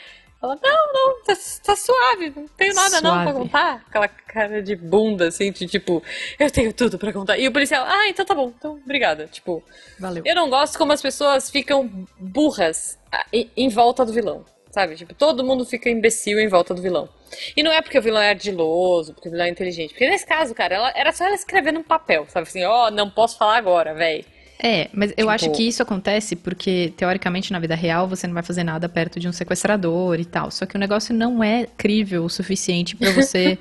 Ela, 0.45 0.59
não, 0.63 0.93
não, 0.93 1.23
tá, 1.23 1.35
tá 1.65 1.75
suave, 1.75 2.33
não 2.37 2.47
tenho 2.49 2.75
nada 2.75 3.01
não 3.01 3.13
pra 3.15 3.23
Suave. 3.25 3.39
contar. 3.39 3.85
Aquela 3.89 4.09
cara 4.09 4.63
de 4.63 4.77
bunda, 4.77 5.29
assim, 5.29 5.51
de 5.51 5.67
tipo, 5.67 6.03
eu 6.39 6.51
tenho 6.51 6.71
tudo 6.73 6.99
pra 6.99 7.13
contar. 7.13 7.39
E 7.39 7.49
o 7.49 7.53
policial, 7.53 7.85
ah, 7.87 8.09
então 8.09 8.27
tá 8.27 8.35
bom, 8.35 8.53
então 8.57 8.81
obrigada. 8.85 9.27
Tipo, 9.27 9.63
Valeu. 9.99 10.23
eu 10.27 10.35
não 10.35 10.51
gosto 10.51 10.77
como 10.77 10.93
as 10.93 11.01
pessoas 11.01 11.51
ficam 11.51 11.89
burras 12.19 12.99
em, 13.33 13.69
volta 13.71 14.05
do 14.05 14.13
vilão, 14.13 14.45
sabe? 14.71 14.97
Tipo, 14.97 15.15
todo 15.15 15.43
mundo 15.43 15.65
fica 15.65 15.89
imbecil 15.89 16.39
em 16.39 16.49
volta 16.49 16.75
do 16.75 16.83
vilão. 16.83 17.09
E 17.57 17.63
não 17.63 17.73
é 17.73 17.81
porque 17.81 17.99
o 17.99 18.03
vilão 18.03 18.21
é 18.21 18.29
ardiloso, 18.29 19.15
porque 19.15 19.29
o 19.29 19.33
vilão 19.33 19.47
é 19.47 19.51
inteligente. 19.51 19.91
Porque 19.91 20.09
nesse 20.09 20.27
caso, 20.27 20.55
cara, 20.55 20.75
ela, 20.75 20.93
era 20.95 21.11
só 21.11 21.25
ela 21.25 21.35
escrever 21.35 21.73
num 21.73 21.83
papel, 21.83 22.27
sabe? 22.29 22.47
Assim, 22.47 22.63
ó, 22.65 22.91
não 22.91 23.09
posso 23.09 23.39
falar 23.39 23.57
agora, 23.57 23.95
véi. 23.95 24.27
É, 24.67 24.89
mas 24.95 25.11
eu 25.11 25.17
Tipo- 25.17 25.29
acho 25.31 25.51
que 25.53 25.63
isso 25.69 25.83
acontece 25.83 26.35
porque, 26.35 26.91
teoricamente, 26.97 27.53
na 27.53 27.59
vida 27.59 27.75
real, 27.75 28.09
você 28.09 28.27
não 28.27 28.33
vai 28.33 28.43
fazer 28.43 28.65
nada 28.65 28.89
perto 28.89 29.21
de 29.21 29.29
um 29.29 29.33
sequestrador 29.33 30.19
e 30.19 30.25
tal. 30.25 30.51
Só 30.51 30.65
que 30.65 30.75
o 30.75 30.79
negócio 30.79 31.15
não 31.15 31.45
é 31.45 31.67
crível 31.77 32.25
o 32.25 32.31
suficiente 32.31 32.97
pra 32.97 33.11
você, 33.13 33.59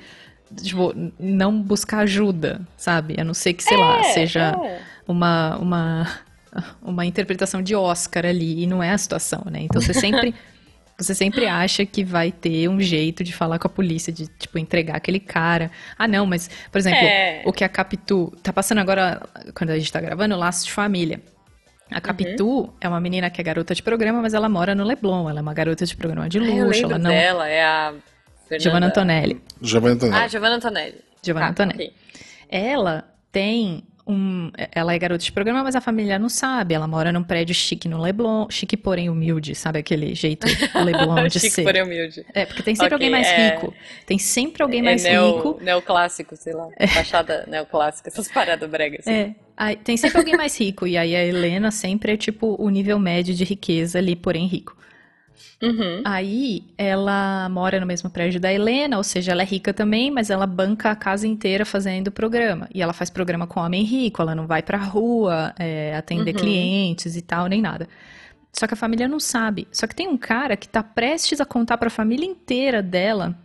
tipo, 0.62 0.94
não 1.20 1.60
buscar 1.60 1.98
ajuda, 1.98 2.62
sabe? 2.74 3.16
A 3.20 3.24
não 3.24 3.34
ser 3.34 3.52
que, 3.52 3.62
sei 3.62 3.76
lá, 3.76 4.02
seja 4.14 4.56
É. 4.64 4.80
uma, 5.06 5.58
uma, 5.58 6.08
uma 6.80 7.04
interpretação 7.04 7.60
de 7.60 7.74
Oscar 7.74 8.24
ali, 8.24 8.62
e 8.62 8.66
não 8.66 8.82
é 8.82 8.90
a 8.90 8.96
situação, 8.96 9.42
né? 9.50 9.60
Então 9.60 9.82
você 9.82 9.92
sempre. 9.92 10.34
Você 10.96 11.14
sempre 11.14 11.46
acha 11.46 11.84
que 11.84 12.04
vai 12.04 12.30
ter 12.30 12.68
um 12.68 12.80
jeito 12.80 13.24
de 13.24 13.32
falar 13.32 13.58
com 13.58 13.66
a 13.66 13.70
polícia, 13.70 14.12
de, 14.12 14.28
tipo, 14.28 14.58
entregar 14.58 14.94
aquele 14.96 15.18
cara. 15.18 15.70
Ah, 15.98 16.06
não, 16.06 16.24
mas, 16.24 16.48
por 16.70 16.78
exemplo, 16.78 17.00
É. 17.04 17.42
o 17.44 17.52
que 17.52 17.64
a 17.64 17.68
Capitu. 17.68 18.32
Tá 18.42 18.52
passando 18.52 18.78
agora, 18.78 19.20
quando 19.56 19.70
a 19.70 19.78
gente 19.78 19.92
tá 19.92 20.00
gravando, 20.00 20.36
Laços 20.36 20.64
de 20.66 20.72
Família. 20.72 21.20
A 21.90 22.00
Capitu 22.00 22.72
é 22.80 22.88
uma 22.88 23.00
menina 23.00 23.28
que 23.28 23.40
é 23.40 23.44
garota 23.44 23.74
de 23.74 23.82
programa, 23.82 24.22
mas 24.22 24.34
ela 24.34 24.48
mora 24.48 24.74
no 24.74 24.84
Leblon. 24.84 25.28
Ela 25.28 25.40
é 25.40 25.42
uma 25.42 25.52
garota 25.52 25.84
de 25.84 25.96
programa 25.96 26.28
de 26.28 26.38
Ah, 26.38 26.42
eu 26.44 26.66
luxo. 26.66 26.80
lembro 26.82 26.94
Ela 26.94 26.98
não. 26.98 27.10
dela, 27.10 27.48
é 27.48 27.62
a 27.64 27.94
Fernanda... 28.48 28.62
Giovanna 28.62 28.86
Antonelli. 28.86 29.42
Giovanni 29.60 29.94
Antonelli. 29.94 30.22
Ah, 30.24 30.28
Giovanna 30.28 30.54
Antonelli. 30.56 30.94
Giovanna 31.22 31.46
Tá, 31.46 31.50
Antonelli. 31.64 31.84
ok. 31.84 31.94
Ela 32.48 33.04
tem 33.32 33.82
um. 34.06 34.50
Ela 34.72 34.94
é 34.94 34.98
garota 34.98 35.24
de 35.24 35.32
programa, 35.32 35.62
mas 35.62 35.74
a 35.74 35.80
família 35.80 36.18
não 36.18 36.28
sabe. 36.28 36.74
Ela 36.74 36.86
mora 36.86 37.10
num 37.12 37.22
prédio 37.22 37.54
chique 37.54 37.88
no 37.88 38.00
Leblon. 38.00 38.46
Chique, 38.50 38.76
porém 38.76 39.08
humilde, 39.08 39.54
sabe? 39.54 39.78
Aquele 39.78 40.14
jeito 40.14 40.46
Leblon 40.84 41.26
de 41.28 41.40
Chique, 41.40 41.50
ser. 41.54 41.62
porém 41.64 41.82
humilde. 41.82 42.24
É, 42.34 42.44
porque 42.44 42.62
tem 42.62 42.74
sempre 42.74 42.94
Ok, 42.94 43.06
alguém 43.06 43.10
mais 43.10 43.26
é. 43.26 43.54
rico. 43.54 43.74
Tem 44.06 44.18
sempre 44.18 44.62
alguém 44.62 44.80
É 44.80 44.82
mais 44.82 45.02
neo, 45.02 45.36
rico. 45.36 45.58
neoclássico, 45.62 46.36
sei 46.36 46.52
lá. 46.52 46.68
Fachada 46.92 47.44
neoclássica, 47.48 48.08
essas 48.08 48.28
paradas 48.28 48.68
bregas. 48.68 49.00
Assim. 49.06 49.10
É. 49.16 49.34
Aí, 49.56 49.76
tem 49.76 49.96
sempre 49.96 50.18
alguém 50.18 50.36
mais 50.36 50.58
rico. 50.58 50.86
E 50.86 50.96
aí 50.96 51.14
a 51.14 51.24
Helena 51.24 51.70
sempre 51.70 52.12
é 52.12 52.16
tipo 52.16 52.56
o 52.58 52.68
nível 52.68 52.98
médio 52.98 53.34
de 53.34 53.44
riqueza 53.44 53.98
ali, 53.98 54.14
porém 54.16 54.46
rico. 54.46 54.76
Uhum. 55.64 56.02
Aí 56.04 56.64
ela 56.76 57.48
mora 57.48 57.80
no 57.80 57.86
mesmo 57.86 58.10
prédio 58.10 58.40
da 58.40 58.52
Helena, 58.52 58.96
ou 58.96 59.02
seja, 59.02 59.32
ela 59.32 59.42
é 59.42 59.44
rica 59.44 59.72
também, 59.72 60.10
mas 60.10 60.30
ela 60.30 60.46
banca 60.46 60.90
a 60.90 60.96
casa 60.96 61.26
inteira 61.26 61.64
fazendo 61.64 62.10
programa. 62.12 62.68
E 62.74 62.82
ela 62.82 62.92
faz 62.92 63.10
programa 63.10 63.46
com 63.46 63.60
homem 63.60 63.82
rico, 63.84 64.20
ela 64.22 64.34
não 64.34 64.46
vai 64.46 64.62
pra 64.62 64.78
rua 64.78 65.52
é, 65.58 65.96
atender 65.96 66.32
Uhum. 66.34 66.40
clientes 66.40 67.16
e 67.16 67.22
tal, 67.22 67.46
nem 67.46 67.60
nada. 67.62 67.88
Só 68.52 68.66
que 68.66 68.74
a 68.74 68.76
família 68.76 69.08
não 69.08 69.18
sabe. 69.18 69.66
Só 69.72 69.86
que 69.86 69.94
tem 69.96 70.06
um 70.06 70.16
cara 70.16 70.56
que 70.56 70.68
tá 70.68 70.82
prestes 70.82 71.40
a 71.40 71.44
contar 71.44 71.76
pra 71.78 71.90
família 71.90 72.24
inteira 72.26 72.80
dela 72.82 73.36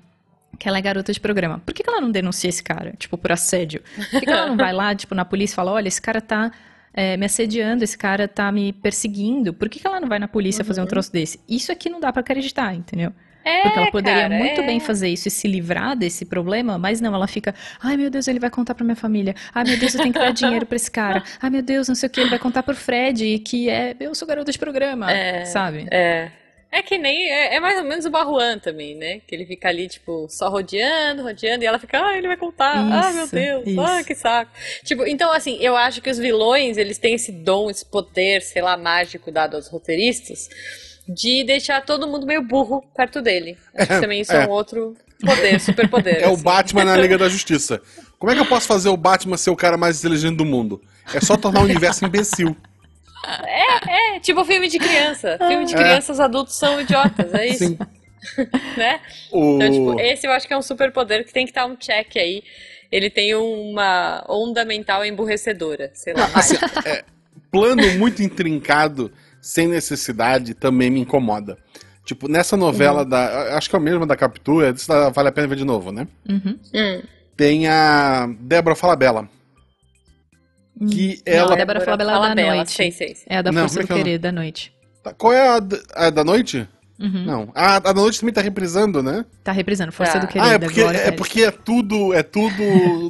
que 0.58 0.68
ela 0.68 0.78
é 0.78 0.82
garota 0.82 1.14
de 1.14 1.20
programa. 1.20 1.60
Por 1.66 1.74
que, 1.74 1.82
que 1.84 1.90
ela 1.90 2.02
não 2.02 2.12
denuncia 2.12 2.50
esse 2.50 2.62
cara, 2.62 2.94
tipo, 2.98 3.18
por 3.18 3.32
assédio? 3.32 3.82
Por 3.96 4.20
que, 4.20 4.26
que 4.26 4.30
ela 4.32 4.48
não 4.48 4.58
vai 4.58 4.74
lá, 4.74 4.94
tipo, 4.96 5.16
na 5.16 5.24
polícia 5.24 5.54
e 5.54 5.56
fala, 5.56 5.72
olha, 5.72 5.88
esse 5.88 6.02
cara 6.02 6.20
tá 6.20 6.52
é, 7.00 7.16
me 7.16 7.26
assediando, 7.26 7.82
esse 7.84 7.98
cara 7.98 8.28
tá 8.28 8.52
me 8.52 8.74
perseguindo. 8.74 9.54
Por 9.54 9.70
que, 9.70 9.80
que 9.80 9.88
ela 9.88 10.02
não 10.02 10.10
vai 10.10 10.20
na 10.20 10.28
polícia 10.28 10.66
fazer 10.66 10.82
um 10.82 10.86
troço 10.86 11.12
desse? 11.14 11.40
Isso 11.48 11.72
aqui 11.72 11.90
não 11.90 12.00
dá 12.00 12.12
pra 12.12 12.20
acreditar, 12.20 12.74
entendeu? 12.76 13.14
É, 13.46 13.62
Porque 13.62 13.80
ela 13.80 13.90
poderia 13.92 14.24
cara, 14.24 14.38
muito 14.38 14.60
é. 14.60 14.66
bem 14.66 14.82
fazer 14.82 15.08
isso 15.08 15.30
e 15.30 15.32
se 15.32 15.48
livrar 15.48 15.96
desse 15.96 16.26
problema, 16.26 16.78
mas 16.78 17.00
não, 17.00 17.16
ela 17.16 17.26
fica, 17.26 17.56
ai 17.82 17.96
meu 17.96 18.10
Deus, 18.10 18.28
ele 18.28 18.38
vai 18.38 18.50
contar 18.50 18.76
pra 18.76 18.84
minha 18.84 18.98
família. 18.98 19.34
Ai 19.56 19.64
meu 19.64 19.80
Deus, 19.80 19.94
eu 19.96 20.02
tenho 20.02 20.14
que 20.14 20.20
dar 20.20 20.32
dinheiro 20.32 20.66
pra 20.66 20.76
esse 20.76 20.92
cara. 20.92 21.24
Ai 21.42 21.50
meu 21.50 21.62
Deus, 21.62 21.88
não 21.88 21.96
sei 21.96 22.08
o 22.08 22.12
que, 22.12 22.20
ele 22.20 22.30
vai 22.30 22.38
contar 22.38 22.64
pro 22.64 22.76
Fred, 22.76 23.40
que 23.40 23.70
é, 23.70 23.96
eu 23.98 24.14
sou 24.14 24.28
garota 24.28 24.52
de 24.52 24.60
programa, 24.60 25.10
É. 25.10 25.46
sabe? 25.46 25.88
É. 25.90 26.32
É 26.72 26.84
que 26.84 26.98
nem. 26.98 27.32
É, 27.32 27.56
é 27.56 27.60
mais 27.60 27.78
ou 27.80 27.84
menos 27.84 28.06
o 28.06 28.10
Barruan 28.12 28.60
também, 28.60 28.96
né? 28.96 29.22
Que 29.26 29.34
ele 29.36 29.46
fica 29.46 29.70
ali, 29.70 29.88
tipo, 29.88 30.28
só 30.30 30.50
rodeando, 30.50 31.24
rodeando, 31.24 31.64
e 31.64 31.68
ela 31.68 31.80
fica, 31.80 32.00
ah, 32.00 32.18
ele 32.18 32.28
vai 32.28 32.38
contar. 32.38 32.76
ah, 32.78 33.12
meu 33.12 33.24
Isso, 33.24 33.36
Deus. 33.36 33.68
isso. 33.68 33.82
Ah, 33.82 34.04
que 34.04 34.14
saco. 34.14 34.52
Tipo, 34.84 35.06
então, 35.08 35.32
assim, 35.32 35.58
eu 35.60 35.76
acho 35.76 36.02
que 36.02 36.10
os 36.10 36.20
vilões, 36.20 36.78
eles 36.78 37.00
têm 37.00 37.16
esse 37.16 37.32
dom, 37.32 37.70
esse 37.70 37.86
poder, 37.86 38.42
sei 38.42 38.62
lá, 38.62 38.78
mágico 38.78 39.32
dado 39.32 39.56
aos 39.56 39.68
roteiristas, 39.68 40.48
de 41.08 41.44
deixar 41.44 41.84
todo 41.84 42.08
mundo 42.08 42.28
meio 42.28 42.44
burro 42.44 42.84
perto 42.96 43.22
dele. 43.22 43.58
Acho 43.74 43.88
que 43.88 44.00
também 44.02 44.22
isso 44.22 44.32
é, 44.32 44.44
é. 44.44 44.48
um 44.48 44.52
outro 44.52 44.96
poder, 45.26 45.60
superpoder. 45.60 46.22
É 46.22 46.28
o 46.28 46.34
assim. 46.34 46.44
Batman 46.44 46.86
na 46.86 46.96
Liga 46.98 47.18
da 47.18 47.28
Justiça. 47.28 47.82
Como 48.20 48.32
é 48.32 48.36
que 48.36 48.42
eu 48.42 48.46
posso 48.46 48.68
fazer 48.68 48.90
o 48.90 48.98
Batman 48.98 49.38
ser 49.38 49.50
o 49.50 49.56
cara 49.56 49.76
mais 49.78 50.00
inteligente 50.00 50.38
do 50.38 50.46
mundo? 50.46 50.82
É 51.14 51.20
só 51.20 51.36
tornar 51.36 51.62
o 51.62 51.64
universo 51.64 52.06
imbecil. 52.06 52.56
É, 53.26 54.20
tipo 54.20 54.44
filme 54.46 54.68
de 54.68 54.80
criança. 54.80 55.38
Filme 55.48 55.66
de 55.66 55.74
crianças, 55.74 56.20
adultos 56.20 56.56
são 56.56 56.80
idiotas, 56.80 57.34
é 57.34 57.48
isso, 57.48 57.66
Sim. 57.68 57.78
né? 58.78 59.00
O... 59.32 59.56
Então, 59.56 59.72
tipo, 59.72 60.00
esse 60.00 60.28
eu 60.28 60.32
acho 60.32 60.48
que 60.48 60.54
é 60.54 60.58
um 60.58 60.62
superpoder 60.62 61.26
que 61.26 61.34
tem 61.34 61.46
que 61.46 61.52
estar 61.52 61.66
um 61.66 61.76
check 61.76 62.18
aí. 62.18 62.44
Ele 62.92 63.10
tem 63.10 63.36
uma 63.36 64.26
onda 64.28 64.66
mental 64.66 65.06
emburrecedora, 65.06 65.92
sei 65.94 66.14
lá. 66.14 66.30
Assim, 66.34 66.56
é, 66.86 67.04
plano 67.52 67.84
muito 68.00 68.24
intrincado, 68.24 69.12
sem 69.42 69.68
necessidade, 69.68 70.54
também 70.56 70.90
me 70.90 71.00
incomoda. 71.00 71.58
Tipo, 72.04 72.28
nessa 72.28 72.58
novela 72.58 73.06
da. 73.06 73.56
Acho 73.56 73.70
que 73.70 73.76
é 73.76 73.80
o 73.80 73.82
mesmo 73.82 74.06
da 74.06 74.16
Captura, 74.16 74.72
isso 74.72 74.88
dá- 74.88 75.10
vale 75.10 75.30
a 75.30 75.32
pena 75.32 75.48
ver 75.48 75.56
de 75.56 75.66
novo, 75.66 75.92
né? 75.92 76.08
Uhum. 76.28 76.58
Hum. 76.74 77.02
Tem 77.38 77.68
a 77.68 78.28
Débora 78.40 78.76
Falabella. 78.76 79.30
Que 80.88 81.22
Não, 81.28 81.34
ela. 81.34 81.54
a 81.54 81.56
Débora 81.58 81.82
Falabella 81.82 82.12
é 82.12 82.14
da 82.16 82.20
Falabella, 82.22 82.56
noite. 82.56 82.72
sei, 82.72 82.92
sei, 82.92 83.16
sei. 83.16 83.24
É 83.28 83.38
a 83.38 83.42
da 83.42 83.52
Não, 83.52 83.62
Força 83.64 83.80
é 83.82 83.84
do 83.86 83.92
é 83.92 83.96
o 83.96 83.98
Querer 83.98 84.18
da 84.20 84.32
noite. 84.32 84.74
Tá, 85.04 85.14
Qual 85.14 85.34
é 85.34 85.48
a, 85.50 85.60
d- 85.60 85.82
a 85.94 86.10
da 86.10 86.24
noite? 86.24 86.68
Uhum. 87.00 87.24
Não. 87.26 87.52
A, 87.56 87.76
a 87.78 87.80
da 87.80 87.94
noite 87.94 88.20
também 88.20 88.34
tá 88.34 88.42
reprisando, 88.42 89.02
né? 89.02 89.26
Tá 89.44 89.52
reprisando, 89.54 89.92
Força 89.92 90.14
Tá. 90.14 90.20
do 90.20 90.28
Querido. 90.28 90.46
ah, 90.50 90.54
é 90.54 90.60
porque, 90.60 90.82
Glória 90.82 90.98
é 90.98 91.12
porque 91.12 91.44
é 91.44 91.52
tudo. 91.52 92.14
É 92.14 92.22
tudo. 92.24 92.54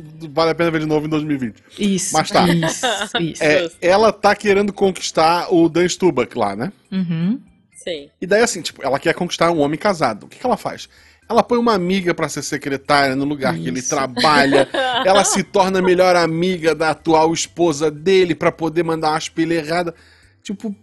vale 0.32 0.52
a 0.52 0.56
pena 0.56 0.70
ver 0.72 0.80
de 0.82 0.86
novo 0.86 1.06
em 1.08 1.10
2020. 1.10 1.56
Isso. 1.80 2.14
Mas 2.14 2.30
tá. 2.30 2.48
Isso, 2.48 2.86
isso. 3.20 3.44
É, 3.44 3.68
ela 3.82 4.12
tá 4.14 4.36
querendo 4.36 4.72
conquistar 4.72 5.52
o 5.52 5.68
Dan 5.68 5.88
Stubach 5.88 6.38
lá, 6.38 6.56
né? 6.56 6.72
Uhum. 6.92 7.40
Sim. 7.76 8.10
E 8.22 8.28
daí, 8.28 8.42
assim, 8.44 8.62
tipo, 8.62 8.84
ela 8.86 9.00
quer 9.00 9.14
conquistar 9.16 9.50
um 9.52 9.60
homem 9.60 9.80
casado. 9.80 10.26
O 10.26 10.28
que, 10.28 10.38
que 10.38 10.46
ela 10.46 10.58
faz? 10.58 10.88
Ela 11.30 11.44
põe 11.44 11.60
uma 11.60 11.74
amiga 11.74 12.14
pra 12.14 12.28
ser 12.28 12.42
secretária 12.42 13.16
no 13.16 13.24
lugar 13.24 13.56
que 13.56 13.68
ele 13.68 13.80
Isso. 13.80 13.90
trabalha. 13.90 14.68
ela 15.06 15.24
se 15.24 15.44
torna 15.44 15.78
a 15.78 15.82
melhor 15.82 16.16
amiga 16.16 16.74
da 16.74 16.90
atual 16.90 17.32
esposa 17.32 17.92
dele 17.92 18.34
pra 18.34 18.52
poder 18.52 18.84
mandar 18.84 19.10
uma 19.12 19.18
espelha 19.20 19.54
errada. 19.54 19.94
Tipo, 20.42 20.76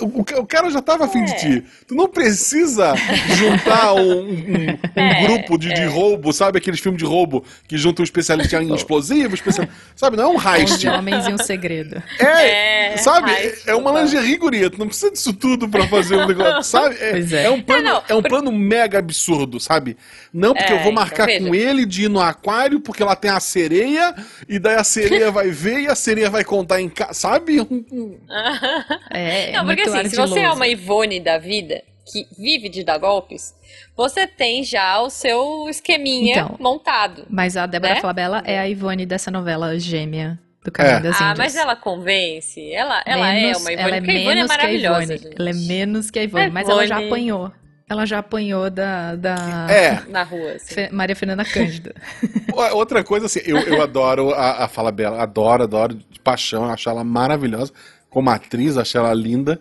o, 0.00 0.20
o 0.40 0.46
cara 0.46 0.68
já 0.70 0.82
tava 0.82 1.06
afim 1.06 1.24
de 1.24 1.34
ti. 1.38 1.64
Tu 1.88 1.94
não 1.94 2.08
precisa 2.08 2.94
juntar 3.36 3.94
um, 3.94 4.20
um- 4.22 4.78
um 4.96 5.00
É, 5.00 5.22
grupo 5.26 5.56
de, 5.58 5.72
de 5.72 5.84
roubo, 5.86 6.32
sabe? 6.32 6.58
Aqueles 6.58 6.78
filmes 6.80 6.98
de 7.00 7.06
roubo 7.06 7.42
que 7.66 7.76
juntam 7.78 8.02
um 8.02 8.04
especialista 8.04 8.62
em 8.62 8.74
explosivo, 8.74 9.34
especial... 9.34 9.66
sabe? 9.96 10.16
Não 10.16 10.24
é 10.24 10.28
um 10.28 10.34
heist. 10.54 10.74
Onze 10.74 10.88
Homens 10.88 11.26
e 11.26 11.32
um 11.32 11.38
Segredo. 11.38 12.02
É, 12.18 12.92
É, 12.92 12.96
sabe? 12.98 13.30
heist, 13.30 13.66
É 13.68 13.74
uma 13.74 13.90
total. 13.90 14.04
lingerie, 14.04 14.36
guria. 14.36 14.68
Tu 14.70 14.78
não 14.78 14.86
precisa 14.88 15.10
disso 15.10 15.32
tudo 15.32 15.68
pra 15.68 15.86
fazer 15.88 16.16
um 16.16 16.26
negócio, 16.26 16.62
sabe? 16.64 16.96
É, 17.00 17.10
Pois 17.12 17.32
é. 17.32 17.44
é 17.44 17.50
um 17.50 17.62
plano, 17.62 17.80
É, 17.88 17.90
não, 17.90 18.02
é 18.08 18.14
um 18.14 18.22
por- 18.22 18.28
plano 18.28 18.52
mega 18.52 18.98
absurdo, 18.98 19.58
sabe? 19.58 19.96
Não 20.32 20.52
porque 20.54 20.70
É, 20.72 20.76
eu 20.76 20.82
vou 20.82 20.92
então, 20.92 21.02
marcar 21.02 21.26
veja. 21.26 21.46
com 21.46 21.54
ele 21.54 21.86
de 21.86 22.04
ir 22.04 22.08
no 22.08 22.20
aquário, 22.20 22.78
porque 22.80 23.02
lá 23.02 23.16
tem 23.16 23.30
a 23.30 23.40
sereia, 23.40 24.14
e 24.48 24.58
daí 24.58 24.76
a 24.76 24.84
sereia 24.84 25.30
vai 25.30 25.48
ver 25.50 25.80
e 25.80 25.86
a 25.88 25.94
sereia 25.94 26.28
vai 26.28 26.44
contar 26.44 26.80
em 26.80 26.88
casa, 26.88 27.14
sabe? 27.14 27.56
É, 29.14 29.50
é 29.50 29.52
Não, 29.52 29.64
porque 29.66 29.82
assim, 29.82 30.08
se 30.08 30.16
você 30.16 30.20
é 30.40 30.44
ardiloso. 30.44 30.56
uma 30.56 30.68
Ivone 30.68 31.20
da 31.20 31.38
vida, 31.38 31.82
que 32.10 32.26
vive 32.38 32.68
de 32.68 32.84
dar 32.84 32.98
golpes, 32.98 33.54
você 33.96 34.26
tem 34.26 34.62
já 34.64 35.00
o 35.00 35.08
seu 35.08 35.66
esqueminha 35.68 36.34
Então. 36.40 36.56
montado. 36.60 37.24
Mas 37.30 37.56
a 37.56 37.66
Débora 37.66 37.94
né? 37.94 38.00
Falabella 38.00 38.42
é 38.44 38.58
a 38.58 38.68
Ivone 38.68 39.06
dessa 39.06 39.30
novela 39.30 39.78
gêmea 39.78 40.38
do 40.64 40.70
Caminho 40.72 40.96
É. 40.96 41.00
das 41.00 41.16
Ah, 41.20 41.24
Índias. 41.30 41.38
mas 41.38 41.56
ela 41.56 41.76
convence. 41.76 42.72
Ela, 42.72 43.02
ela 43.06 43.32
Menos- 43.32 43.56
é 43.56 43.60
uma 43.60 43.72
Ivone, 43.72 43.82
ela 43.86 43.96
é 43.96 44.00
porque 44.00 44.10
a 44.10 44.14
Ivone 44.14 44.30
é 44.30 44.34
menos 44.34 44.46
que 44.50 44.52
a 44.52 44.56
maravilhosa, 44.58 45.14
Ivone. 45.14 45.34
Ela 45.38 45.50
é 45.50 45.52
menos 45.54 46.10
que 46.10 46.18
a 46.18 46.22
Ivone, 46.22 46.44
A 46.46 46.50
mas 46.50 46.68
ela 46.68 46.86
já 46.86 46.94
Ivone- 46.96 47.06
apanhou. 47.06 47.52
Ela 47.86 48.06
já 48.06 48.18
apanhou 48.20 48.70
da, 48.70 49.14
da 49.14 49.66
É. 49.70 50.00
Na 50.08 50.22
rua, 50.22 50.52
assim. 50.52 50.88
Maria 50.90 51.14
Fernanda 51.14 51.44
Cândido. 51.44 51.92
Outra 52.72 53.04
coisa, 53.04 53.26
assim, 53.26 53.40
eu, 53.44 53.58
eu 53.58 53.82
adoro 53.82 54.30
a, 54.32 54.64
a 54.64 54.68
Fala 54.68 54.90
Bela, 54.90 55.22
adoro, 55.22 55.64
adoro 55.64 55.94
de 55.94 56.18
paixão, 56.20 56.64
acho 56.70 56.88
ela 56.88 57.04
maravilhosa. 57.04 57.72
Como 58.14 58.30
atriz, 58.30 58.78
acho 58.78 58.96
ela 58.96 59.12
linda. 59.12 59.60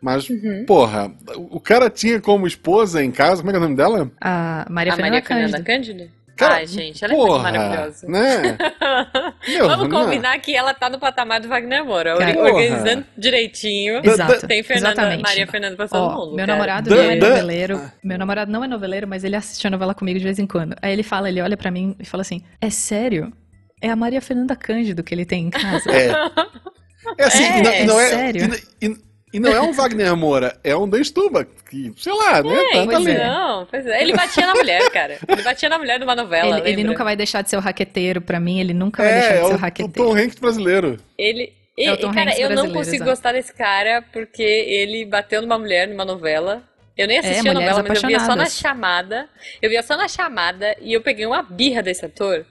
Mas, 0.00 0.28
Uhum. 0.28 0.64
porra, 0.66 1.10
o 1.50 1.58
cara 1.58 1.88
tinha 1.90 2.20
como 2.20 2.46
esposa 2.46 3.02
em 3.02 3.10
casa, 3.10 3.38
como 3.42 3.48
é 3.50 3.52
que 3.52 3.56
é 3.56 3.60
o 3.60 3.62
nome 3.62 3.74
dela? 3.76 4.10
A 4.20 4.66
Maria 4.70 4.92
a 4.92 4.96
Fernanda 4.96 5.14
Maria 5.16 5.26
Fernanda 5.26 5.62
Cândido. 5.62 5.96
Cândido? 5.98 6.24
Cara, 6.36 6.54
Ai, 6.56 6.66
gente, 6.66 7.02
ela 7.04 7.14
é 7.14 7.16
muito 7.16 7.28
porra, 7.28 7.42
maravilhosa. 7.44 8.08
Né? 8.08 8.58
Meu, 9.48 9.68
Vamos 9.68 9.88
não. 9.88 10.02
combinar 10.04 10.36
que 10.40 10.54
ela 10.54 10.74
tá 10.74 10.90
no 10.90 10.98
patamar 10.98 11.40
do 11.40 11.46
Wagner 11.48 11.84
Moura, 11.84 12.18
Cara, 12.18 12.38
organizando 12.38 13.04
direitinho. 13.16 14.00
Exato. 14.04 14.44
Tem 14.46 14.60
Fernanda, 14.64 14.92
exatamente. 14.94 15.22
Maria 15.22 15.46
Fernanda 15.46 15.88
todo 15.88 16.02
Ó, 16.02 16.10
mundo. 16.26 16.36
meu 16.36 16.44
cara. 16.44 16.52
namorado 16.52 16.90
Dan- 16.90 16.96
não 16.96 17.10
é 17.10 17.14
noveleiro. 17.16 17.80
Meu 18.02 18.18
namorado 18.18 18.50
não 18.50 18.64
é 18.64 18.66
noveleiro, 18.68 19.06
mas 19.06 19.22
ele 19.22 19.36
assiste 19.36 19.64
a 19.64 19.70
novela 19.70 19.94
comigo 19.94 20.18
de 20.18 20.24
vez 20.24 20.38
em 20.40 20.46
quando. 20.46 20.74
Aí 20.82 20.92
ele 20.92 21.04
fala, 21.04 21.28
ele 21.28 21.40
olha 21.40 21.56
pra 21.56 21.70
mim 21.70 21.94
e 22.00 22.04
fala 22.04 22.22
assim: 22.22 22.42
É 22.60 22.68
sério? 22.68 23.32
É 23.80 23.88
a 23.88 23.94
Maria 23.96 24.20
Fernanda 24.20 24.56
Cândido 24.56 25.04
que 25.04 25.14
ele 25.14 25.24
tem 25.24 25.46
em 25.46 25.50
casa. 25.50 25.88
É. 25.90 26.10
É 27.18 27.24
assim, 27.24 27.44
É, 27.44 27.58
e, 27.58 27.62
não, 27.86 27.94
não 27.94 28.00
é. 28.00 28.08
sério? 28.08 28.50
E, 28.80 28.86
e- 28.86 29.04
e 29.34 29.40
não 29.40 29.50
é 29.50 29.60
um 29.60 29.72
Wagner 29.72 30.14
Moura, 30.16 30.56
é 30.62 30.76
um 30.76 30.88
Dan 30.88 31.02
Stuba, 31.02 31.44
que, 31.68 31.92
sei 31.96 32.12
lá, 32.12 32.40
né? 32.40 32.54
tá, 32.72 32.78
tá 32.78 32.86
pois 32.86 33.06
é. 33.08 33.26
Não, 33.26 33.66
pois 33.66 33.86
é. 33.86 34.00
Ele 34.00 34.12
batia 34.14 34.46
na 34.46 34.54
mulher, 34.54 34.90
cara. 34.92 35.18
Ele 35.26 35.42
batia 35.42 35.68
na 35.68 35.76
mulher 35.76 35.98
numa 35.98 36.14
novela, 36.14 36.58
ele, 36.60 36.70
ele 36.70 36.84
nunca 36.84 37.02
vai 37.02 37.16
deixar 37.16 37.42
de 37.42 37.50
ser 37.50 37.56
o 37.56 37.60
raqueteiro 37.60 38.20
pra 38.20 38.38
mim, 38.38 38.60
ele 38.60 38.72
nunca 38.72 39.02
vai 39.02 39.10
É, 39.12 39.18
deixar 39.18 39.34
é 39.34 39.40
de 39.40 39.46
ser 39.46 39.50
o, 39.50 39.54
o 39.54 39.54
o 39.54 39.58
raqueteiro. 39.58 40.08
Tom 40.10 40.16
Hanks 40.16 40.38
brasileiro. 40.38 40.98
Ele. 41.18 41.52
É 41.76 41.90
o 41.90 41.94
e- 41.94 41.98
Tom 41.98 42.14
cara, 42.14 42.38
eu 42.38 42.50
não 42.50 42.70
consigo 42.70 42.96
exato. 42.98 43.10
gostar 43.10 43.32
desse 43.32 43.52
cara 43.52 44.04
porque 44.12 44.40
ele 44.44 45.04
bateu 45.04 45.42
numa 45.42 45.58
mulher 45.58 45.88
numa 45.88 46.04
novela. 46.04 46.62
Eu 46.96 47.08
nem 47.08 47.18
assisti 47.18 47.48
a 47.48 47.50
É, 47.50 47.54
Mulheres 47.54 47.76
novela, 47.76 47.88
mas 47.88 48.02
eu 48.04 48.08
via 48.08 48.20
só 48.20 48.36
na 48.36 48.46
chamada. 48.48 49.28
Eu 49.60 49.68
via 49.68 49.82
só 49.82 49.96
na 49.96 50.06
chamada 50.06 50.76
e 50.80 50.92
eu 50.92 51.00
peguei 51.00 51.26
uma 51.26 51.42
birra 51.42 51.82
desse 51.82 52.04
ator 52.06 52.46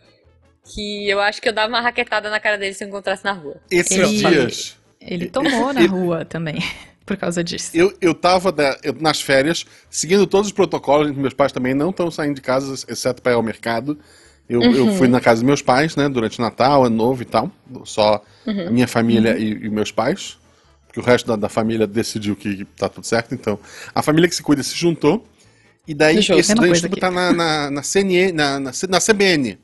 que 0.63 1.09
eu 1.09 1.19
acho 1.19 1.41
que 1.41 1.49
eu 1.49 1.53
dava 1.53 1.67
uma 1.69 1.81
raquetada 1.81 2.29
na 2.29 2.39
cara 2.39 2.57
dele 2.57 2.73
se 2.73 2.83
eu 2.83 2.87
encontrasse 2.87 3.23
na 3.23 3.33
rua. 3.33 3.57
Esses 3.69 3.91
Ele- 3.97 4.17
dias, 4.17 4.77
Ele 5.01 5.27
tomou 5.27 5.73
na 5.73 5.85
rua 5.85 6.23
também, 6.25 6.55
por 7.05 7.17
causa 7.17 7.43
disso. 7.43 7.71
eu, 7.73 7.93
eu 7.99 8.13
tava 8.13 8.51
da- 8.51 8.77
eu- 8.83 8.93
nas 8.99 9.21
férias, 9.21 9.65
seguindo 9.89 10.25
todos 10.25 10.47
os 10.47 10.53
protocolos, 10.53 11.11
meus 11.15 11.33
pais 11.33 11.51
também 11.51 11.73
não 11.73 11.89
estão 11.89 12.09
saindo 12.09 12.35
de 12.35 12.41
casa, 12.41 12.73
exceto 12.87 13.21
para 13.21 13.33
ir 13.33 13.35
ao 13.35 13.43
mercado. 13.43 13.97
Eu, 14.47 14.61
eu 14.61 14.85
Uhum. 14.87 14.97
fui 14.97 15.07
na 15.07 15.21
casa 15.21 15.35
dos 15.41 15.47
meus 15.47 15.61
pais, 15.61 15.95
né, 15.95 16.07
durante 16.09 16.37
o 16.37 16.41
Natal, 16.41 16.83
Ano 16.83 16.95
Novo 16.95 17.21
e 17.21 17.25
tal. 17.25 17.49
Só 17.85 18.21
Uhum. 18.45 18.67
a 18.67 18.71
minha 18.71 18.87
família 18.87 19.37
e, 19.37 19.51
e 19.65 19.69
meus 19.69 19.89
pais. 19.91 20.37
Porque 20.85 20.99
o 20.99 21.03
resto 21.03 21.25
da, 21.27 21.35
da 21.37 21.49
família 21.49 21.87
decidiu 21.87 22.35
que 22.35 22.65
tá 22.77 22.87
tudo 22.89 23.05
certo, 23.07 23.33
então. 23.33 23.57
A 23.95 24.01
família 24.03 24.27
que 24.29 24.35
se 24.35 24.43
cuida 24.43 24.61
se 24.61 24.75
juntou. 24.75 25.25
E 25.87 25.93
daí 25.93 26.17
Justo. 26.21 26.33
esse 26.39 26.85
aqui. 26.85 26.99
tá 26.99 27.09
na, 27.09 27.31
na, 27.33 27.71
na, 27.71 27.83
CNN, 27.83 28.31
na, 28.33 28.59
na, 28.59 28.71
na 28.89 28.99
CBN. 29.01 29.57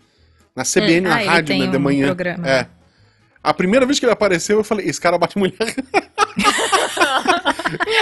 Na 0.55 0.63
CBN, 0.63 1.07
Ah, 1.07 1.09
na 1.09 1.21
ele 1.21 1.29
rádio, 1.29 1.57
né, 1.57 1.67
de 1.67 1.77
um 1.77 1.79
manhã. 1.79 2.05
programa. 2.07 2.49
É. 2.49 2.65
A 3.41 3.53
primeira 3.53 3.85
vez 3.85 3.97
que 3.99 4.05
ele 4.05 4.12
apareceu, 4.12 4.57
eu 4.57 4.63
falei, 4.65 4.85
esse 4.88 4.99
cara 4.99 5.17
bate 5.17 5.38
mulher. 5.38 5.55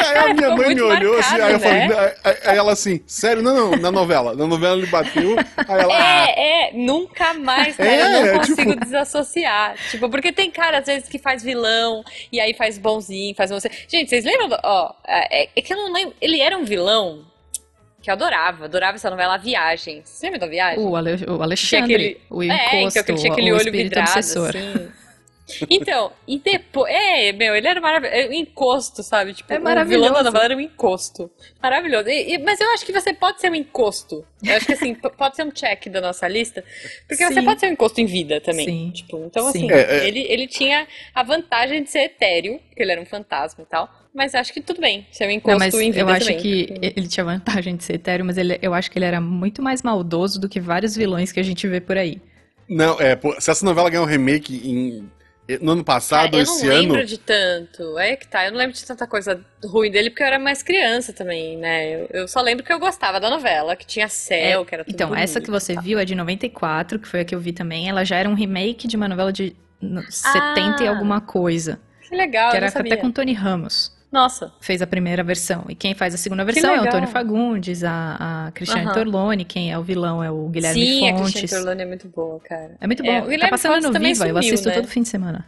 Aí 0.08 0.18
a 0.18 0.34
minha 0.34 0.50
ficou 0.50 0.58
mãe 0.58 0.76
me 0.76 0.82
olhou 0.82 1.18
assim, 1.20 1.36
aí 1.36 1.52
eu 1.54 1.60
marcado, 1.60 1.64
falei, 1.64 1.88
né? 1.90 2.14
aí, 2.46 2.58
ela 2.58 2.72
assim, 2.72 3.02
sério? 3.06 3.44
Não, 3.44 3.54
não, 3.72 3.78
na 3.78 3.92
novela. 3.92 4.34
Na 4.34 4.48
novela 4.48 4.78
ele 4.78 4.88
bateu, 4.88 5.36
aí 5.38 5.82
ela. 5.82 5.94
ah, 5.94 6.26
É, 6.30 6.70
é, 6.70 6.74
nunca 6.74 7.34
mais, 7.34 7.76
cara, 7.76 7.90
É, 7.90 8.02
eu 8.02 8.10
não 8.10 8.28
é, 8.28 8.38
consigo 8.40 8.72
tipo- 8.72 8.80
desassociar. 8.86 9.76
Tipo, 9.92 10.10
porque 10.10 10.32
tem 10.32 10.50
cara, 10.50 10.80
às 10.80 10.86
vezes, 10.86 11.10
que 11.10 11.20
faz 11.20 11.44
vilão, 11.44 12.04
e 12.32 12.40
aí 12.40 12.54
faz 12.54 12.78
bonzinho, 12.78 13.36
faz 13.36 13.50
você. 13.50 13.70
Gente, 13.88 14.10
vocês 14.10 14.24
lembram? 14.26 14.58
Ó, 14.64 14.94
é, 15.06 15.50
é 15.56 15.62
que 15.62 15.74
eu 15.74 15.78
não 15.78 15.92
lembro. 15.92 16.16
Ele 16.22 16.40
era 16.40 16.58
um 16.58 16.64
vilão 16.64 17.26
que 18.02 18.10
eu 18.10 18.14
adorava, 18.14 18.66
adorava 18.66 18.96
essa 18.96 19.10
novela 19.10 19.38
Viagem. 19.38 20.02
Vocês 20.04 20.22
lembram 20.22 20.40
da 20.40 20.48
Viagem? 20.48 20.80
O, 20.84 20.96
Ale- 20.96 21.26
o 21.28 21.42
Alexandre, 21.42 21.94
aquele- 21.96 22.22
o 22.30 22.44
é, 22.44 22.46
encosto, 22.82 23.00
então, 23.00 23.16
que 23.16 23.22
tinha 23.22 23.32
aquele 23.34 23.52
o 23.52 23.56
olho 23.56 23.62
espírito 23.66 23.84
vidrado, 23.90 24.10
obsessor. 24.12 24.50
assim. 24.50 24.92
Então, 25.70 26.12
e 26.28 26.38
depois. 26.40 26.94
É, 26.94 27.32
meu, 27.32 27.56
ele 27.56 27.66
era 27.66 27.80
maravilhoso. 27.80 28.30
Um 28.30 28.34
encosto, 28.34 29.02
sabe? 29.02 29.34
Tipo, 29.34 29.54
É 29.54 29.56
o 29.56 29.60
vilão 29.60 29.74
maravilhoso. 29.76 30.14
da 30.16 30.24
novela 30.24 30.44
era 30.44 30.58
um 30.58 30.60
encosto. 30.60 31.32
Maravilhoso. 31.64 32.10
E- 32.10 32.34
e- 32.34 32.38
mas 32.40 32.60
eu 32.60 32.70
acho 32.74 32.86
que 32.86 32.92
você 32.92 33.14
pode 33.14 33.40
ser 33.40 33.50
um 33.50 33.56
encosto. 33.56 34.26
Eu 34.44 34.58
acho 34.58 34.66
que 34.66 34.74
assim, 34.74 34.94
pode 34.94 35.38
ser 35.38 35.44
um 35.46 35.52
check 35.52 35.88
da 35.88 36.02
nossa 36.02 36.28
lista. 36.28 36.66
Porque 37.08 37.26
você 37.26 37.36
Sim. 37.36 37.46
pode 37.46 37.62
ser 37.62 37.68
um 37.68 37.72
encosto 37.72 38.02
em 38.02 38.06
vida 38.06 38.42
também. 38.42 38.66
Sim. 38.66 38.92
Tipo, 38.94 39.24
então, 39.26 39.50
Sim. 39.54 39.68
assim, 39.68 39.72
É, 39.72 40.00
é. 40.00 40.08
Ele, 40.10 40.20
ele 40.28 40.48
tinha 40.48 40.86
a 41.16 41.24
vantagem 41.24 41.82
de 41.82 41.90
ser 41.90 42.00
etéreo, 42.00 42.60
porque 42.68 42.84
ele 42.84 42.92
era 42.92 43.00
um 43.02 43.06
fantasma 43.06 43.64
e 43.64 43.68
tal. 43.68 43.90
Mas 44.18 44.34
acho 44.34 44.52
que 44.52 44.60
tudo 44.62 44.82
bem, 44.82 45.06
ser 45.12 45.30
encosto 45.30 45.52
Não, 45.52 45.60
mas 45.60 45.76
em 45.76 45.92
vida 45.92 46.00
eu 46.00 46.10
acho 46.10 46.26
também. 46.26 46.40
que 46.42 46.74
ele 46.82 47.08
tinha 47.08 47.24
vantagem 47.24 47.76
de 47.76 47.84
ser 47.84 47.94
etéreo, 47.94 48.26
mas 48.26 48.36
ele- 48.36 48.58
eu 48.64 48.74
acho 48.74 48.90
que 48.90 48.98
ele 48.98 49.06
era 49.06 49.22
muito 49.22 49.62
mais 49.62 49.84
maldoso 49.84 50.42
do 50.42 50.50
que 50.50 50.60
vários 50.60 50.96
vilões 50.96 51.32
que 51.32 51.40
a 51.40 51.44
gente 51.44 51.68
vê 51.68 51.80
por 51.80 51.96
aí. 52.00 52.20
Não, 52.68 53.00
é, 53.00 53.16
pô, 53.16 53.40
se 53.40 53.52
essa 53.52 53.64
novela 53.64 53.92
ganhar 53.92 54.02
um 54.02 54.06
remake 54.08 54.56
em, 54.68 55.08
no 55.62 55.74
ano 55.74 55.84
passado, 55.84 56.36
Ah, 56.36 56.40
eu 56.42 56.46
não 56.48 56.54
esse 56.56 56.68
lembro 56.68 56.98
ano. 56.98 57.06
de 57.06 57.18
tanto. 57.20 58.00
É 58.00 58.16
que 58.16 58.28
tá, 58.28 58.46
eu 58.46 58.52
não 58.52 58.58
lembro 58.58 58.76
de 58.76 58.84
tanta 58.84 59.06
coisa 59.06 59.40
ruim 59.64 59.92
dele, 59.92 60.10
porque 60.10 60.24
eu 60.24 60.28
era 60.28 60.40
mais 60.40 60.64
criança 60.64 61.14
também, 61.14 61.56
né? 61.56 62.02
Eu, 62.02 62.08
eu 62.12 62.28
só 62.28 62.42
lembro 62.42 62.66
que 62.66 62.74
eu 62.74 62.80
gostava 62.80 63.20
da 63.20 63.30
novela, 63.30 63.76
que 63.76 63.86
tinha 63.86 64.10
céu, 64.10 64.66
que 64.66 64.74
era 64.74 64.84
tudo 64.84 64.94
Então, 64.96 65.16
essa 65.16 65.40
que 65.40 65.46
bonito 65.48 65.64
você 65.64 65.74
e 65.74 65.76
tal. 65.76 65.84
viu 65.84 66.00
é 66.00 66.04
de 66.06 66.16
94, 66.16 66.98
que 66.98 67.08
foi 67.08 67.20
a 67.20 67.24
que 67.26 67.36
eu 67.36 67.40
vi 67.40 67.54
também. 67.54 67.88
Ela 67.88 68.04
já 68.04 68.18
era 68.18 68.28
um 68.28 68.34
remake 68.34 68.88
de 68.88 68.98
uma 68.98 69.08
novela 69.08 69.32
de 69.32 69.56
no- 69.80 70.04
70 70.12 70.84
e 70.84 70.88
Ah, 70.88 70.90
alguma 70.90 71.22
coisa. 71.22 71.80
Que 72.10 72.16
legal, 72.16 72.52
que 72.52 72.58
eu 72.58 72.62
não 72.62 72.68
era 72.68 72.72
sabia. 72.72 72.94
até 72.94 73.02
com 73.02 73.12
Tony 73.12 73.34
Ramos. 73.34 73.96
Nossa, 74.12 74.54
Fez 74.62 74.82
a 74.82 74.88
primeira 74.88 75.22
versão. 75.24 75.66
E 75.68 75.76
quem 75.76 75.94
faz 75.94 76.14
a 76.14 76.18
segunda 76.18 76.46
versão 76.46 76.74
é 76.74 76.80
o. 76.82 76.86
Antônio 76.86 77.10
Fagundes, 77.10 77.84
a, 77.84 78.46
a 78.48 78.52
Cristiane 78.52 78.86
Aham. 78.86 78.94
Torlone, 78.94 79.44
quem 79.44 79.72
é 79.72 79.78
o 79.78 79.84
vilão 79.84 80.24
é 80.24 80.32
o 80.32 80.48
Guilherme 80.48 80.82
sim, 80.82 81.10
a 81.10 81.18
Fontes. 81.18 81.34
Cristiane 81.34 81.64
Torlone 81.64 81.82
é 81.82 81.86
muito 81.86 82.08
boa, 82.08 82.40
cara. 82.40 82.76
É 82.80 82.88
muito 82.88 83.04
bom. 83.04 83.10
É, 83.12 83.20
o 83.20 83.24
tá 83.24 83.28
Guilherme 83.30 83.50
passando 83.50 83.72
Fontes 83.74 83.88
no 83.88 83.94
também 83.94 84.14
Viva, 84.14 84.26
eu 84.26 84.36
sumiu, 84.36 84.40
assisto 84.54 84.70
né? 84.70 84.76
todo 84.76 84.88
fim 84.88 85.02
de 85.02 85.10
semana. 85.10 85.46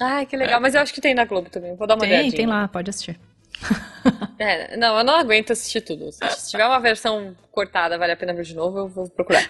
Ai, 0.00 0.26
que 0.26 0.36
legal, 0.36 0.60
mas 0.60 0.74
eu 0.74 0.80
acho 0.82 0.92
que 0.92 1.00
tem 1.00 1.14
na 1.14 1.24
Globo 1.24 1.48
também, 1.50 1.74
vou 1.74 1.86
dar 1.86 1.94
uma 1.94 2.00
Tem, 2.02 2.10
olhadinha. 2.12 2.36
tem 2.36 2.46
lá, 2.46 2.68
pode 2.68 2.90
assistir. 2.90 3.18
É, 4.40 4.76
não, 4.76 4.98
eu 4.98 5.02
não 5.04 5.16
aguento 5.18 5.50
assistir 5.52 5.80
tudo. 5.80 6.12
Se 6.12 6.50
tiver 6.52 6.64
uma 6.64 6.78
versão 6.78 7.34
cortada, 7.50 7.98
vale 7.98 8.12
a 8.12 8.16
pena 8.16 8.32
ver 8.32 8.44
de 8.44 8.54
novo, 8.54 8.78
eu 8.78 8.88
vou 8.88 9.08
procurar. 9.10 9.42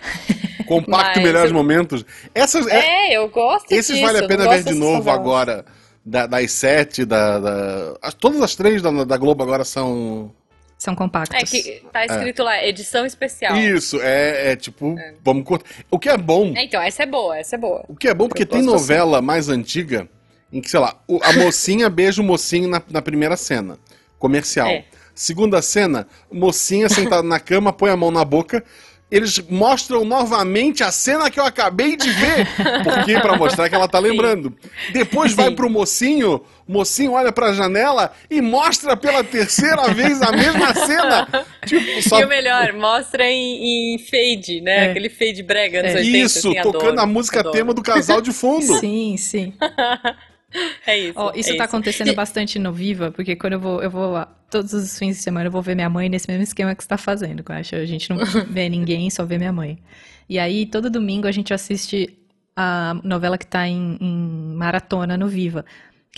Compacto 0.66 1.18
Mas 1.18 1.22
Melhores 1.22 1.51
eu- 1.51 1.55
Momentos. 1.55 2.07
Essas, 2.34 2.66
é- 2.66 3.11
É, 3.11 3.16
eu 3.18 3.28
gosto 3.28 3.70
esses 3.70 3.95
disso. 3.97 4.07
vale 4.07 4.18
a 4.18 4.22
eu 4.22 4.26
pena 4.26 4.49
ver 4.49 4.62
de 4.64 4.72
novo 4.74 5.11
agora. 5.11 5.66
Da, 6.11 6.27
das 6.27 6.51
sete, 6.53 7.05
da, 7.05 7.39
da- 7.39 7.95
as- 8.01 8.15
Todas 8.15 8.41
as 8.41 8.55
três 8.57 8.81
da, 8.81 8.91
da 9.05 9.17
Globo 9.17 9.43
agora 9.43 9.65
são. 9.65 10.33
São 10.79 10.95
compactos. 10.95 11.37
É 11.37 11.45
que 11.45 11.83
tá 11.93 12.07
escrito 12.07 12.43
lá, 12.43 12.65
edição 12.65 13.05
especial. 13.05 13.57
Isso, 13.57 14.01
é, 14.01 14.53
é 14.53 14.57
tipo, 14.57 14.95
vamos 15.25 15.45
cortar. 15.45 15.69
O 15.91 15.99
que 15.99 16.09
é 16.09 16.17
bom. 16.17 16.53
É, 16.57 16.63
então, 16.65 16.81
essa 16.81 17.03
é 17.03 17.07
boa, 17.07 17.37
essa 17.37 17.57
é 17.57 17.59
boa. 17.59 17.85
O 17.89 17.97
que 17.97 18.07
é 18.09 18.15
bom 18.15 18.29
porque 18.29 18.47
tem 18.47 18.61
assim. 18.61 18.67
novela 18.69 19.21
mais 19.21 19.49
antiga 19.49 20.09
em 20.53 20.61
que, 20.61 20.71
sei 20.71 20.79
lá, 20.81 20.95
o- 21.07 21.19
a 21.23 21.33
mocinha 21.33 21.91
beija 21.91 22.23
o 22.23 22.25
mocinho 22.25 22.69
na, 22.69 22.81
na 22.91 23.03
primeira 23.03 23.37
cena 23.37 23.77
comercial. 24.19 24.69
É. 24.69 24.85
Segunda 25.15 25.61
cena, 25.61 26.07
mocinha 26.33 26.89
sentada 26.89 27.25
na 27.25 27.41
cama, 27.41 27.73
põe 27.73 27.91
a 27.91 27.97
mão 27.97 28.11
na 28.13 28.25
boca. 28.25 28.65
Eles 29.11 29.39
mostram 29.49 30.05
novamente 30.05 30.85
a 30.85 30.93
cena 30.93 31.31
que 31.31 31.41
eu 31.41 31.45
acabei 31.45 31.97
de 31.97 32.11
ver. 32.11 32.47
Porque 32.85 33.19
para 33.19 33.37
mostrar 33.37 33.69
que 33.69 33.75
ela 33.75 33.89
tá 33.89 33.99
lembrando. 33.99 34.55
Depois 34.93 35.33
vai 35.33 35.51
pro 35.51 35.71
mocinho, 35.71 36.43
o 36.67 36.73
mocinho 36.73 37.13
olha 37.13 37.33
pra 37.33 37.55
janela 37.55 38.13
e 38.31 38.43
mostra 38.43 38.95
pela 38.97 39.25
terceira 39.25 39.89
vez 39.95 40.21
a 40.21 40.31
mesma 40.31 40.75
cena. 40.75 41.47
Tipo, 41.65 42.03
só... 42.07 42.21
E 42.21 42.25
o 42.25 42.29
melhor, 42.29 42.75
mostra 42.75 43.25
em, 43.25 43.95
em 43.95 43.99
fade, 43.99 44.61
né? 44.61 44.87
É. 44.87 44.91
Aquele 44.91 45.09
fade 45.09 45.43
brega 45.43 45.79
é. 45.79 45.95
80. 45.97 46.19
Isso, 46.19 46.51
assim, 46.51 46.61
tocando 46.61 46.89
adoro, 46.89 47.01
a 47.01 47.07
música 47.07 47.41
adoro. 47.41 47.57
tema 47.57 47.73
do 47.73 47.83
casal 47.83 48.21
de 48.21 48.33
fundo. 48.33 48.77
sim, 48.79 49.17
sim. 49.17 49.55
É 50.86 50.99
isso. 50.99 51.18
Oh, 51.18 51.30
isso 51.34 51.51
é 51.51 51.57
tá 51.57 51.64
isso. 51.64 51.74
acontecendo 51.76 52.14
bastante 52.14 52.59
no 52.59 52.72
Viva, 52.72 53.11
porque 53.11 53.36
quando 53.36 53.55
eu 53.55 53.61
vou, 53.61 53.82
eu 53.82 53.90
vou 53.90 54.12
lá, 54.12 54.26
todos 54.51 54.72
os 54.72 54.99
fins 54.99 55.16
de 55.16 55.22
semana 55.22 55.46
eu 55.46 55.51
vou 55.51 55.61
ver 55.61 55.74
minha 55.74 55.90
mãe 55.90 56.09
nesse 56.09 56.28
mesmo 56.28 56.42
esquema 56.42 56.74
que 56.74 56.82
você 56.82 56.88
tá 56.88 56.96
fazendo, 56.99 57.44
eu 57.46 57.55
acho. 57.55 57.74
A 57.76 57.84
gente 57.84 58.09
não 58.11 58.18
vê 58.49 58.68
ninguém, 58.68 59.11
só 59.11 59.24
vê 59.24 59.36
minha 59.36 59.53
mãe. 59.53 59.78
E 60.28 60.38
aí, 60.38 60.66
todo 60.66 60.90
domingo 60.90 61.26
a 61.26 61.32
gente 61.32 61.53
assiste 61.53 62.18
a 62.57 62.94
novela 63.05 63.38
que 63.38 63.46
tá 63.46 63.68
em, 63.68 63.96
em 64.01 64.55
maratona 64.57 65.16
no 65.16 65.28
Viva 65.28 65.64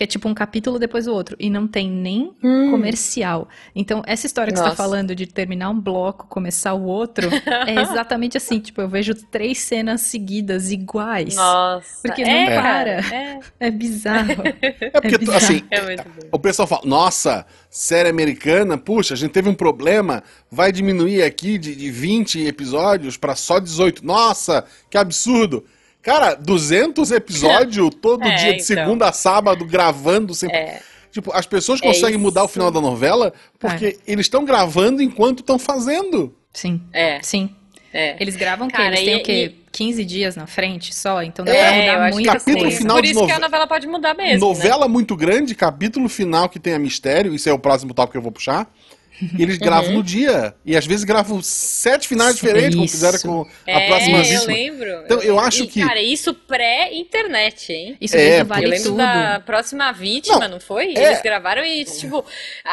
que 0.00 0.04
é 0.04 0.06
tipo 0.06 0.26
um 0.26 0.32
capítulo 0.32 0.78
depois 0.78 1.04
do 1.04 1.12
outro, 1.12 1.36
e 1.38 1.50
não 1.50 1.68
tem 1.68 1.90
nem 1.90 2.32
hum. 2.42 2.70
comercial. 2.70 3.46
Então, 3.76 4.02
essa 4.06 4.24
história 4.24 4.50
que 4.50 4.58
Nossa. 4.58 4.70
você 4.70 4.76
tá 4.78 4.82
falando 4.82 5.14
de 5.14 5.26
terminar 5.26 5.68
um 5.68 5.78
bloco, 5.78 6.26
começar 6.26 6.72
o 6.72 6.84
outro, 6.84 7.28
é 7.66 7.74
exatamente 7.82 8.34
assim, 8.34 8.60
tipo, 8.60 8.80
eu 8.80 8.88
vejo 8.88 9.14
três 9.14 9.58
cenas 9.58 10.00
seguidas 10.00 10.70
iguais. 10.70 11.36
Nossa. 11.36 12.00
Porque 12.00 12.24
não 12.24 12.30
é, 12.30 12.46
para. 12.46 12.90
É. 13.14 13.40
é 13.60 13.70
bizarro. 13.70 14.30
É 14.80 15.00
porque, 15.00 15.14
é 15.14 15.18
bizarro. 15.18 15.36
assim, 15.36 15.62
é 15.70 15.96
o 16.32 16.38
pessoal 16.38 16.66
fala, 16.66 16.82
nossa, 16.84 17.44
série 17.68 18.08
americana, 18.08 18.78
puxa, 18.78 19.12
a 19.14 19.16
gente 19.16 19.32
teve 19.32 19.48
um 19.48 19.54
problema, 19.54 20.22
vai 20.50 20.72
diminuir 20.72 21.22
aqui 21.22 21.58
de, 21.58 21.74
de 21.74 21.90
20 21.90 22.46
episódios 22.46 23.16
para 23.18 23.36
só 23.36 23.58
18. 23.58 24.04
Nossa, 24.04 24.64
que 24.88 24.96
absurdo. 24.96 25.64
Cara, 26.02 26.34
200 26.34 27.10
episódios 27.10 27.90
todo 28.00 28.24
é, 28.24 28.34
dia, 28.36 28.54
de 28.54 28.62
então. 28.62 28.64
segunda 28.64 29.08
a 29.08 29.12
sábado, 29.12 29.64
gravando 29.64 30.34
sempre. 30.34 30.56
É. 30.56 30.80
Tipo, 31.10 31.32
as 31.32 31.46
pessoas 31.46 31.80
é 31.82 31.86
conseguem 31.86 32.18
mudar 32.18 32.44
o 32.44 32.48
final 32.48 32.70
da 32.70 32.80
novela 32.80 33.32
porque 33.58 33.86
é. 33.86 33.96
eles 34.06 34.26
estão 34.26 34.44
gravando 34.44 35.02
enquanto 35.02 35.40
estão 35.40 35.58
fazendo. 35.58 36.34
Sim. 36.52 36.80
É. 36.92 37.20
Sim. 37.22 37.54
É. 37.92 38.16
Eles 38.20 38.36
gravam 38.36 38.68
o 38.68 38.70
quê? 38.70 38.80
Eles 38.80 39.00
têm 39.00 39.16
o 39.16 39.22
quê? 39.22 39.54
15 39.72 40.04
dias 40.04 40.36
na 40.36 40.46
frente 40.46 40.94
só? 40.94 41.22
Então 41.22 41.44
dá 41.44 41.52
é, 41.52 41.84
pra 41.84 41.92
mudar 41.92 42.10
muita 42.12 42.32
capítulo 42.32 42.64
coisa. 42.64 42.78
Final 42.78 42.96
Por 42.96 43.04
isso 43.04 43.20
de 43.20 43.26
que 43.26 43.32
a 43.32 43.38
novela 43.38 43.66
pode 43.66 43.86
mudar 43.86 44.14
mesmo. 44.14 44.40
Novela 44.40 44.86
né? 44.86 44.92
muito 44.92 45.16
grande, 45.16 45.54
capítulo 45.54 46.08
final 46.08 46.48
que 46.48 46.58
tenha 46.58 46.78
mistério, 46.78 47.34
isso 47.34 47.48
é 47.48 47.52
o 47.52 47.58
próximo 47.58 47.92
tópico 47.94 48.12
que 48.12 48.18
eu 48.18 48.22
vou 48.22 48.32
puxar. 48.32 48.72
E 49.38 49.42
eles 49.42 49.58
gravam 49.58 49.90
uhum. 49.90 49.96
no 49.96 50.02
dia. 50.02 50.54
E 50.64 50.76
às 50.76 50.86
vezes 50.86 51.04
gravam 51.04 51.42
sete 51.42 52.08
finais 52.08 52.36
diferentes, 52.36 52.74
como 52.74 52.88
fizeram 52.88 53.18
com 53.18 53.46
a 53.66 53.70
é, 53.70 53.86
próxima 53.86 54.18
eu 54.18 54.46
lembro. 54.46 55.02
Então 55.04 55.20
eu 55.20 55.38
acho 55.38 55.64
e, 55.64 55.66
que. 55.66 55.80
Cara, 55.80 56.00
isso 56.00 56.32
pré-internet, 56.32 57.72
hein? 57.72 57.96
Isso 58.00 58.16
é, 58.16 58.42
vale 58.44 58.66
eu 58.66 58.70
lembro 58.70 58.84
tudo. 58.84 58.96
da 58.96 59.40
próxima 59.40 59.92
vítima, 59.92 60.40
não, 60.40 60.48
não 60.48 60.60
foi? 60.60 60.94
É... 60.96 61.06
Eles 61.06 61.22
gravaram 61.22 61.64
e, 61.64 61.84
tipo, 61.84 62.24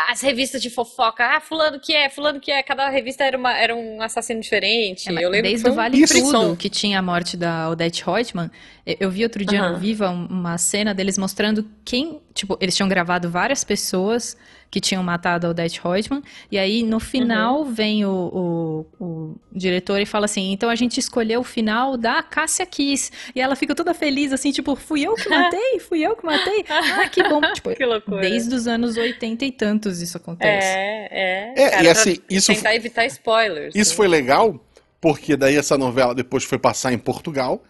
as 0.09 0.21
revistas 0.21 0.61
de 0.61 0.69
fofoca. 0.69 1.25
Ah, 1.25 1.41
fulano 1.41 1.79
que 1.79 1.93
é, 1.93 2.09
fulano 2.09 2.39
que 2.39 2.51
é. 2.51 2.63
Cada 2.63 2.89
revista 2.89 3.23
era, 3.23 3.37
uma, 3.37 3.57
era 3.57 3.75
um 3.75 4.01
assassino 4.01 4.39
diferente. 4.39 5.09
É, 5.09 5.23
eu 5.23 5.29
lembro 5.29 5.49
desde 5.49 5.69
o 5.69 5.73
Vale 5.73 6.05
Tudo, 6.07 6.55
que 6.55 6.69
tinha 6.69 6.99
a 6.99 7.01
morte 7.01 7.35
da 7.35 7.69
Odette 7.69 8.03
Reutemann, 8.03 8.49
eu 8.85 9.11
vi 9.11 9.23
outro 9.23 9.43
dia 9.43 9.63
uhum. 9.63 9.73
no 9.73 9.79
Viva 9.79 10.09
uma 10.09 10.57
cena 10.57 10.93
deles 10.93 11.17
mostrando 11.17 11.65
quem. 11.83 12.21
Tipo, 12.33 12.57
eles 12.61 12.75
tinham 12.75 12.87
gravado 12.87 13.29
várias 13.29 13.63
pessoas 13.63 14.37
que 14.70 14.82
tinham 14.82 15.01
matado 15.01 15.47
a 15.47 15.49
Odette 15.49 15.80
Reutemann. 15.82 16.22
E 16.51 16.57
aí, 16.57 16.84
no 16.84 16.99
final, 16.99 17.59
uhum. 17.59 17.74
vem 17.74 18.05
o, 18.05 18.86
o, 18.99 19.03
o, 19.03 19.36
diretor 19.51 19.99
e 19.99 20.05
fala 20.05 20.26
assim: 20.26 20.51
então 20.51 20.70
a 20.70 20.76
gente 20.76 20.99
escolheu 20.99 21.41
o 21.41 21.43
final 21.43 21.97
da 21.97 22.22
Cássia 22.22 22.65
Kiss. 22.65 23.11
E 23.34 23.41
ela 23.41 23.55
fica 23.55 23.74
toda 23.74 23.93
feliz, 23.93 24.34
assim, 24.34 24.51
tipo, 24.51 24.76
fui 24.76 25.03
eu 25.03 25.15
que 25.15 25.30
matei? 25.30 25.80
Fui 25.88 26.01
eu 26.01 26.15
que 26.15 26.26
matei? 26.26 26.65
Ah, 26.70 27.07
que 27.07 27.24
bom. 27.24 27.41
Tipo, 27.53 27.74
que 27.74 27.86
loucura. 27.86 28.22
Desde 28.22 28.53
os 28.53 28.68
anos 28.68 28.97
80 28.97 29.45
e 29.45 29.51
tantos 29.51 30.01
isso 30.01 30.18
acontece. 30.18 30.68
É, 30.68 31.07
é. 31.11 31.53
é 31.55 31.70
cara, 31.70 31.84
e 31.84 31.89
assim, 31.89 32.18
isso. 32.30 32.53
Tentar 32.53 32.76
evitar 32.76 33.05
spoilers. 33.05 33.74
Isso 33.76 33.91
né? 33.91 33.95
foi 33.95 34.07
legal, 34.07 34.59
porque 34.99 35.38
daí 35.38 35.55
essa 35.55 35.78
novela 35.78 36.13
depois 36.13 36.43
foi 36.43 36.57
passar 36.57 36.91
em 36.91 36.97
Portugal. 36.97 37.63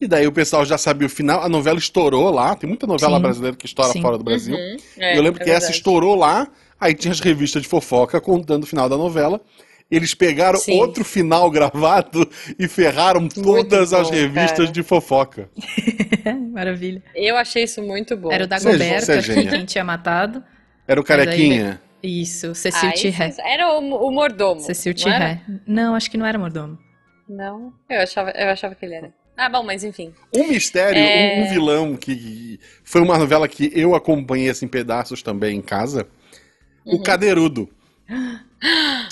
E 0.00 0.06
daí 0.06 0.26
o 0.26 0.32
pessoal 0.32 0.64
já 0.64 0.78
sabia 0.78 1.06
o 1.06 1.10
final, 1.10 1.42
a 1.42 1.48
novela 1.48 1.78
estourou 1.78 2.30
lá, 2.30 2.54
tem 2.54 2.68
muita 2.68 2.86
novela 2.86 3.16
Sim. 3.16 3.22
brasileira 3.22 3.56
que 3.56 3.66
estoura 3.66 3.92
Sim. 3.92 4.00
fora 4.00 4.16
do 4.16 4.22
Brasil. 4.22 4.54
Uhum. 4.54 4.76
É, 4.96 5.18
eu 5.18 5.22
lembro 5.22 5.40
é 5.40 5.44
que 5.44 5.50
verdade. 5.50 5.64
essa 5.64 5.72
estourou 5.72 6.14
lá, 6.14 6.46
aí 6.80 6.94
tinha 6.94 7.10
as 7.10 7.18
revistas 7.18 7.62
de 7.62 7.68
fofoca 7.68 8.20
contando 8.20 8.62
o 8.62 8.66
final 8.66 8.88
da 8.88 8.96
novela. 8.96 9.40
Eles 9.90 10.14
pegaram 10.14 10.58
Sim. 10.58 10.78
outro 10.78 11.04
final 11.04 11.50
gravado 11.50 12.28
e 12.58 12.68
ferraram 12.68 13.26
todas 13.26 13.90
bom, 13.90 13.96
as 13.96 14.10
revistas 14.10 14.58
cara. 14.58 14.72
de 14.72 14.82
fofoca. 14.82 15.50
Maravilha. 16.52 17.02
Eu 17.14 17.36
achei 17.36 17.64
isso 17.64 17.82
muito 17.82 18.16
bom. 18.16 18.30
Era 18.30 18.44
o 18.44 18.46
Dagoberto 18.46 19.10
é 19.10 19.18
aqui, 19.18 19.46
quem 19.46 19.64
tinha 19.64 19.82
matado. 19.82 20.44
Era 20.86 21.00
o 21.00 21.04
Carequinha. 21.04 21.80
Isso, 22.02 22.54
Cecil 22.54 22.88
ah, 22.88 22.92
Tirré. 22.92 23.34
Era 23.38 23.72
o, 23.72 24.06
o 24.06 24.10
mordomo. 24.12 24.60
Cecil 24.60 24.94
Tirré. 24.94 25.40
Não, 25.66 25.94
acho 25.94 26.10
que 26.10 26.16
não 26.16 26.26
era 26.26 26.38
mordomo. 26.38 26.78
Não, 27.28 27.72
eu 27.90 28.00
achava, 28.00 28.30
eu 28.30 28.48
achava 28.48 28.74
que 28.74 28.84
ele 28.84 28.94
era. 28.94 29.12
Ah, 29.38 29.48
bom, 29.48 29.62
mas 29.62 29.84
enfim. 29.84 30.12
Um 30.34 30.48
mistério, 30.48 30.98
é... 30.98 31.38
um, 31.38 31.44
um, 31.44 31.48
vilão 31.48 31.96
que 31.96 32.58
foi 32.82 33.00
uma 33.00 33.16
novela 33.16 33.46
que 33.46 33.70
eu 33.72 33.94
acompanhei 33.94 34.50
assim, 34.50 34.66
em 34.66 34.68
pedaços 34.68 35.22
também 35.22 35.56
em 35.56 35.62
casa. 35.62 36.06
Uhum. 36.84 36.96
O 36.96 37.02
Cadeirudo. 37.02 37.68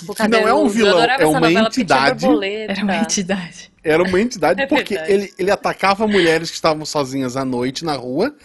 O 0.07 0.13
que 0.13 0.27
não 0.27 0.39
é 0.39 0.53
um 0.53 0.67
vilão, 0.67 1.01
é 1.01 1.25
uma 1.25 1.51
entidade. 1.51 2.25
Era 2.25 2.83
uma 2.83 2.97
entidade. 2.97 3.71
Era 3.83 4.03
uma 4.03 4.19
entidade 4.19 4.61
é 4.61 4.67
porque 4.67 4.95
ele, 4.95 5.31
ele 5.37 5.51
atacava 5.51 6.05
mulheres 6.07 6.49
que 6.49 6.55
estavam 6.55 6.85
sozinhas 6.85 7.37
à 7.37 7.45
noite 7.45 7.85
na 7.85 7.95
rua 7.95 8.35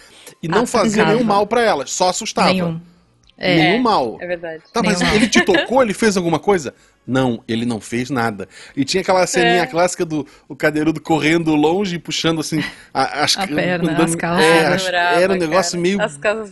e 0.40 0.46
não 0.46 0.58
atacava. 0.58 0.84
fazia 0.84 1.04
nenhum 1.06 1.24
mal 1.24 1.46
para 1.46 1.62
elas, 1.62 1.90
só 1.90 2.10
assustava. 2.10 2.52
Nenhum. 2.52 2.80
É, 3.43 3.57
nenhum 3.57 3.82
mal. 3.82 4.18
É 4.20 4.26
verdade. 4.26 4.62
Tá, 4.72 4.80
mas 4.82 5.01
nenhum 5.01 5.14
ele 5.14 5.20
mal. 5.22 5.30
te 5.30 5.45
tocou, 5.45 5.82
ele 5.82 5.93
fez 5.93 6.16
alguma 6.16 6.38
coisa? 6.38 6.72
Não, 7.05 7.43
ele 7.49 7.66
não 7.66 7.80
fez 7.80 8.09
nada. 8.09 8.49
E 8.76 8.84
tinha 8.84 9.01
aquela 9.01 9.26
ceninha 9.26 9.62
é. 9.62 9.66
clássica 9.66 10.05
do 10.05 10.24
o 10.49 10.55
cadeirudo 10.55 11.01
correndo 11.01 11.53
longe 11.57 11.97
e 11.97 11.99
puxando 11.99 12.40
assim 12.40 12.62
a, 12.95 13.24
as 13.24 13.36
a 13.36 13.47
perna, 13.47 13.90
andando, 13.90 14.05
as 14.05 14.14
calças. 14.14 14.45
É, 14.45 14.66
as, 14.68 14.86
era 14.86 15.32
um 15.32 15.36
negócio 15.36 15.72
cara. 15.72 15.82
meio 15.82 15.99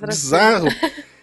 bizarro. 0.07 0.69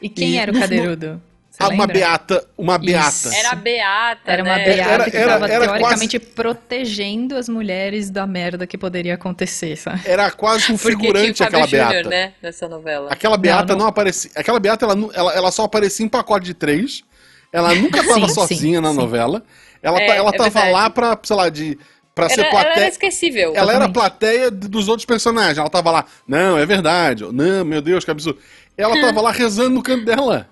E 0.02 0.08
quem 0.08 0.36
e, 0.36 0.38
era 0.38 0.52
o 0.52 0.60
cadeirudo? 0.60 1.22
Ah, 1.60 1.70
uma 1.70 1.88
beata, 1.88 2.48
uma 2.56 2.78
beata. 2.78 3.10
Isso. 3.10 3.34
Era 3.34 3.52
a 3.52 3.56
beata, 3.56 4.22
Era 4.32 4.44
uma 4.44 4.58
né? 4.58 4.64
beata 4.64 4.92
era, 4.92 5.04
que 5.10 5.18
estava 5.18 5.48
teoricamente 5.48 6.20
quase... 6.20 6.34
protegendo 6.34 7.36
as 7.36 7.50
mulheres 7.50 8.12
da 8.12 8.28
merda 8.28 8.68
que 8.68 8.78
poderia 8.78 9.16
acontecer, 9.16 9.76
sabe? 9.76 10.02
Era 10.06 10.30
quase 10.30 10.72
um 10.72 10.78
figurante 10.78 11.42
aquela 11.42 11.66
Júnior, 11.66 11.90
beata. 11.90 12.10
né, 12.10 12.34
nessa 12.42 12.68
novela. 12.68 13.12
Aquela 13.12 13.38
beata 13.38 13.74
não, 13.74 13.76
não. 13.76 13.80
não 13.86 13.88
aparecia, 13.88 14.30
aquela 14.36 14.60
beata 14.60 14.86
ela, 14.86 15.10
ela, 15.14 15.34
ela 15.34 15.52
só 15.52 15.64
aparecia 15.64 16.06
em 16.06 16.10
pacote 16.10 16.46
de 16.46 16.54
três. 16.54 17.04
Ela 17.52 17.74
nunca 17.74 18.02
estava 18.02 18.28
sozinha 18.30 18.78
sim, 18.78 18.84
na 18.84 18.92
sim. 18.92 18.96
novela. 18.96 19.44
Ela, 19.82 20.00
é, 20.00 20.18
ela 20.18 20.30
é 20.30 20.38
tava 20.38 20.50
verdade. 20.50 20.74
lá 20.74 20.90
pra, 20.90 21.20
sei 21.24 21.36
lá, 21.36 21.50
de. 21.50 21.78
Pra 22.14 22.26
era, 22.26 22.34
ser 22.34 22.50
plateia. 22.50 22.72
Ela 22.72 22.82
era 22.82 22.90
esquecível. 22.90 23.54
Ela 23.56 23.74
era 23.74 23.86
a 23.86 23.90
plateia 23.90 24.52
dos 24.52 24.88
outros 24.88 25.06
personagens. 25.06 25.58
Ela 25.58 25.70
tava 25.70 25.92
lá, 25.92 26.06
não, 26.28 26.58
é 26.58 26.66
verdade. 26.66 27.24
Não, 27.32 27.64
meu 27.64 27.82
Deus, 27.82 28.04
que 28.04 28.12
absurdo. 28.12 28.40
Ela 28.76 29.00
tava 29.00 29.22
lá 29.22 29.32
rezando 29.32 29.70
no 29.70 29.84
canto 29.84 30.06
dela. 30.06 30.48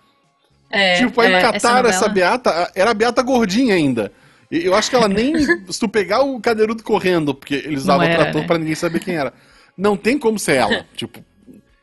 É, 0.69 0.95
tipo, 0.95 1.21
aí 1.21 1.33
é, 1.33 1.41
cataram 1.41 1.89
essa, 1.89 2.05
essa, 2.05 2.09
beata, 2.09 2.71
era 2.75 2.91
a 2.91 2.93
beata 2.93 3.21
gordinha 3.21 3.75
ainda. 3.75 4.11
Eu 4.51 4.75
acho 4.75 4.89
que 4.89 4.95
ela 4.95 5.07
nem. 5.07 5.35
se 5.69 5.79
tu 5.79 5.87
pegar 5.87 6.21
o 6.21 6.39
cadeirudo 6.39 6.83
correndo, 6.83 7.33
porque 7.33 7.55
eles 7.55 7.83
usavam 7.83 8.07
o 8.07 8.09
trator 8.09 8.41
né? 8.41 8.47
pra 8.47 8.57
ninguém 8.57 8.75
saber 8.75 8.99
quem 8.99 9.15
era. 9.15 9.33
Não 9.77 9.97
tem 9.97 10.17
como 10.17 10.39
ser 10.39 10.57
ela. 10.57 10.85
tipo. 10.95 11.23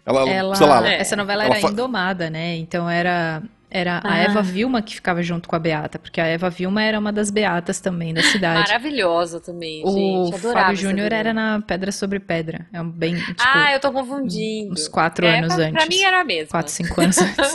Ela, 0.05 0.28
ela, 0.28 0.57
sei 0.57 0.66
lá, 0.66 0.89
essa 0.89 1.14
novela 1.14 1.45
era 1.45 1.61
fa... 1.61 1.68
indomada, 1.68 2.28
né? 2.28 2.57
Então 2.57 2.91
era 2.91 3.41
era 3.72 4.00
ah. 4.04 4.12
a 4.12 4.18
Eva 4.18 4.42
Vilma 4.42 4.82
que 4.82 4.94
ficava 4.94 5.22
junto 5.22 5.48
com 5.48 5.56
a 5.56 5.58
Beata, 5.58 5.98
porque 5.98 6.20
a 6.20 6.26
Eva 6.26 6.50
Vilma 6.50 6.82
era 6.82 6.98
uma 6.98 7.10
das 7.10 7.30
beatas 7.30 7.80
também 7.80 8.12
da 8.12 8.22
cidade. 8.22 8.68
Maravilhosa 8.68 9.40
também, 9.40 9.82
o 9.84 9.90
gente. 10.30 10.46
O 10.46 10.52
Fábio 10.52 10.76
Júnior 10.76 11.12
era 11.12 11.32
na 11.32 11.62
Pedra 11.62 11.90
sobre 11.90 12.20
Pedra. 12.20 12.66
É 12.72 12.80
um 12.80 12.90
bem. 12.90 13.16
Tipo, 13.16 13.34
ah, 13.40 13.72
eu 13.72 13.80
tô 13.80 13.90
confundindo. 13.90 14.72
Uns 14.72 14.86
quatro 14.86 15.24
é, 15.24 15.38
anos 15.38 15.54
pra, 15.54 15.64
antes. 15.64 15.72
Pra 15.72 15.86
mim 15.86 16.02
era 16.02 16.22
mesmo. 16.22 16.50
Quatro, 16.50 16.70
cinco 16.70 17.00
anos 17.00 17.16
antes. 17.22 17.54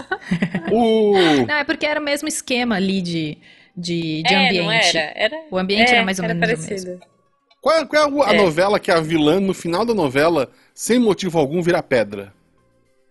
uh. 0.71 1.45
Não, 1.47 1.55
é 1.55 1.63
porque 1.63 1.85
era 1.85 1.99
o 1.99 2.03
mesmo 2.03 2.27
esquema 2.27 2.75
ali 2.75 3.01
de, 3.01 3.37
de, 3.75 4.23
de 4.23 4.33
é, 4.33 4.47
ambiente. 4.47 4.97
Era? 4.97 5.13
Era, 5.15 5.35
o 5.51 5.57
ambiente 5.57 5.91
é, 5.91 5.95
era 5.97 6.05
mais 6.05 6.17
ou 6.17 6.25
era 6.25 6.33
menos 6.33 6.49
parecido. 6.49 6.89
o 6.89 6.93
mesmo. 6.95 7.17
Qual, 7.61 7.87
qual 7.87 8.23
é 8.23 8.31
a, 8.31 8.33
é. 8.33 8.37
novela 8.37 8.79
que 8.79 8.91
a 8.91 8.99
vilã, 8.99 9.39
no 9.39 9.53
final 9.53 9.85
da 9.85 9.93
novela, 9.93 10.49
sem 10.73 10.99
motivo 10.99 11.37
algum, 11.37 11.61
vira 11.61 11.83
pedra? 11.83 12.33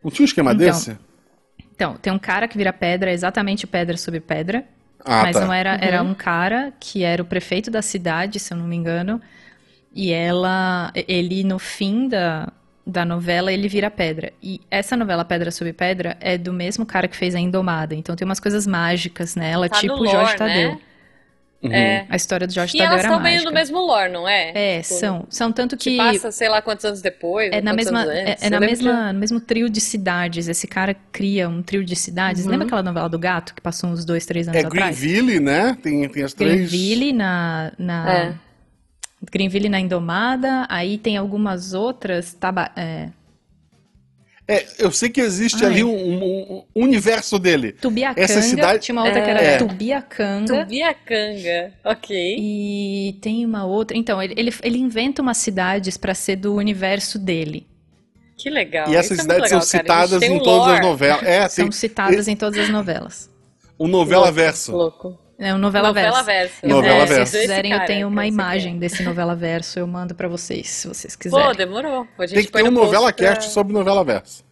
Não 0.03 0.11
tinha 0.11 0.25
um 0.25 0.27
esquema 0.27 0.53
então, 0.53 0.67
desse? 0.67 0.97
Então, 1.77 1.95
tem 1.97 2.13
um 2.13 2.19
cara 2.19 2.49
que 2.49 2.57
vira 2.59 2.73
pedra, 2.73 3.13
exatamente 3.13 3.67
pedra 3.67 3.97
sobre 3.97 4.19
pedra. 4.21 4.65
Ah, 5.05 5.23
mas 5.23 5.37
tá. 5.37 5.45
não 5.47 5.53
era, 5.53 5.75
Uhum. 5.75 5.79
era 5.83 6.03
um 6.03 6.15
cara 6.15 6.73
que 6.81 7.05
era 7.05 7.23
o 7.23 7.27
prefeito 7.27 7.71
da 7.71 7.83
cidade, 7.83 8.41
se 8.41 8.53
eu 8.53 8.59
não 8.59 8.67
me 8.67 8.75
engano. 8.75 9.21
E 9.95 10.13
ela, 10.13 10.91
ele 10.95 11.45
no 11.45 11.59
fim 11.59 12.09
da, 12.09 12.53
da 12.87 13.05
novela 13.05 13.53
Ele 13.53 13.69
Vira 13.69 13.91
Pedra. 13.91 14.33
E 14.43 14.61
essa 14.71 14.97
novela 14.97 15.25
Pedra 15.25 15.51
sobre 15.51 15.73
Pedra 15.73 16.17
é 16.21 16.37
do 16.37 16.53
mesmo 16.53 16.85
cara 16.87 17.09
que 17.09 17.17
fez 17.17 17.35
a 17.35 17.41
Indomada. 17.41 17.95
Então 17.95 18.17
tem 18.17 18.25
umas 18.27 18.41
coisas 18.41 18.67
mágicas 18.67 19.37
nela, 19.37 19.69
Tá 19.69 19.79
tipo 19.81 20.03
lore, 20.03 20.09
Jorge 20.11 20.37
Tadeu. 20.37 20.73
né? 20.73 20.81
Uhum. 21.67 21.73
É. 21.75 22.07
A 22.09 22.17
história 22.17 22.47
do 22.47 22.53
Jorge 22.53 22.77
E 22.77 22.79
Tadeu 22.79 22.93
elas 22.93 23.05
era 23.05 23.09
estão 23.09 23.23
meio 23.23 23.35
mágica. 23.37 23.51
no 23.51 23.55
mesmo 23.55 23.79
lore, 23.81 24.13
não 24.13 24.29
é? 24.29 24.53
É, 24.55 24.83
Tipo, 24.83 24.95
são. 24.95 25.27
São 25.29 25.53
tanto 25.53 25.77
Que 25.77 25.91
que. 25.91 25.97
passa, 25.97 26.31
sei 26.33 26.49
lá, 26.49 26.61
quantos 26.63 26.85
anos 26.85 27.01
depois. 27.01 27.51
É 27.53 27.61
na 27.61 27.73
mesma, 27.73 28.03
é, 28.13 28.37
é 28.41 28.51
na 28.51 28.59
lembro 28.59 28.77
que- 28.77 28.85
mesma, 28.85 29.13
no 29.13 29.19
mesmo 29.19 29.41
trio 29.41 29.69
de 29.71 29.81
cidades. 29.81 30.49
Esse 30.49 30.67
cara 30.67 30.95
cria 31.13 31.49
um 31.49 31.63
trio 31.63 31.85
de 31.85 31.95
cidades. 31.97 32.45
Uhum. 32.45 32.51
Lembra 32.51 32.67
aquela 32.67 32.83
novela 32.83 33.09
do 33.09 33.19
gato 33.19 33.55
que 33.55 33.61
passou 33.61 33.91
uns 33.91 34.05
dois, 34.05 34.25
três 34.27 34.49
anos 34.49 34.63
É 34.63 34.67
atrás? 34.67 34.99
Greenville, 35.01 35.41
né? 35.41 35.77
Tem, 35.83 36.09
tem 36.09 36.23
as 36.23 36.33
três. 36.35 36.53
Greenville 36.71 37.13
na, 37.13 37.73
na 37.79 38.13
É. 38.13 38.35
Greenville 39.33 39.69
na 39.69 39.81
Indomada. 39.81 40.67
Aí 40.69 40.99
tem 40.99 41.17
algumas 41.17 41.73
outras. 41.75 42.33
Taba, 42.35 42.71
é, 42.77 43.09
É, 44.49 44.65
eu 44.79 44.93
sei 44.93 45.09
que 45.09 45.21
existe 45.21 45.65
Ai. 45.65 45.73
ali 45.73 45.85
um, 45.85 45.91
um- 45.93 46.63
um 46.77 46.83
universo 46.85 47.37
dele. 47.39 47.73
Tubiacanga. 47.73 48.21
Essa 48.25 48.41
cidade- 48.43 48.85
Tinha 48.85 48.95
uma 48.95 49.05
outra 49.05 49.21
que 49.21 49.29
era 49.31 49.43
É. 49.43 49.57
Tubiacanga. 49.57 50.61
Tubiacanga. 50.65 51.73
Ok. 51.85 52.37
E 52.39 53.19
tem 53.21 53.45
uma 53.45 53.65
outra. 53.67 53.97
Então, 53.97 54.23
ele, 54.23 54.35
ele, 54.37 54.55
ele 54.63 54.79
inventa 54.79 55.21
umas 55.21 55.39
cidades 55.39 55.97
pra 55.97 56.15
ser 56.15 56.37
do 56.37 56.55
universo 56.55 57.19
dele. 57.19 57.67
Que 58.37 58.49
legal. 58.49 58.89
E 58.89 58.95
essas 58.95 59.19
Isso 59.19 59.21
é 59.21 59.23
cidades 59.23 59.49
são 59.51 59.59
legal, 59.59 59.69
cara. 59.73 59.83
Gente 59.83 60.11
citadas 60.11 60.23
em 60.23 60.31
um 60.37 60.39
todas 60.43 60.75
as 60.75 60.81
novelas. 60.81 61.23
É, 61.25 61.49
São 61.49 61.65
tem 61.65 61.73
citadas 61.73 62.29
em 62.29 62.37
todas 62.37 62.61
as 62.61 62.69
novelas. 62.69 63.31
um 63.81 63.89
novela 63.89 64.25
Louco, 64.27 64.35
verso. 64.35 64.73
Louco. 64.73 65.19
É 65.39 65.53
um 65.55 65.59
novela, 65.59 65.89
Novela 65.89 66.23
verso. 66.23 66.61
verso. 66.63 66.67
Novela 66.67 66.99
vou- 66.99 67.07
se 67.09 67.15
verso. 67.15 67.31
vocês 67.33 67.43
quiserem, 67.43 67.73
eu 67.73 67.85
tenho 67.85 68.09
uma 68.09 68.27
imagem 68.27 68.73
quer. 68.75 68.79
desse 68.81 69.03
novela 69.03 69.35
verso. 69.37 69.79
Eu 69.79 69.87
mando 69.87 70.15
pra 70.15 70.29
vocês, 70.29 70.67
se 70.69 70.89
vocês 70.89 71.15
Pô, 71.15 71.23
quiserem. 71.23 71.55
demorou. 71.57 72.09
A 72.19 72.27
gente 72.27 72.35
Tem 72.37 72.45
que 72.47 72.53
ter 72.53 72.63
um 72.65 72.71
novela 72.71 73.13
pra- 73.13 73.27
cast 73.35 73.51
sobre 73.51 73.73
novela 73.75 74.03
verso. 74.03 74.45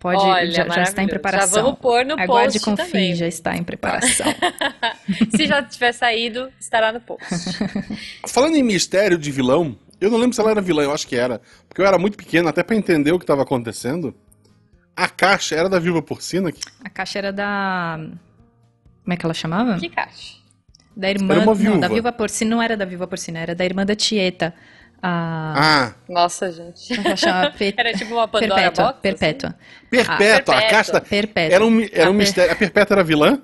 Pode, 0.00 0.20
Olha, 0.22 0.50
já, 0.50 0.68
já 0.68 0.82
está 0.82 1.02
em 1.02 1.06
preparação. 1.06 1.54
Já 1.56 1.62
vamos 1.62 1.78
pôr 1.78 2.04
no 2.04 2.12
Aguarde 2.20 2.58
post 2.60 2.64
confie, 2.64 2.84
também. 2.92 3.14
já 3.14 3.26
está 3.26 3.56
em 3.56 3.62
preparação. 3.64 4.26
Se 5.34 5.46
já 5.46 5.62
tiver 5.62 5.92
saído, 5.92 6.50
estará 6.60 6.92
no 6.92 7.00
post. 7.00 7.24
Falando 8.28 8.54
em 8.56 8.62
mistério 8.62 9.16
de 9.16 9.30
vilão, 9.30 9.74
eu 10.00 10.10
não 10.10 10.18
lembro 10.18 10.34
se 10.34 10.40
ela 10.42 10.50
era 10.50 10.60
vilã, 10.60 10.82
eu 10.82 10.92
acho 10.92 11.06
que 11.06 11.16
era. 11.16 11.40
Porque 11.68 11.80
eu 11.80 11.86
era 11.86 11.96
muito 11.96 12.18
pequeno, 12.18 12.48
até 12.48 12.62
pra 12.62 12.76
entender 12.76 13.12
o 13.12 13.18
que 13.18 13.22
estava 13.24 13.42
acontecendo. 13.42 14.14
A 14.94 15.08
caixa 15.08 15.54
era 15.56 15.68
da 15.70 15.78
Viva 15.78 16.02
Porcina. 16.02 16.52
que- 16.52 16.60
A 16.84 16.90
caixa 16.90 17.18
era 17.18 17.32
da. 17.32 17.98
Como 19.04 19.12
é 19.12 19.16
que 19.16 19.24
ela 19.26 19.34
chamava? 19.34 19.78
Que 19.78 19.88
caixa? 19.88 20.34
Da 20.96 21.10
irmã. 21.10 21.34
Era 21.34 21.42
uma 21.42 21.46
Não, 21.46 21.54
viúva. 21.54 21.78
da 21.80 21.88
Viúva 21.88 22.12
Porcina 22.12 22.50
não 22.56 22.62
era 22.62 22.76
da 22.76 22.84
Viúva 22.84 23.06
Porcina, 23.06 23.38
era 23.40 23.54
da 23.54 23.64
irmã 23.64 23.84
da 23.84 23.94
Tieta. 23.94 24.54
A. 25.02 25.54
Ah, 25.56 25.94
Nossa, 26.08 26.50
gente. 26.50 26.88
Como 26.88 27.00
é 27.00 27.02
que 27.02 27.08
ela 27.08 27.16
chama? 27.16 27.50
Pe- 27.58 27.74
Era 27.76 27.92
tipo 27.92 28.14
uma 28.14 28.26
Pandora 28.26 28.54
Perpétua. 28.54 28.84
Box? 28.84 28.94
assim? 28.94 29.02
Perpétua. 29.02 29.54
Perpétua, 29.90 30.14
a 30.14 30.16
Perpétua. 30.18 30.62
caixa 30.70 30.92
da... 30.92 31.00
Perpétua. 31.02 31.54
Era 31.54 31.64
um, 31.66 31.80
era 31.92 32.06
A 32.06 32.10
um 32.10 32.12
per- 32.12 32.14
mistério. 32.14 32.52
A 32.52 32.56
Perpétua 32.56 32.94
era 32.94 33.04
vilã? 33.04 33.42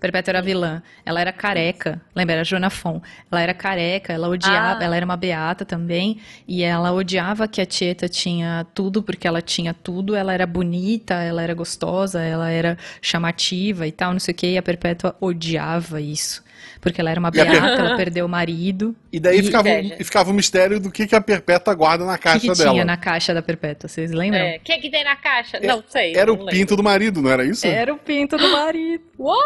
Perpétua 0.00 0.32
era 0.32 0.42
vilã. 0.42 0.82
Ela 1.04 1.20
era 1.20 1.32
careca. 1.32 2.00
Lembra? 2.14 2.36
Era 2.36 2.44
Joana 2.44 2.70
Fon. 2.70 3.00
Ela 3.30 3.42
era 3.42 3.54
careca, 3.54 4.12
ela 4.12 4.28
odiava. 4.28 4.80
Ah. 4.80 4.84
Ela 4.84 4.96
era 4.96 5.04
uma 5.04 5.16
beata 5.16 5.64
também. 5.64 6.20
E 6.48 6.62
ela 6.62 6.92
odiava 6.92 7.46
que 7.46 7.60
a 7.60 7.66
Tieta 7.66 8.08
tinha 8.08 8.66
tudo, 8.74 9.02
porque 9.02 9.28
ela 9.28 9.42
tinha 9.42 9.74
tudo. 9.74 10.16
Ela 10.16 10.32
era 10.32 10.46
bonita, 10.46 11.14
ela 11.14 11.42
era 11.42 11.54
gostosa, 11.54 12.20
ela 12.22 12.50
era 12.50 12.78
chamativa 13.02 13.86
e 13.86 13.92
tal, 13.92 14.12
não 14.12 14.20
sei 14.20 14.32
o 14.32 14.36
quê. 14.36 14.46
E 14.52 14.58
a 14.58 14.62
Perpétua 14.62 15.14
odiava 15.20 16.00
isso. 16.00 16.42
Porque 16.80 17.00
ela 17.00 17.10
era 17.10 17.20
uma 17.20 17.30
E 17.34 17.40
a 17.40 17.44
Per- 17.44 17.52
beata, 17.52 17.82
ela 17.82 17.96
perdeu 17.96 18.26
o 18.26 18.28
marido. 18.28 18.94
E 19.12 19.20
daí 19.20 19.38
E- 19.40 19.42
ficava, 19.42 19.68
um- 19.68 19.92
e 19.98 20.04
ficava 20.04 20.30
o 20.30 20.34
mistério 20.34 20.80
do 20.80 20.90
que, 20.90 21.06
que 21.06 21.14
a 21.14 21.20
Perpétua 21.20 21.74
guarda 21.74 22.04
na 22.04 22.14
O 22.14 22.16
que, 22.16 22.22
caixa 22.22 22.40
que 22.40 22.58
dela. 22.58 22.70
tinha 22.72 22.84
na 22.84 22.96
caixa 22.96 23.34
da 23.34 23.42
Perpétua? 23.42 23.88
Vocês 23.88 24.10
lembram? 24.10 24.40
É. 24.40 24.56
O 24.56 24.60
que, 24.60 24.78
que 24.78 24.90
tem 24.90 25.04
na 25.04 25.16
caixa? 25.16 25.58
não 25.60 25.82
sei. 25.88 26.14
Era 26.16 26.32
o 26.32 26.36
não 26.36 26.44
lembro. 26.44 26.58
pinto 26.60 26.76
do 26.76 26.82
marido, 26.82 27.20
não 27.22 27.30
era 27.30 27.44
isso? 27.44 27.66
Era 27.66 27.92
o 27.92 27.98
pinto 27.98 28.36
do 28.36 28.48
marido. 28.50 29.04
What? 29.18 29.40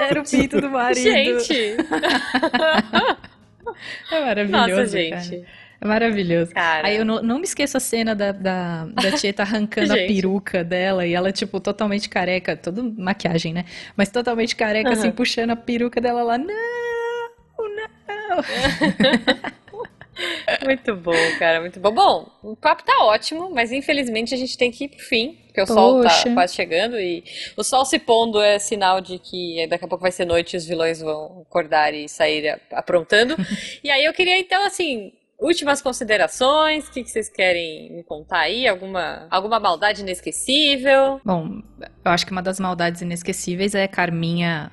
Era 0.00 0.20
o 0.20 0.24
pinto 0.24 0.60
do 0.60 0.70
marido. 0.70 1.02
Gente! 1.02 1.76
É 4.10 4.20
maravilhoso. 4.20 4.68
Nossa, 4.68 4.76
cara. 5.10 5.20
gente. 5.22 5.34
É 5.36 5.44
maravilhoso. 5.86 6.52
Cara. 6.52 6.88
Aí 6.88 6.96
eu 6.96 7.04
não, 7.04 7.22
não 7.22 7.38
me 7.38 7.44
esqueço 7.44 7.76
a 7.76 7.80
cena 7.80 8.14
da, 8.14 8.32
da, 8.32 8.84
da 8.86 9.12
Tieta 9.12 9.42
arrancando 9.44 9.92
a 9.92 9.96
peruca 9.96 10.62
dela 10.64 11.06
e 11.06 11.14
ela, 11.14 11.32
tipo, 11.32 11.60
totalmente 11.60 12.08
careca, 12.08 12.56
toda 12.56 12.82
maquiagem, 12.82 13.52
né? 13.52 13.64
Mas 13.96 14.10
totalmente 14.10 14.54
careca, 14.56 14.92
assim, 14.92 15.08
Aham. 15.08 15.16
puxando 15.16 15.50
a 15.50 15.56
peruca 15.56 16.00
dela 16.00 16.22
lá. 16.22 16.38
Não, 16.38 16.46
não. 17.58 18.42
Muito 20.64 20.94
bom, 20.94 21.12
cara, 21.38 21.60
muito 21.60 21.80
bom. 21.80 21.90
Bom, 21.90 22.30
o 22.42 22.56
papo 22.56 22.84
tá 22.84 23.04
ótimo, 23.04 23.50
mas 23.50 23.72
infelizmente 23.72 24.34
a 24.34 24.36
gente 24.36 24.56
tem 24.56 24.70
que 24.70 24.84
ir 24.84 24.88
pro 24.88 24.98
fim, 25.00 25.38
porque 25.46 25.60
o 25.60 25.66
sol 25.66 26.02
tá 26.02 26.08
Poxa. 26.10 26.34
quase 26.34 26.54
chegando 26.54 27.00
e 27.00 27.24
o 27.56 27.64
sol 27.64 27.84
se 27.84 27.98
pondo 27.98 28.40
é 28.40 28.58
sinal 28.58 29.00
de 29.00 29.18
que 29.18 29.66
daqui 29.68 29.84
a 29.84 29.88
pouco 29.88 30.02
vai 30.02 30.12
ser 30.12 30.24
noite 30.24 30.54
e 30.54 30.56
os 30.56 30.66
vilões 30.66 31.00
vão 31.00 31.44
acordar 31.48 31.94
e 31.94 32.08
sair 32.08 32.60
aprontando. 32.72 33.36
E 33.82 33.90
aí 33.90 34.04
eu 34.04 34.12
queria 34.12 34.38
então, 34.38 34.64
assim, 34.64 35.12
últimas 35.42 35.82
considerações, 35.82 36.86
o 36.88 36.90
que 36.92 37.02
que 37.02 37.10
vocês 37.10 37.28
querem 37.28 37.92
me 37.92 38.02
contar 38.04 38.40
aí? 38.40 38.66
Alguma, 38.68 39.26
alguma 39.30 39.58
maldade 39.60 40.02
inesquecível? 40.02 41.20
Bom, 41.24 41.60
eu 41.80 42.10
acho 42.10 42.24
que 42.24 42.32
uma 42.32 42.42
das 42.42 42.58
maldades 42.60 43.00
inesquecíveis 43.02 43.74
é 43.74 43.86
Carminha 43.88 44.70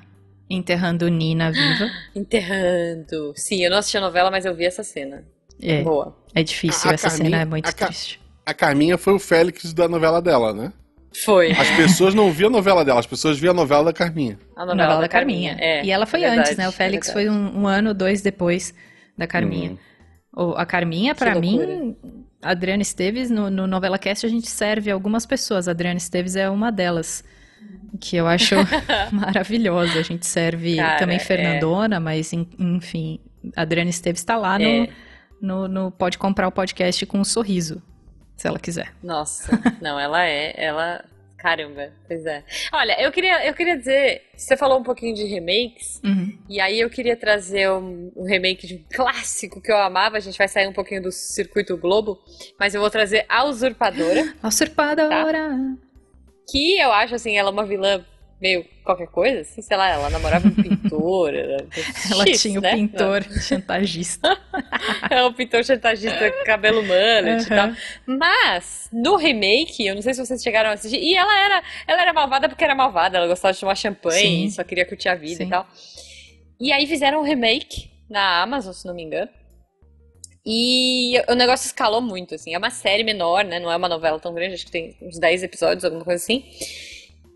enterrando 0.50 1.08
Nina 1.10 1.52
viva. 1.52 1.90
Enterrando. 2.16 3.34
Sim, 3.36 3.64
eu 3.64 3.70
não 3.70 3.78
assisti 3.78 3.98
a 3.98 4.02
novela, 4.02 4.32
mas 4.32 4.46
eu 4.46 4.56
vi 4.56 4.66
essa 4.66 4.84
cena. 4.84 5.24
É, 5.62 5.82
Boa. 5.84 6.16
é 6.34 6.42
difícil, 6.44 6.90
A- 6.90 6.92
a 6.92 6.96
essa 6.96 7.10
Carminha- 7.10 7.30
cena 7.32 7.42
é 7.42 7.46
muito 7.46 7.68
a 7.70 7.72
triste. 7.74 8.22
A 8.46 8.54
Carminha 8.54 8.98
foi 8.98 9.14
o 9.14 9.20
Félix 9.20 9.74
da 9.74 9.88
novela 9.88 10.22
dela, 10.22 10.54
né? 10.54 10.72
Foi. 11.24 11.52
As 11.52 11.70
pessoas 11.72 12.14
não 12.14 12.32
viam 12.32 12.48
a 12.48 12.52
novela 12.52 12.86
dela, 12.86 13.00
as 13.00 13.06
pessoas 13.08 13.38
viam 13.40 13.52
a 13.52 13.54
novela 13.54 13.86
da 13.86 13.94
Carminha. 13.94 14.40
A 14.56 14.66
Novela, 14.66 15.02
da 15.02 15.08
Carminha. 15.08 15.58
É, 15.60 15.84
e 15.84 15.92
ela 15.92 16.06
foi 16.06 16.22
é 16.22 16.28
antes, 16.28 16.36
verdade, 16.50 16.58
né? 16.60 16.68
O 16.68 16.70
é 16.70 16.72
Félix 16.72 17.08
verdade. 17.08 17.28
foi 17.28 17.36
um, 17.36 17.62
um 17.64 17.68
ano 17.68 17.90
ou 17.90 17.94
dois 17.96 18.22
depois 18.22 18.74
da 19.18 19.28
Carminha. 19.28 19.72
Uhum. 19.72 19.78
A 20.56 20.66
Carminha, 20.66 21.14
loucura. 21.20 21.40
mim, 21.40 21.96
a 22.42 22.52
Adriana 22.52 22.82
Esteves, 22.82 23.30
no, 23.30 23.50
no 23.50 23.68
Novela 23.68 23.98
Cast 23.98 24.26
a 24.26 24.30
gente 24.30 24.48
serve 24.50 24.90
algumas 24.92 25.26
pessoas. 25.26 25.68
A 25.68 25.72
Adriana 25.72 25.98
Esteves 25.98 26.36
é 26.36 26.50
uma 26.50 26.72
delas. 26.72 27.24
Que 28.00 28.16
eu 28.16 28.26
acho 28.28 28.56
maravilhosa. 29.12 30.00
A 30.00 30.04
gente 30.04 30.26
serve 30.26 30.78
Cara, 30.78 30.98
também 31.00 31.18
é. 31.18 31.20
Fernandona, 31.20 32.00
mas 32.00 32.32
en- 32.32 32.48
enfim, 32.58 33.20
a 33.56 33.64
Adriana 33.64 33.90
Esteves 33.90 34.24
tá 34.24 34.38
lá 34.38 34.62
É. 34.62 34.88
no, 35.42 35.68
no, 35.68 35.68
no 35.68 35.92
Pode 35.92 36.18
Comprar 36.18 36.48
o 36.48 36.52
Podcast 36.52 37.06
com 37.06 37.20
um 37.20 37.24
sorriso, 37.26 37.82
se 38.38 38.48
ela 38.48 38.60
quiser. 38.60 38.94
Nossa, 39.04 39.60
não, 39.82 40.00
ela 40.00 40.24
é, 40.26 40.54
ela. 40.56 41.04
Caramba, 41.42 41.94
pois 42.06 42.26
é. 42.26 42.44
Olha, 42.74 43.02
eu 43.02 43.12
queria, 43.14 43.46
eu 43.48 43.54
queria 43.54 43.78
dizer, 43.78 44.24
você 44.36 44.58
falou 44.58 44.78
um 44.78 44.84
pouquinho 44.84 45.16
de 45.16 45.24
remakes, 45.24 46.02
Uhum. 46.04 46.38
e 46.50 46.60
aí 46.60 46.78
eu 46.80 46.90
queria 46.90 47.16
trazer 47.16 47.70
um, 47.72 48.12
um 48.16 48.26
remake 48.26 48.68
de 48.68 48.76
um 48.76 48.84
clássico 48.94 49.62
que 49.62 49.72
eu 49.72 49.78
amava. 49.78 50.18
A 50.18 50.20
gente 50.20 50.38
vai 50.38 50.50
sair 50.50 50.68
um 50.68 50.74
pouquinho 50.74 51.02
do 51.02 51.12
Circuito 51.14 51.78
Globo, 51.78 52.20
mas 52.60 52.76
eu 52.76 52.82
vou 52.82 52.90
trazer 52.90 53.26
A 53.30 53.46
Usurpadora, 53.46 54.34
A 54.44 54.48
usurpadora. 54.50 55.78
que 56.52 56.78
eu 56.78 56.92
acho 56.92 57.16
assim, 57.16 57.38
ela 57.38 57.50
é 57.50 57.54
uma 57.54 57.66
vilã 57.66 58.04
meio 58.42 58.66
qualquer 58.84 59.08
coisa, 59.08 59.42
assim, 59.42 59.62
sei 59.62 59.76
lá, 59.76 59.90
ela 59.90 60.10
namorava 60.10 60.48
um 60.48 60.52
pintor. 60.56 61.34
Era 61.34 61.66
Ela 62.12 62.28
X, 62.28 62.42
tinha 62.42 62.60
o 62.60 62.62
né? 62.62 62.74
pintor 62.74 63.24
chantagista. 63.24 64.38
É 65.10 65.24
um 65.24 65.34
pintor 65.34 65.64
chantagista 65.64 66.32
com 66.32 66.44
cabelo 66.44 66.84
mullet 66.84 67.44
e 67.44 67.50
tal. 67.50 67.72
Mas, 68.06 68.90
no 68.94 69.16
remake, 69.16 69.86
eu 69.86 69.96
não 69.96 70.02
sei 70.02 70.14
se 70.14 70.26
vocês 70.26 70.42
chegaram 70.42 70.70
a 70.70 70.74
assistir, 70.74 71.00
e 71.00 71.16
ela 71.16 71.38
era, 71.38 71.64
ela 71.88 72.02
era 72.02 72.14
malvada 72.14 72.48
porque 72.48 72.64
era 72.64 72.76
malvada, 72.76 73.18
ela 73.18 73.28
gostava 73.28 73.54
de 73.54 73.60
tomar 73.60 73.76
champanhe, 73.76 74.50
Sim. 74.50 74.52
só 74.52 74.64
queria 74.64 74.86
curtir 74.86 75.10
a 75.10 75.16
vida 75.16 75.38
Sim. 75.38 75.48
e 75.48 75.50
tal. 75.50 75.68
E 76.60 76.72
aí 76.72 76.86
fizeram 76.88 77.22
um 77.22 77.24
remake 77.24 77.90
na 78.10 78.42
Amazon, 78.42 78.74
se 78.74 78.86
não 78.86 78.94
me 78.94 79.04
engano. 79.04 79.30
E 80.46 81.22
o 81.28 81.36
negócio 81.36 81.66
escalou 81.66 82.02
muito, 82.02 82.36
assim. 82.36 82.54
É 82.54 82.58
uma 82.58 82.70
série 82.70 83.04
menor, 83.04 83.44
né? 83.44 83.60
Não 83.60 83.72
é 83.72 83.76
uma 83.76 83.90
novela 83.90 84.20
tão 84.20 84.34
grande, 84.34 84.56
acho 84.56 84.66
que 84.66 84.72
tem 84.72 84.96
uns 85.02 85.20
10 85.20 85.44
episódios, 85.44 85.84
alguma 85.84 86.04
coisa 86.04 86.24
assim. 86.24 86.44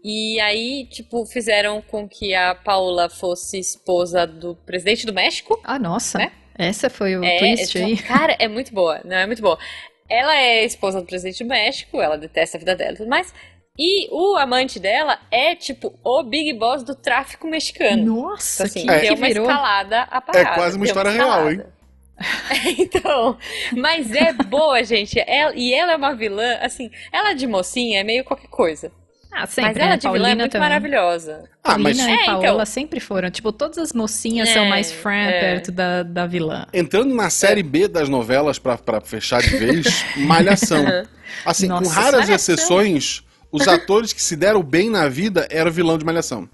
E 0.04 0.39
aí, 0.41 0.86
tipo, 0.89 1.26
fizeram 1.26 1.82
com 1.82 2.08
que 2.10 2.34
a 2.36 2.54
Paula 2.54 3.10
fosse 3.10 3.58
esposa 3.58 4.28
do 4.28 4.54
presidente 4.66 5.06
do 5.06 5.14
México. 5.14 5.60
Ah, 5.64 5.80
nossa. 5.80 6.18
Né? 6.18 6.32
Essa 6.58 6.89
foi 6.89 7.16
o 7.16 7.24
É, 7.24 7.39
twist 7.39 7.78
é- 7.80 7.84
aí. 7.86 7.97
Cara, 7.97 8.36
é 8.38 8.47
muito 8.47 8.74
boa, 8.74 8.99
não 9.06 9.16
é 9.16 9.26
muito 9.26 9.41
boa. 9.41 9.58
Ela 10.10 10.36
é 10.38 10.66
esposa 10.66 10.99
do 10.99 11.08
presidente 11.08 11.43
do 11.43 11.47
México, 11.49 12.01
ela 12.01 12.18
detesta 12.18 12.58
a 12.58 12.60
vida 12.60 12.76
dela 12.76 12.93
e 12.93 12.97
tudo 12.97 13.10
mais. 13.10 13.34
E 13.80 14.08
o 14.12 14.36
amante 14.36 14.80
dela 14.80 15.18
é, 15.32 15.56
tipo, 15.56 15.97
o 16.04 16.22
Big 16.22 16.54
Boss 16.54 16.84
do 16.84 16.93
tráfico 16.93 17.47
mexicano. 17.47 18.06
Nossa, 18.06 18.66
Então, 18.66 18.66
assim, 18.66 18.86
que, 18.86 18.99
tem 18.99 19.08
que 19.16 19.20
uma 19.22 19.28
virou. 19.28 19.45
escalada 19.47 20.01
a 20.04 20.22
parada. 20.22 20.49
É 20.49 20.54
quase 20.54 20.76
uma 20.78 20.86
história 20.86 21.10
real, 21.12 21.49
hein? 21.51 21.62
então, 22.78 23.38
mas 23.76 24.12
é 24.14 24.34
boa, 24.34 24.84
gente. 24.84 25.20
Ela- 25.26 25.56
e 25.56 25.74
ela 25.74 25.93
é 25.93 25.95
uma 25.95 26.14
vilã, 26.14 26.58
assim, 26.62 26.91
ela 27.12 27.34
de 27.34 27.47
mocinha 27.47 28.01
é 28.01 28.04
meio 28.04 28.24
qualquer 28.24 28.47
coisa. 28.49 28.91
Ah, 29.36 29.48
sempre, 29.48 29.72
Mas 29.72 29.78
ela 29.78 29.90
né? 29.92 29.98
de 29.98 30.02
vilã 30.08 30.14
é 30.16 30.20
Paulina 30.22 30.36
muito 30.44 30.52
também. 30.52 30.70
maravilhosa. 30.70 31.44
Ah, 31.64 31.78
mas 31.78 31.98
Paulina 31.98 32.20
É, 32.20 32.24
e 32.24 32.26
Paola 32.28 32.48
então. 32.54 32.66
sempre 32.66 33.00
foram. 33.00 33.32
Tipo, 33.32 33.52
todas 33.52 33.78
as 33.80 33.92
mocinhas 33.94 34.50
É, 34.50 34.54
são 34.54 34.66
mais 34.66 34.92
fran 34.92 35.14
é. 35.26 35.40
perto 35.40 35.72
da, 35.72 36.04
da 36.04 36.26
vilã. 36.28 36.66
entrando 36.74 37.14
na 37.16 37.30
série 37.30 37.64
B 37.64 37.88
das 37.88 38.08
novelas 38.10 38.60
pra, 38.60 38.78
pra 38.78 39.02
fechar 39.02 39.42
de 39.42 39.50
vez, 39.58 40.06
Malhação. 40.18 40.86
Assim, 41.46 41.68
com 41.68 41.76
Nossa, 41.76 41.94
raras 41.94 42.22
Malhação. 42.26 42.36
exceções, 42.56 43.24
os 43.52 43.68
atores 43.68 44.14
que 44.14 44.22
se 44.22 44.36
deram 44.36 44.62
bem 44.62 44.90
na 44.90 45.08
vida 45.10 45.48
eram 45.50 45.70
o 45.72 45.74
vilão 45.74 45.98
de 45.98 46.06
Malhação. 46.06 46.48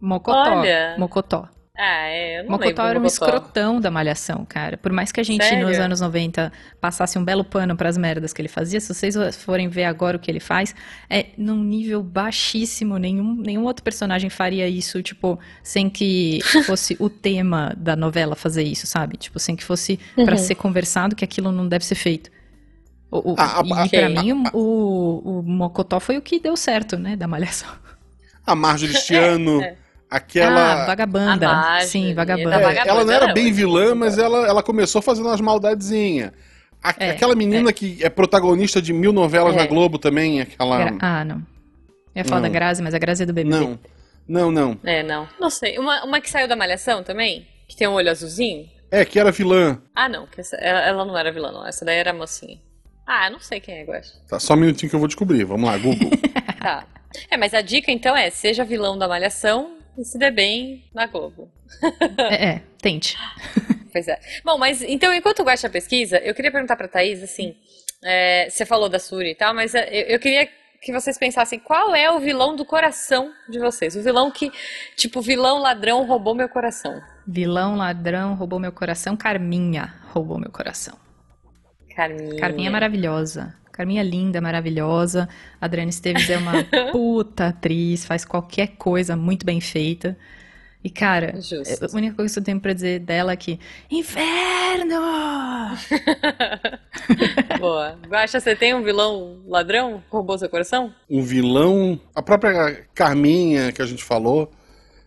Mocotó. 0.00 0.38
Olha. 0.60 0.94
Mocotó. 0.98 1.48
Ah, 1.76 2.08
é, 2.08 2.40
eu 2.40 2.44
não 2.44 2.50
Mocotó 2.50 2.82
lembro 2.82 2.86
era 2.86 2.98
do 2.98 3.00
um 3.00 3.02
Mocotó. 3.04 3.38
escrotão 3.38 3.80
da 3.80 3.90
malhação, 3.90 4.44
cara. 4.44 4.76
Por 4.76 4.92
mais 4.92 5.10
que 5.12 5.20
a 5.20 5.22
gente, 5.22 5.44
Sério? 5.44 5.66
nos 5.66 5.78
anos 5.78 6.00
90, 6.00 6.52
passasse 6.80 7.18
um 7.18 7.24
belo 7.24 7.42
pano 7.44 7.74
pras 7.76 7.96
merdas 7.96 8.32
que 8.34 8.42
ele 8.42 8.48
fazia, 8.48 8.80
se 8.80 8.92
vocês 8.92 9.16
forem 9.42 9.68
ver 9.68 9.84
agora 9.84 10.16
o 10.16 10.20
que 10.20 10.30
ele 10.30 10.40
faz, 10.40 10.74
é 11.08 11.28
num 11.38 11.62
nível 11.62 12.02
baixíssimo. 12.02 12.98
Nenhum, 12.98 13.34
nenhum 13.36 13.64
outro 13.64 13.82
personagem 13.82 14.28
faria 14.28 14.68
isso, 14.68 15.02
tipo, 15.02 15.38
sem 15.62 15.88
que 15.88 16.44
fosse 16.58 16.96
o 16.98 17.08
tema 17.08 17.72
da 17.78 17.96
novela 17.96 18.36
fazer 18.36 18.64
isso, 18.64 18.86
sabe? 18.86 19.16
Tipo, 19.16 19.38
sem 19.38 19.56
que 19.56 19.64
fosse 19.64 19.98
pra 20.24 20.36
Uhum. 20.36 20.36
ser 20.36 20.56
conversado 20.56 21.16
que 21.16 21.24
aquilo 21.24 21.50
não 21.52 21.66
deve 21.68 21.84
ser 21.86 21.94
feito. 21.94 22.30
O, 23.10 23.32
o, 23.34 23.36
Ah, 23.36 23.60
e 23.62 23.72
ah, 23.74 23.86
pra 23.88 24.08
ok. 24.08 24.08
mim, 24.10 24.32
o, 24.52 25.38
o 25.40 25.42
Mocotó 25.42 25.98
foi 26.00 26.18
o 26.18 26.22
que 26.22 26.38
deu 26.40 26.56
certo, 26.56 26.98
né, 26.98 27.16
da 27.16 27.26
malhação. 27.28 27.70
A 28.46 28.54
Marjorie 28.54 28.94
Stiano, 28.94 29.62
é. 29.64 29.76
Aquela. 30.10 30.82
Ah, 30.82 30.86
vagabanda. 30.86 31.48
A 31.48 31.54
Marjorie, 31.54 31.86
Sim, 31.88 32.08
da 32.08 32.14
vagabanda. 32.24 32.56
É, 32.56 32.60
Vagabanda 32.60 32.90
ela 32.90 33.04
não 33.04 33.12
era 33.12 33.32
bem 33.32 33.52
vilã, 33.52 33.94
mas 33.94 34.18
ela, 34.18 34.46
ela 34.46 34.62
começou 34.62 35.00
fazendo 35.00 35.26
umas 35.26 35.40
maldadezinhas. 35.40 36.32
A- 36.82 36.94
É, 36.98 37.10
aquela 37.10 37.34
menina 37.34 37.72
que 37.72 37.98
é 38.02 38.08
protagonista 38.08 38.80
de 38.80 38.92
mil 38.92 39.12
novelas 39.12 39.54
É. 39.54 39.58
na 39.58 39.66
Globo 39.66 39.98
também, 39.98 40.40
aquela. 40.40 40.78
Gra- 40.78 40.98
Ah, 41.00 41.24
não. 41.24 41.36
Eu 41.36 42.22
ia 42.22 42.24
falar 42.24 42.40
Não. 42.40 42.48
da 42.48 42.52
Grazi, 42.54 42.82
mas 42.82 42.94
a 42.94 42.98
Grazi 42.98 43.22
é 43.22 43.26
do 43.26 43.32
BBB. 43.32 43.54
Não. 43.56 43.78
Não, 44.26 44.50
não. 44.50 44.78
É, 44.84 45.02
não. 45.02 45.28
Não 45.38 45.50
sei. 45.50 45.78
Uma, 45.78 46.04
uma 46.04 46.20
que 46.20 46.30
saiu 46.30 46.48
da 46.48 46.56
Malhação 46.56 47.02
também? 47.02 47.46
Que 47.68 47.76
tem 47.76 47.86
um 47.88 47.92
olho 47.92 48.10
azulzinho? 48.10 48.68
É, 48.90 49.04
que 49.04 49.18
era 49.18 49.30
vilã. 49.30 49.80
Ah, 49.94 50.08
não. 50.08 50.26
Que 50.26 50.40
essa- 50.40 50.56
ela, 50.56 50.80
ela 50.80 51.04
não 51.04 51.16
era 51.16 51.30
vilã, 51.32 51.52
não. 51.52 51.66
Essa 51.66 51.84
daí 51.84 51.96
era 51.98 52.12
mocinha. 52.12 52.58
Ah, 53.06 53.26
eu 53.26 53.32
não 53.32 53.40
sei 53.40 53.60
quem 53.60 53.74
é, 53.74 53.84
eu 53.86 53.92
acho. 53.92 54.12
Tá, 54.28 54.38
só 54.40 54.54
um 54.54 54.56
minutinho 54.56 54.88
que 54.88 54.94
eu 54.96 55.00
vou 55.00 55.06
descobrir. 55.08 55.44
Vamos 55.44 55.68
lá, 55.68 55.76
Google. 55.78 56.10
Tá. 56.60 56.84
É, 57.30 57.36
mas 57.36 57.54
a 57.54 57.60
dica 57.62 57.90
então 57.90 58.16
é: 58.16 58.28
seja 58.30 58.64
vilão 58.64 58.96
da 58.98 59.08
Malhação 59.08 59.76
e 60.00 60.04
se 60.04 60.18
dê 60.18 60.30
bem 60.30 60.84
na 60.94 61.06
Globo. 61.06 61.50
É, 62.18 62.46
é, 62.46 62.62
tente. 62.80 63.16
Pois 63.92 64.08
é. 64.08 64.18
Bom, 64.44 64.56
mas 64.56 64.82
então, 64.82 65.12
enquanto 65.12 65.40
o 65.40 65.44
Guaxa 65.44 65.68
pesquisa, 65.68 66.18
eu 66.18 66.34
queria 66.34 66.50
perguntar 66.52 66.76
pra 66.76 66.88
Thaís, 66.88 67.22
assim, 67.22 67.56
é, 68.02 68.48
você 68.48 68.64
falou 68.64 68.88
da 68.88 68.98
Suri 68.98 69.30
e 69.30 69.34
tal, 69.34 69.54
mas 69.54 69.74
é, 69.74 69.88
eu, 69.90 70.14
eu 70.14 70.18
queria 70.20 70.48
que 70.80 70.92
vocês 70.92 71.18
pensassem 71.18 71.58
qual 71.58 71.94
é 71.94 72.10
o 72.10 72.18
vilão 72.18 72.56
do 72.56 72.64
coração 72.64 73.32
de 73.48 73.58
vocês. 73.58 73.94
O 73.96 74.02
vilão 74.02 74.30
que, 74.30 74.50
tipo, 74.96 75.20
vilão 75.20 75.58
ladrão 75.58 76.06
roubou 76.06 76.34
meu 76.34 76.48
coração. 76.48 77.00
Vilão, 77.26 77.76
ladrão, 77.76 78.34
roubou 78.34 78.58
meu 78.58 78.72
coração. 78.72 79.16
Carminha 79.16 79.94
roubou 80.08 80.38
meu 80.38 80.50
coração. 80.50 80.98
Carminha. 81.94 82.40
Carminha 82.40 82.68
é 82.68 82.72
maravilhosa. 82.72 83.54
Carminha 83.80 84.02
é 84.02 84.04
linda, 84.04 84.42
maravilhosa. 84.42 85.26
A 85.58 85.64
Adriana 85.64 85.88
Esteves 85.88 86.28
é 86.28 86.36
uma 86.36 86.52
puta 86.92 87.46
atriz, 87.46 88.04
faz 88.04 88.26
qualquer 88.26 88.72
coisa 88.76 89.16
muito 89.16 89.46
bem 89.46 89.58
feita. 89.58 90.18
E, 90.84 90.90
cara, 90.90 91.40
Justo. 91.40 91.86
a 91.86 91.96
única 91.96 92.14
coisa 92.14 92.34
que 92.34 92.40
eu 92.40 92.44
tenho 92.44 92.60
pra 92.60 92.74
dizer 92.74 92.98
dela 93.00 93.32
é 93.32 93.36
que. 93.36 93.58
Inferno! 93.90 95.00
Boa. 97.58 97.98
Guaxa, 98.06 98.38
você 98.38 98.54
tem 98.54 98.74
um 98.74 98.82
vilão 98.82 99.38
ladrão 99.46 100.00
que 100.00 100.04
roubou 100.14 100.36
seu 100.36 100.50
coração? 100.50 100.92
um 101.08 101.22
vilão. 101.22 101.98
A 102.14 102.20
própria 102.22 102.84
Carminha 102.94 103.72
que 103.72 103.80
a 103.80 103.86
gente 103.86 104.04
falou. 104.04 104.50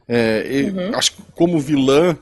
é, 0.07 0.47
e 0.51 0.71
Uhum. 0.71 0.95
Acho 0.95 1.11
que 1.13 1.21
como 1.33 1.59
vilã, 1.59 2.17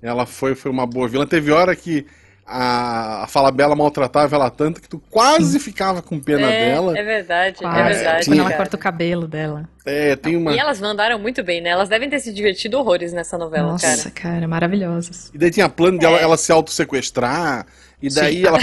ela 0.00 0.24
foi, 0.24 0.54
foi 0.54 0.70
uma 0.70 0.86
boa 0.86 1.06
vilã. 1.08 1.26
Teve 1.26 1.52
hora 1.52 1.76
que 1.76 2.06
a, 2.46 3.24
a 3.24 3.26
Falabella 3.26 3.74
maltratava 3.74 4.36
ela 4.36 4.50
tanto 4.50 4.80
que 4.80 4.88
tu 4.88 5.02
quase 5.10 5.58
ficava 5.58 6.02
com 6.02 6.20
pena 6.20 6.50
é, 6.50 6.70
dela. 6.72 6.98
é 6.98 7.02
verdade, 7.02 7.58
Quase. 7.58 7.78
é 7.78 7.84
verdade. 7.84 8.26
Quando 8.26 8.40
ela 8.40 8.52
corta 8.52 8.76
o 8.76 8.78
cabelo 8.78 9.26
dela. 9.26 9.68
É, 9.84 10.14
tem 10.16 10.36
uma. 10.36 10.52
E 10.52 10.58
elas 10.58 10.80
mandaram 10.80 11.18
muito 11.18 11.42
bem, 11.42 11.60
né? 11.60 11.70
Elas 11.70 11.88
devem 11.88 12.08
ter 12.08 12.20
se 12.20 12.32
divertido 12.32 12.78
horrores 12.78 13.12
nessa 13.12 13.38
novela, 13.38 13.72
Nossa, 13.72 14.10
cara. 14.10 14.34
cara, 14.34 14.48
maravilhosas. 14.48 15.30
E 15.32 15.38
daí 15.38 15.50
tinha 15.50 15.68
plano 15.68 15.98
dela 15.98 16.18
ela 16.18 16.36
se 16.36 16.52
autossequestrar. 16.52 17.66
E 18.02 18.12
daí 18.12 18.36
Sim, 18.42 18.46
ela 18.46 18.58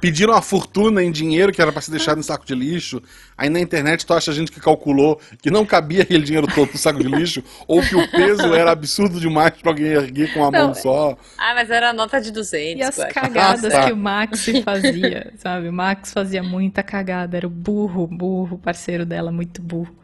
pediram 0.00 0.32
uma 0.34 0.42
fortuna 0.42 1.02
em 1.02 1.10
dinheiro 1.10 1.52
que 1.52 1.60
era 1.62 1.72
pra 1.72 1.80
ser 1.80 1.90
deixado 1.90 2.18
no 2.18 2.22
saco 2.22 2.44
de 2.44 2.54
lixo. 2.54 3.02
Aí 3.36 3.48
na 3.48 3.60
internet 3.60 4.04
tu 4.04 4.12
acha 4.14 4.32
gente 4.32 4.52
que 4.52 4.60
calculou 4.60 5.20
que 5.40 5.50
não 5.50 5.64
cabia 5.64 6.02
aquele 6.02 6.22
dinheiro 6.24 6.46
todo 6.46 6.70
no 6.72 6.78
saco 6.78 7.02
de 7.02 7.08
lixo, 7.08 7.42
ou 7.66 7.80
que 7.80 7.94
o 7.96 8.10
peso 8.10 8.54
era 8.54 8.70
absurdo 8.72 9.18
demais 9.20 9.52
pra 9.60 9.70
alguém 9.70 9.86
erguer 9.86 10.32
com 10.32 10.40
uma 10.40 10.50
Não, 10.50 10.64
mão 10.66 10.74
só. 10.74 11.16
Ah, 11.38 11.54
mas 11.54 11.70
era 11.70 11.90
a 11.90 11.92
nota 11.92 12.20
de 12.20 12.30
200, 12.30 12.78
E 12.80 12.82
as 12.82 12.96
cagadas 13.12 13.64
Ah, 13.74 13.80
tá. 13.80 13.86
que 13.86 13.92
o 13.92 13.96
Max 13.96 14.44
fazia, 14.64 15.32
sabe? 15.38 15.68
O 15.68 15.72
Max 15.72 16.12
fazia 16.12 16.42
muita 16.42 16.82
cagada, 16.82 17.36
era 17.36 17.46
o 17.46 17.50
burro, 17.50 18.06
burro, 18.06 18.58
parceiro 18.58 19.06
dela, 19.06 19.32
muito 19.32 19.62
burro. 19.62 19.94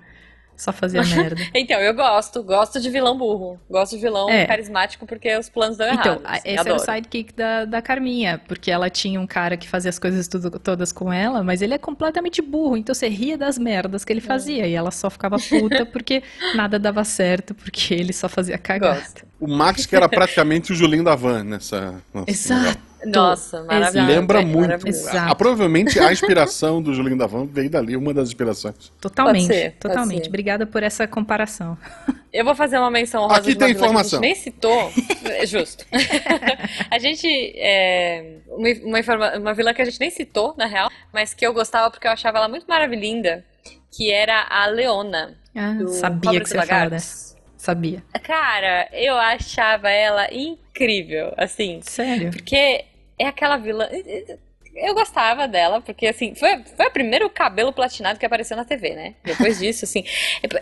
Só 0.62 0.72
fazia 0.72 1.02
merda. 1.16 1.42
Então, 1.54 1.80
eu 1.80 1.92
gosto, 1.92 2.40
gosto 2.42 2.80
de 2.80 2.88
vilão 2.88 3.18
burro. 3.18 3.58
Gosto 3.68 3.96
de 3.96 4.02
vilão 4.02 4.30
É. 4.30 4.46
carismático 4.46 5.04
porque 5.06 5.36
os 5.36 5.48
planos 5.48 5.76
dão 5.76 5.92
Então, 5.92 6.12
errado. 6.14 6.20
assim, 6.24 6.48
esse 6.50 6.58
adoro. 6.60 6.68
era 6.68 6.76
o 6.76 6.94
sidekick 6.94 7.32
da, 7.34 7.64
da 7.64 7.82
Carminha, 7.82 8.40
porque 8.46 8.70
ela 8.70 8.88
tinha 8.88 9.20
um 9.20 9.26
cara 9.26 9.56
que 9.56 9.68
fazia 9.68 9.88
as 9.88 9.98
coisas 9.98 10.28
tudo- 10.28 10.58
todas 10.60 10.92
com 10.92 11.12
ela, 11.12 11.42
mas 11.42 11.62
ele 11.62 11.74
é 11.74 11.78
completamente 11.78 12.40
burro, 12.40 12.76
então 12.76 12.94
você 12.94 13.08
ria 13.08 13.36
das 13.36 13.58
merdas 13.58 14.04
que 14.04 14.12
ele 14.12 14.20
fazia, 14.20 14.66
e 14.68 14.74
ela 14.74 14.92
só 14.92 15.10
ficava 15.10 15.36
puta 15.36 15.84
porque 15.84 16.22
nada 16.54 16.78
dava 16.78 17.02
certo, 17.02 17.54
porque 17.54 17.92
ele 17.94 18.12
só 18.12 18.28
fazia 18.28 18.56
cagada. 18.56 19.00
Gosto. 19.00 19.24
O 19.40 19.48
Max, 19.48 19.84
que 19.84 19.96
era 19.96 20.08
praticamente 20.08 20.70
o 20.72 20.76
Julinho 20.76 21.02
da 21.02 21.16
Van 21.16 21.42
nessa. 21.42 22.00
nessa 22.14 22.30
Exato. 22.30 22.78
Nossa, 23.04 23.62
maravilhoso. 23.64 24.08
Lembra 24.08 24.40
é, 24.40 24.44
muito. 24.44 24.60
maravilhoso. 24.60 25.08
Exato. 25.08 25.30
Ah, 25.32 25.34
provavelmente 25.34 25.98
a 25.98 26.12
inspiração 26.12 26.82
do 26.82 26.94
Julinho 26.94 27.18
da 27.18 27.26
Van 27.26 27.46
veio 27.46 27.68
dali, 27.70 27.96
uma 27.96 28.14
das 28.14 28.28
inspirações. 28.28 28.92
Totalmente, 29.00 29.46
Pode 29.46 29.58
ser, 29.58 29.70
pode 29.72 29.94
totalmente. 29.94 30.22
ser. 30.22 30.28
Obrigada 30.28 30.66
por 30.66 30.82
essa 30.82 31.06
comparação. 31.06 31.76
Eu 32.32 32.44
vou 32.46 32.54
fazer 32.54 32.78
uma 32.78 32.90
menção 32.90 33.22
rosa 33.26 33.40
Aqui 33.40 33.54
tem 33.54 33.72
informação. 33.72 34.18
que 34.20 34.26
a 34.26 34.28
gente 34.28 34.34
nem 34.36 34.42
citou. 34.42 34.92
É 35.24 35.44
Justo. 35.44 35.84
a 36.90 36.98
gente. 36.98 37.26
É, 37.56 38.38
uma, 38.48 39.00
uma, 39.00 39.38
uma 39.38 39.54
vilã 39.54 39.74
que 39.74 39.82
a 39.82 39.84
gente 39.84 40.00
nem 40.00 40.10
citou, 40.10 40.54
na 40.56 40.64
real, 40.64 40.90
mas 41.12 41.34
que 41.34 41.46
eu 41.46 41.52
gostava 41.52 41.90
porque 41.90 42.06
eu 42.06 42.10
achava 42.10 42.38
ela 42.38 42.48
muito 42.48 42.64
maravilhinda, 42.66 43.44
que 43.90 44.10
era 44.10 44.46
a 44.48 44.66
Leona. 44.66 45.36
Ah, 45.54 45.72
do 45.74 45.88
sabia 45.88 46.30
Cobras 46.30 46.52
que 46.52 46.58
você 46.58 46.72
ia 46.72 46.88
dessa. 46.88 47.36
Sabia. 47.62 48.02
Cara, 48.24 48.88
eu 48.92 49.16
achava 49.16 49.88
ela 49.88 50.26
incrível, 50.32 51.32
assim. 51.36 51.80
Sério? 51.82 52.30
Porque 52.32 52.86
é 53.18 53.26
aquela 53.26 53.56
vilã. 53.56 53.88
Eu 54.74 54.94
gostava 54.94 55.46
dela, 55.46 55.82
porque 55.82 56.06
assim, 56.06 56.34
foi, 56.34 56.64
foi 56.64 56.86
o 56.86 56.90
primeiro 56.90 57.28
cabelo 57.28 57.72
platinado 57.72 58.18
que 58.18 58.24
apareceu 58.24 58.56
na 58.56 58.64
TV, 58.64 58.94
né? 58.94 59.14
Depois 59.22 59.58
disso, 59.60 59.84
assim. 59.84 60.04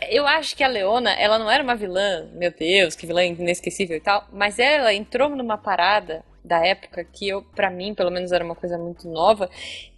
Eu 0.09 0.27
acho 0.27 0.57
que 0.57 0.65
a 0.65 0.69
Leona, 0.69 1.13
ela 1.13 1.39
não 1.39 1.51
era 1.51 1.63
uma 1.63 1.77
vilã, 1.77 2.29
meu 2.33 2.51
Deus, 2.51 2.97
que 2.97 3.07
vilã 3.07 3.25
inesquecível 3.25 3.97
e 3.97 4.01
tal, 4.01 4.27
mas 4.33 4.59
ela 4.59 4.93
entrou 4.93 5.29
numa 5.29 5.57
parada 5.57 6.25
da 6.45 6.65
época 6.67 7.05
que 7.05 7.29
eu, 7.29 7.43
para 7.43 7.71
mim, 7.71 7.95
pelo 7.95 8.11
menos 8.11 8.33
era 8.33 8.45
uma 8.45 8.55
coisa 8.57 8.77
muito 8.77 9.09
nova, 9.09 9.49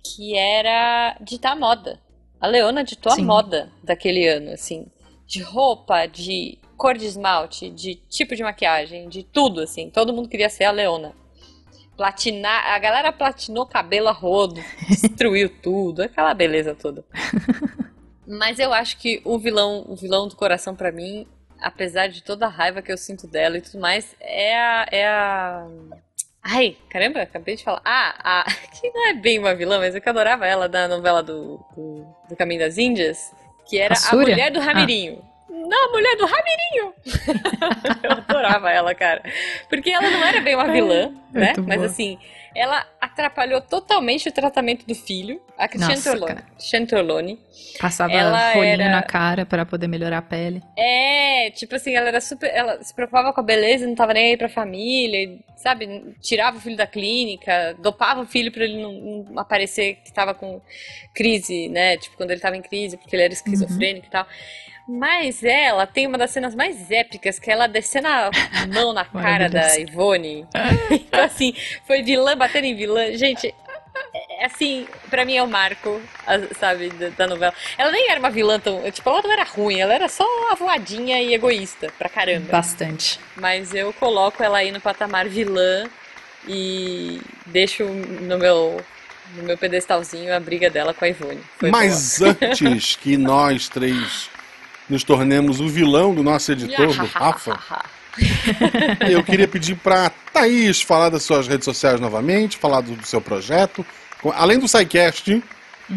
que 0.04 0.36
era 0.36 1.16
ditar 1.20 1.56
moda. 1.56 1.98
A 2.40 2.46
Leona 2.46 2.84
ditou 2.84 3.12
Sim. 3.12 3.22
a 3.22 3.24
moda 3.24 3.72
daquele 3.82 4.26
ano, 4.26 4.50
assim, 4.50 4.86
de 5.26 5.40
roupa, 5.40 6.06
de 6.06 6.58
cor 6.76 6.98
de 6.98 7.06
esmalte, 7.06 7.70
de 7.70 7.94
tipo 7.94 8.34
de 8.34 8.42
maquiagem, 8.42 9.08
de 9.08 9.22
tudo, 9.22 9.60
assim. 9.60 9.88
Todo 9.88 10.12
mundo 10.12 10.28
queria 10.28 10.50
ser 10.50 10.64
a 10.64 10.72
Leona. 10.72 11.14
Platinar, 12.02 12.66
a 12.66 12.78
galera 12.80 13.12
platinou 13.12 13.64
cabelo 13.64 14.08
a 14.08 14.12
rodo, 14.12 14.60
destruiu 14.88 15.48
tudo, 15.48 16.02
aquela 16.02 16.34
beleza 16.34 16.74
toda. 16.74 17.04
Mas 18.26 18.58
eu 18.58 18.72
acho 18.72 18.96
que 18.98 19.22
o 19.24 19.38
vilão, 19.38 19.84
o 19.86 19.94
vilão 19.94 20.26
do 20.26 20.34
coração 20.34 20.74
pra 20.74 20.90
mim, 20.90 21.28
apesar 21.60 22.08
de 22.08 22.20
toda 22.20 22.46
a 22.46 22.48
raiva 22.48 22.82
que 22.82 22.90
eu 22.90 22.98
sinto 22.98 23.28
dela 23.28 23.56
e 23.56 23.60
tudo 23.60 23.78
mais, 23.78 24.16
é 24.18 24.52
a, 24.52 24.86
é 24.90 25.06
a... 25.06 25.64
Ai, 26.42 26.76
caramba, 26.90 27.22
acabei 27.22 27.54
de 27.54 27.62
falar. 27.62 27.80
Ah, 27.84 28.42
a... 28.42 28.44
que 28.80 28.90
não 28.90 29.06
é 29.06 29.14
bem 29.14 29.38
uma 29.38 29.54
vilã, 29.54 29.78
mas 29.78 29.94
eu 29.94 30.00
que 30.00 30.08
adorava 30.08 30.44
ela 30.44 30.68
da 30.68 30.88
novela 30.88 31.22
do, 31.22 31.64
do, 31.76 32.04
do 32.28 32.34
Caminho 32.34 32.62
das 32.62 32.78
Índias, 32.78 33.32
que 33.64 33.78
era 33.78 33.94
A 33.94 34.10
a, 34.10 34.16
mulher 34.16 34.50
do 34.50 34.58
Ramirinho. 34.58 35.22
Não, 35.54 35.88
a 35.88 35.92
mulher 35.92 36.16
do 36.16 36.24
Ramirinho! 36.24 36.94
eu 38.02 38.10
adorava 38.12 38.70
ela, 38.70 38.94
cara. 38.94 39.22
Porque 39.68 39.90
ela 39.90 40.10
não 40.10 40.24
era 40.24 40.40
bem 40.40 40.54
uma 40.54 40.72
vilã, 40.72 41.12
né? 41.30 41.46
muito 41.54 41.62
Mas 41.68 41.76
boa. 41.78 41.86
assim, 41.90 42.18
ela, 42.54 42.86
atrapalhou 43.00 43.60
totalmente 43.60 44.28
o 44.28 44.32
tratamento 44.32 44.86
do 44.86 44.94
filho, 44.94 45.40
a 45.58 45.68
Cristiane 45.68 46.86
Torlone. 46.86 47.38
Passava 47.78 48.12
Ela 48.12 48.52
rolinho 48.54 48.72
era- 48.74 48.88
na 48.90 49.02
cara 49.02 49.44
pra 49.44 49.66
poder 49.66 49.88
melhorar 49.88 50.18
a 50.18 50.22
pele. 50.22 50.62
É, 50.76 51.50
tipo 51.50 51.74
assim, 51.74 51.94
ela 51.94 52.08
era 52.08 52.20
super. 52.20 52.50
Ela 52.52 52.82
se 52.82 52.94
preocupava 52.94 53.32
com 53.32 53.40
a 53.40 53.44
beleza, 53.44 53.86
não 53.86 53.94
tava 53.94 54.14
nem 54.14 54.30
aí 54.30 54.36
pra 54.36 54.48
família, 54.48 55.38
sabe? 55.56 56.14
Tirava 56.20 56.56
o 56.56 56.60
filho 56.60 56.76
da 56.76 56.86
clínica, 56.86 57.74
dopava 57.78 58.22
o 58.22 58.26
filho 58.26 58.50
pra 58.50 58.64
ele 58.64 58.80
não, 58.82 58.92
não 59.30 59.38
aparecer 59.38 59.96
que 60.04 60.12
tava 60.12 60.32
com 60.34 60.60
crise, 61.14 61.68
né? 61.68 61.96
Tipo, 61.98 62.16
quando 62.16 62.30
ele 62.30 62.40
tava 62.40 62.56
em 62.56 62.62
crise, 62.62 62.96
porque 62.96 63.14
ele 63.16 63.24
era 63.24 63.32
esquizofrênico 63.32 64.06
e 64.06 64.10
tal. 64.10 64.26
Mas 64.88 65.42
ela 65.44 65.86
tem 65.86 66.06
uma 66.06 66.18
das 66.18 66.30
cenas 66.30 66.54
mais 66.54 66.90
épicas, 66.90 67.38
que 67.38 67.50
é 67.50 67.52
ela 67.54 67.66
descendo 67.66 68.08
a 68.08 68.30
mão 68.72 68.92
na 68.92 69.04
cara 69.06 69.48
da. 69.48 69.78
Ivone. 69.78 70.46
então, 70.90 71.24
assim, 71.24 71.54
foi 71.86 72.02
vilã 72.02 72.36
batendo 72.36 72.64
em 72.64 72.74
vilã. 72.74 73.12
Gente, 73.16 73.54
é- 74.14 74.44
assim, 74.44 74.86
pra 75.08 75.24
mim 75.24 75.36
é 75.36 75.42
o 75.42 75.46
marco, 75.46 76.00
a- 76.26 76.54
sabe, 76.58 76.88
da, 76.90 77.08
da 77.10 77.26
novela. 77.28 77.54
Ela 77.78 77.92
nem 77.92 78.10
era 78.10 78.18
uma 78.18 78.30
vilã 78.30 78.58
tão. 78.58 78.90
Tipo, 78.90 79.08
ela 79.10 79.22
não 79.22 79.32
era 79.32 79.44
ruim, 79.44 79.78
ela 79.80 79.94
era 79.94 80.08
só 80.08 80.26
avoadinha 80.50 81.22
e 81.22 81.32
egoísta 81.32 81.92
pra 81.96 82.08
caramba. 82.08 82.50
Bastante. 82.50 83.20
Mas 83.36 83.72
eu 83.72 83.92
coloco 83.92 84.42
ela 84.42 84.58
aí 84.58 84.72
no 84.72 84.80
patamar 84.80 85.28
vilã 85.28 85.84
e 86.48 87.20
deixo 87.46 87.84
no 87.84 88.38
meu. 88.38 88.80
No 89.36 89.44
meu 89.44 89.56
pedestalzinho 89.56 90.34
a 90.34 90.38
briga 90.38 90.68
dela 90.68 90.92
com 90.92 91.06
a 91.06 91.08
Ivone. 91.08 91.40
Foi 91.56 91.70
Mas 91.70 92.20
antes 92.20 92.96
que 92.96 93.16
nós 93.16 93.66
três 93.66 94.28
nos 94.92 95.02
tornemos 95.02 95.58
o 95.58 95.66
vilão 95.66 96.14
do 96.14 96.22
nosso 96.22 96.52
editor, 96.52 96.94
do 96.94 97.06
Rafa, 97.08 97.58
eu 99.08 99.24
queria 99.24 99.48
pedir 99.48 99.74
pra 99.76 100.10
Thaís 100.32 100.82
falar 100.82 101.08
das 101.08 101.22
suas 101.22 101.48
redes 101.48 101.64
sociais 101.64 101.98
novamente, 101.98 102.58
falar 102.58 102.82
do, 102.82 103.04
seu 103.06 103.20
projeto. 103.20 103.84
Além 104.34 104.58
do 104.58 104.68
SciCast, 104.68 105.42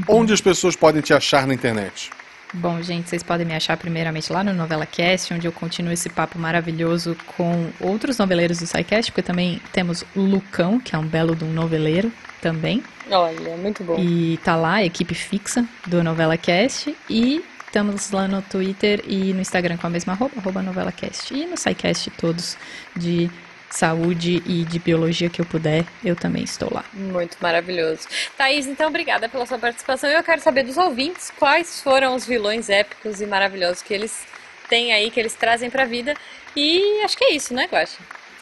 onde 0.08 0.34
as 0.34 0.40
pessoas 0.40 0.78
podem 0.78 1.02
te 1.02 1.14
achar 1.14 1.46
na 1.46 1.54
internet? 1.54 2.10
Bom, 2.54 2.82
gente, 2.82 3.10
vocês 3.10 3.22
podem 3.22 3.46
me 3.46 3.54
achar 3.54 3.76
primeiramente 3.76 4.32
lá 4.32 4.42
no 4.42 4.54
Novela 4.54 4.86
Cast, 4.86 5.34
onde 5.34 5.46
eu 5.46 5.52
continuo 5.52 5.92
esse 5.92 6.10
papo 6.10 6.40
maravilhoso 6.40 7.18
com 7.36 7.70
outros 7.82 8.18
noveleiros 8.18 8.60
do 8.60 8.66
SciCast, 8.66 9.12
porque 9.12 9.22
também 9.22 9.62
temos 9.74 10.06
o 10.16 10.22
Lucão, 10.22 10.80
que 10.80 10.96
é 10.96 10.98
um 10.98 11.06
belo 11.06 11.36
de 11.36 11.44
um 11.44 11.52
noveleiro 11.52 12.10
também. 12.42 12.82
Olha, 13.12 13.58
muito 13.58 13.84
bom. 13.84 13.98
E 14.00 14.40
tá 14.42 14.56
lá, 14.56 14.76
a 14.76 14.86
equipe 14.86 15.14
fixa 15.14 15.66
do 15.86 16.02
Novela 16.02 16.38
Cast. 16.38 16.96
E 17.10 17.44
estamos 17.76 18.10
lá 18.12 18.26
no 18.26 18.42
Twitter 18.42 19.04
e 19.06 19.34
no 19.34 19.42
Instagram 19.42 19.76
com 19.76 19.86
a 19.86 19.90
mesma 19.90 20.14
arroba, 20.14 20.32
arroba 20.38 20.62
Novela 20.62 20.94
Cast. 20.94 21.34
E 21.34 21.46
no 21.46 21.58
SciCast 21.58 22.10
todos 22.12 22.56
de 22.96 23.30
saúde 23.70 24.42
e 24.46 24.64
de 24.64 24.80
biologia 24.80 25.30
que 25.30 25.42
eu 25.42 25.46
puder, 25.46 25.84
eu 26.02 26.16
também 26.16 26.42
estou 26.42 26.74
lá. 26.74 26.86
Muito 26.94 27.36
maravilhoso. 27.42 28.08
Thaís, 28.38 28.66
então, 28.66 28.88
obrigada 28.88 29.28
pela 29.28 29.46
sua 29.46 29.58
participação. 29.60 30.10
Eu 30.10 30.24
quero 30.24 30.40
saber 30.40 30.64
dos 30.64 30.78
ouvintes 30.78 31.34
quais 31.38 31.82
foram 31.82 32.16
os 32.16 32.26
vilões 32.26 32.70
épicos 32.70 33.20
e 33.20 33.26
maravilhosos 33.26 33.82
que 33.82 33.94
eles 33.94 34.26
têm 34.70 34.94
aí, 34.94 35.12
que 35.12 35.20
eles 35.20 35.34
trazem 35.34 35.70
pra 35.70 35.84
vida. 35.84 36.16
E 36.56 37.02
acho 37.04 37.18
que 37.18 37.26
é 37.26 37.34
isso, 37.34 37.54
né, 37.54 37.68
Guaxa? 37.70 37.98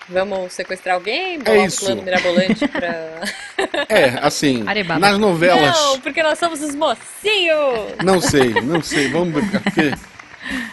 Vamos 0.09 0.51
sequestrar 0.53 0.95
alguém, 0.95 1.39
bolar 1.39 1.59
um 1.61 1.65
isso. 1.65 1.85
plano 1.85 2.01
mirabolante 2.03 2.67
pra. 2.67 3.21
É, 3.87 4.19
assim, 4.21 4.63
Arebaba. 4.67 4.99
nas 4.99 5.17
novelas. 5.17 5.77
Não, 5.77 5.99
porque 6.01 6.21
nós 6.21 6.37
somos 6.39 6.61
os 6.61 6.75
mocinhos! 6.75 7.93
Não 8.03 8.19
sei, 8.19 8.49
não 8.61 8.81
sei. 8.81 9.09
Vamos 9.09 9.33
ver. 9.33 9.61
Porque 9.61 9.93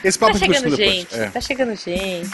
esse 0.03 0.19
Tá 0.19 0.27
papo 0.27 0.39
gente 0.39 0.57
chegando 0.57 0.77
gente, 0.77 1.05
depois. 1.11 1.23
É. 1.23 1.31
tá 1.31 1.41
chegando 1.41 1.77
gente. 1.77 2.31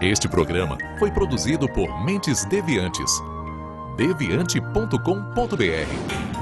Este 0.00 0.28
programa 0.28 0.76
foi 0.98 1.10
produzido 1.10 1.68
por 1.68 2.04
Mentes 2.04 2.44
Deviantes. 2.46 3.10
deviante.com.br 3.96 6.41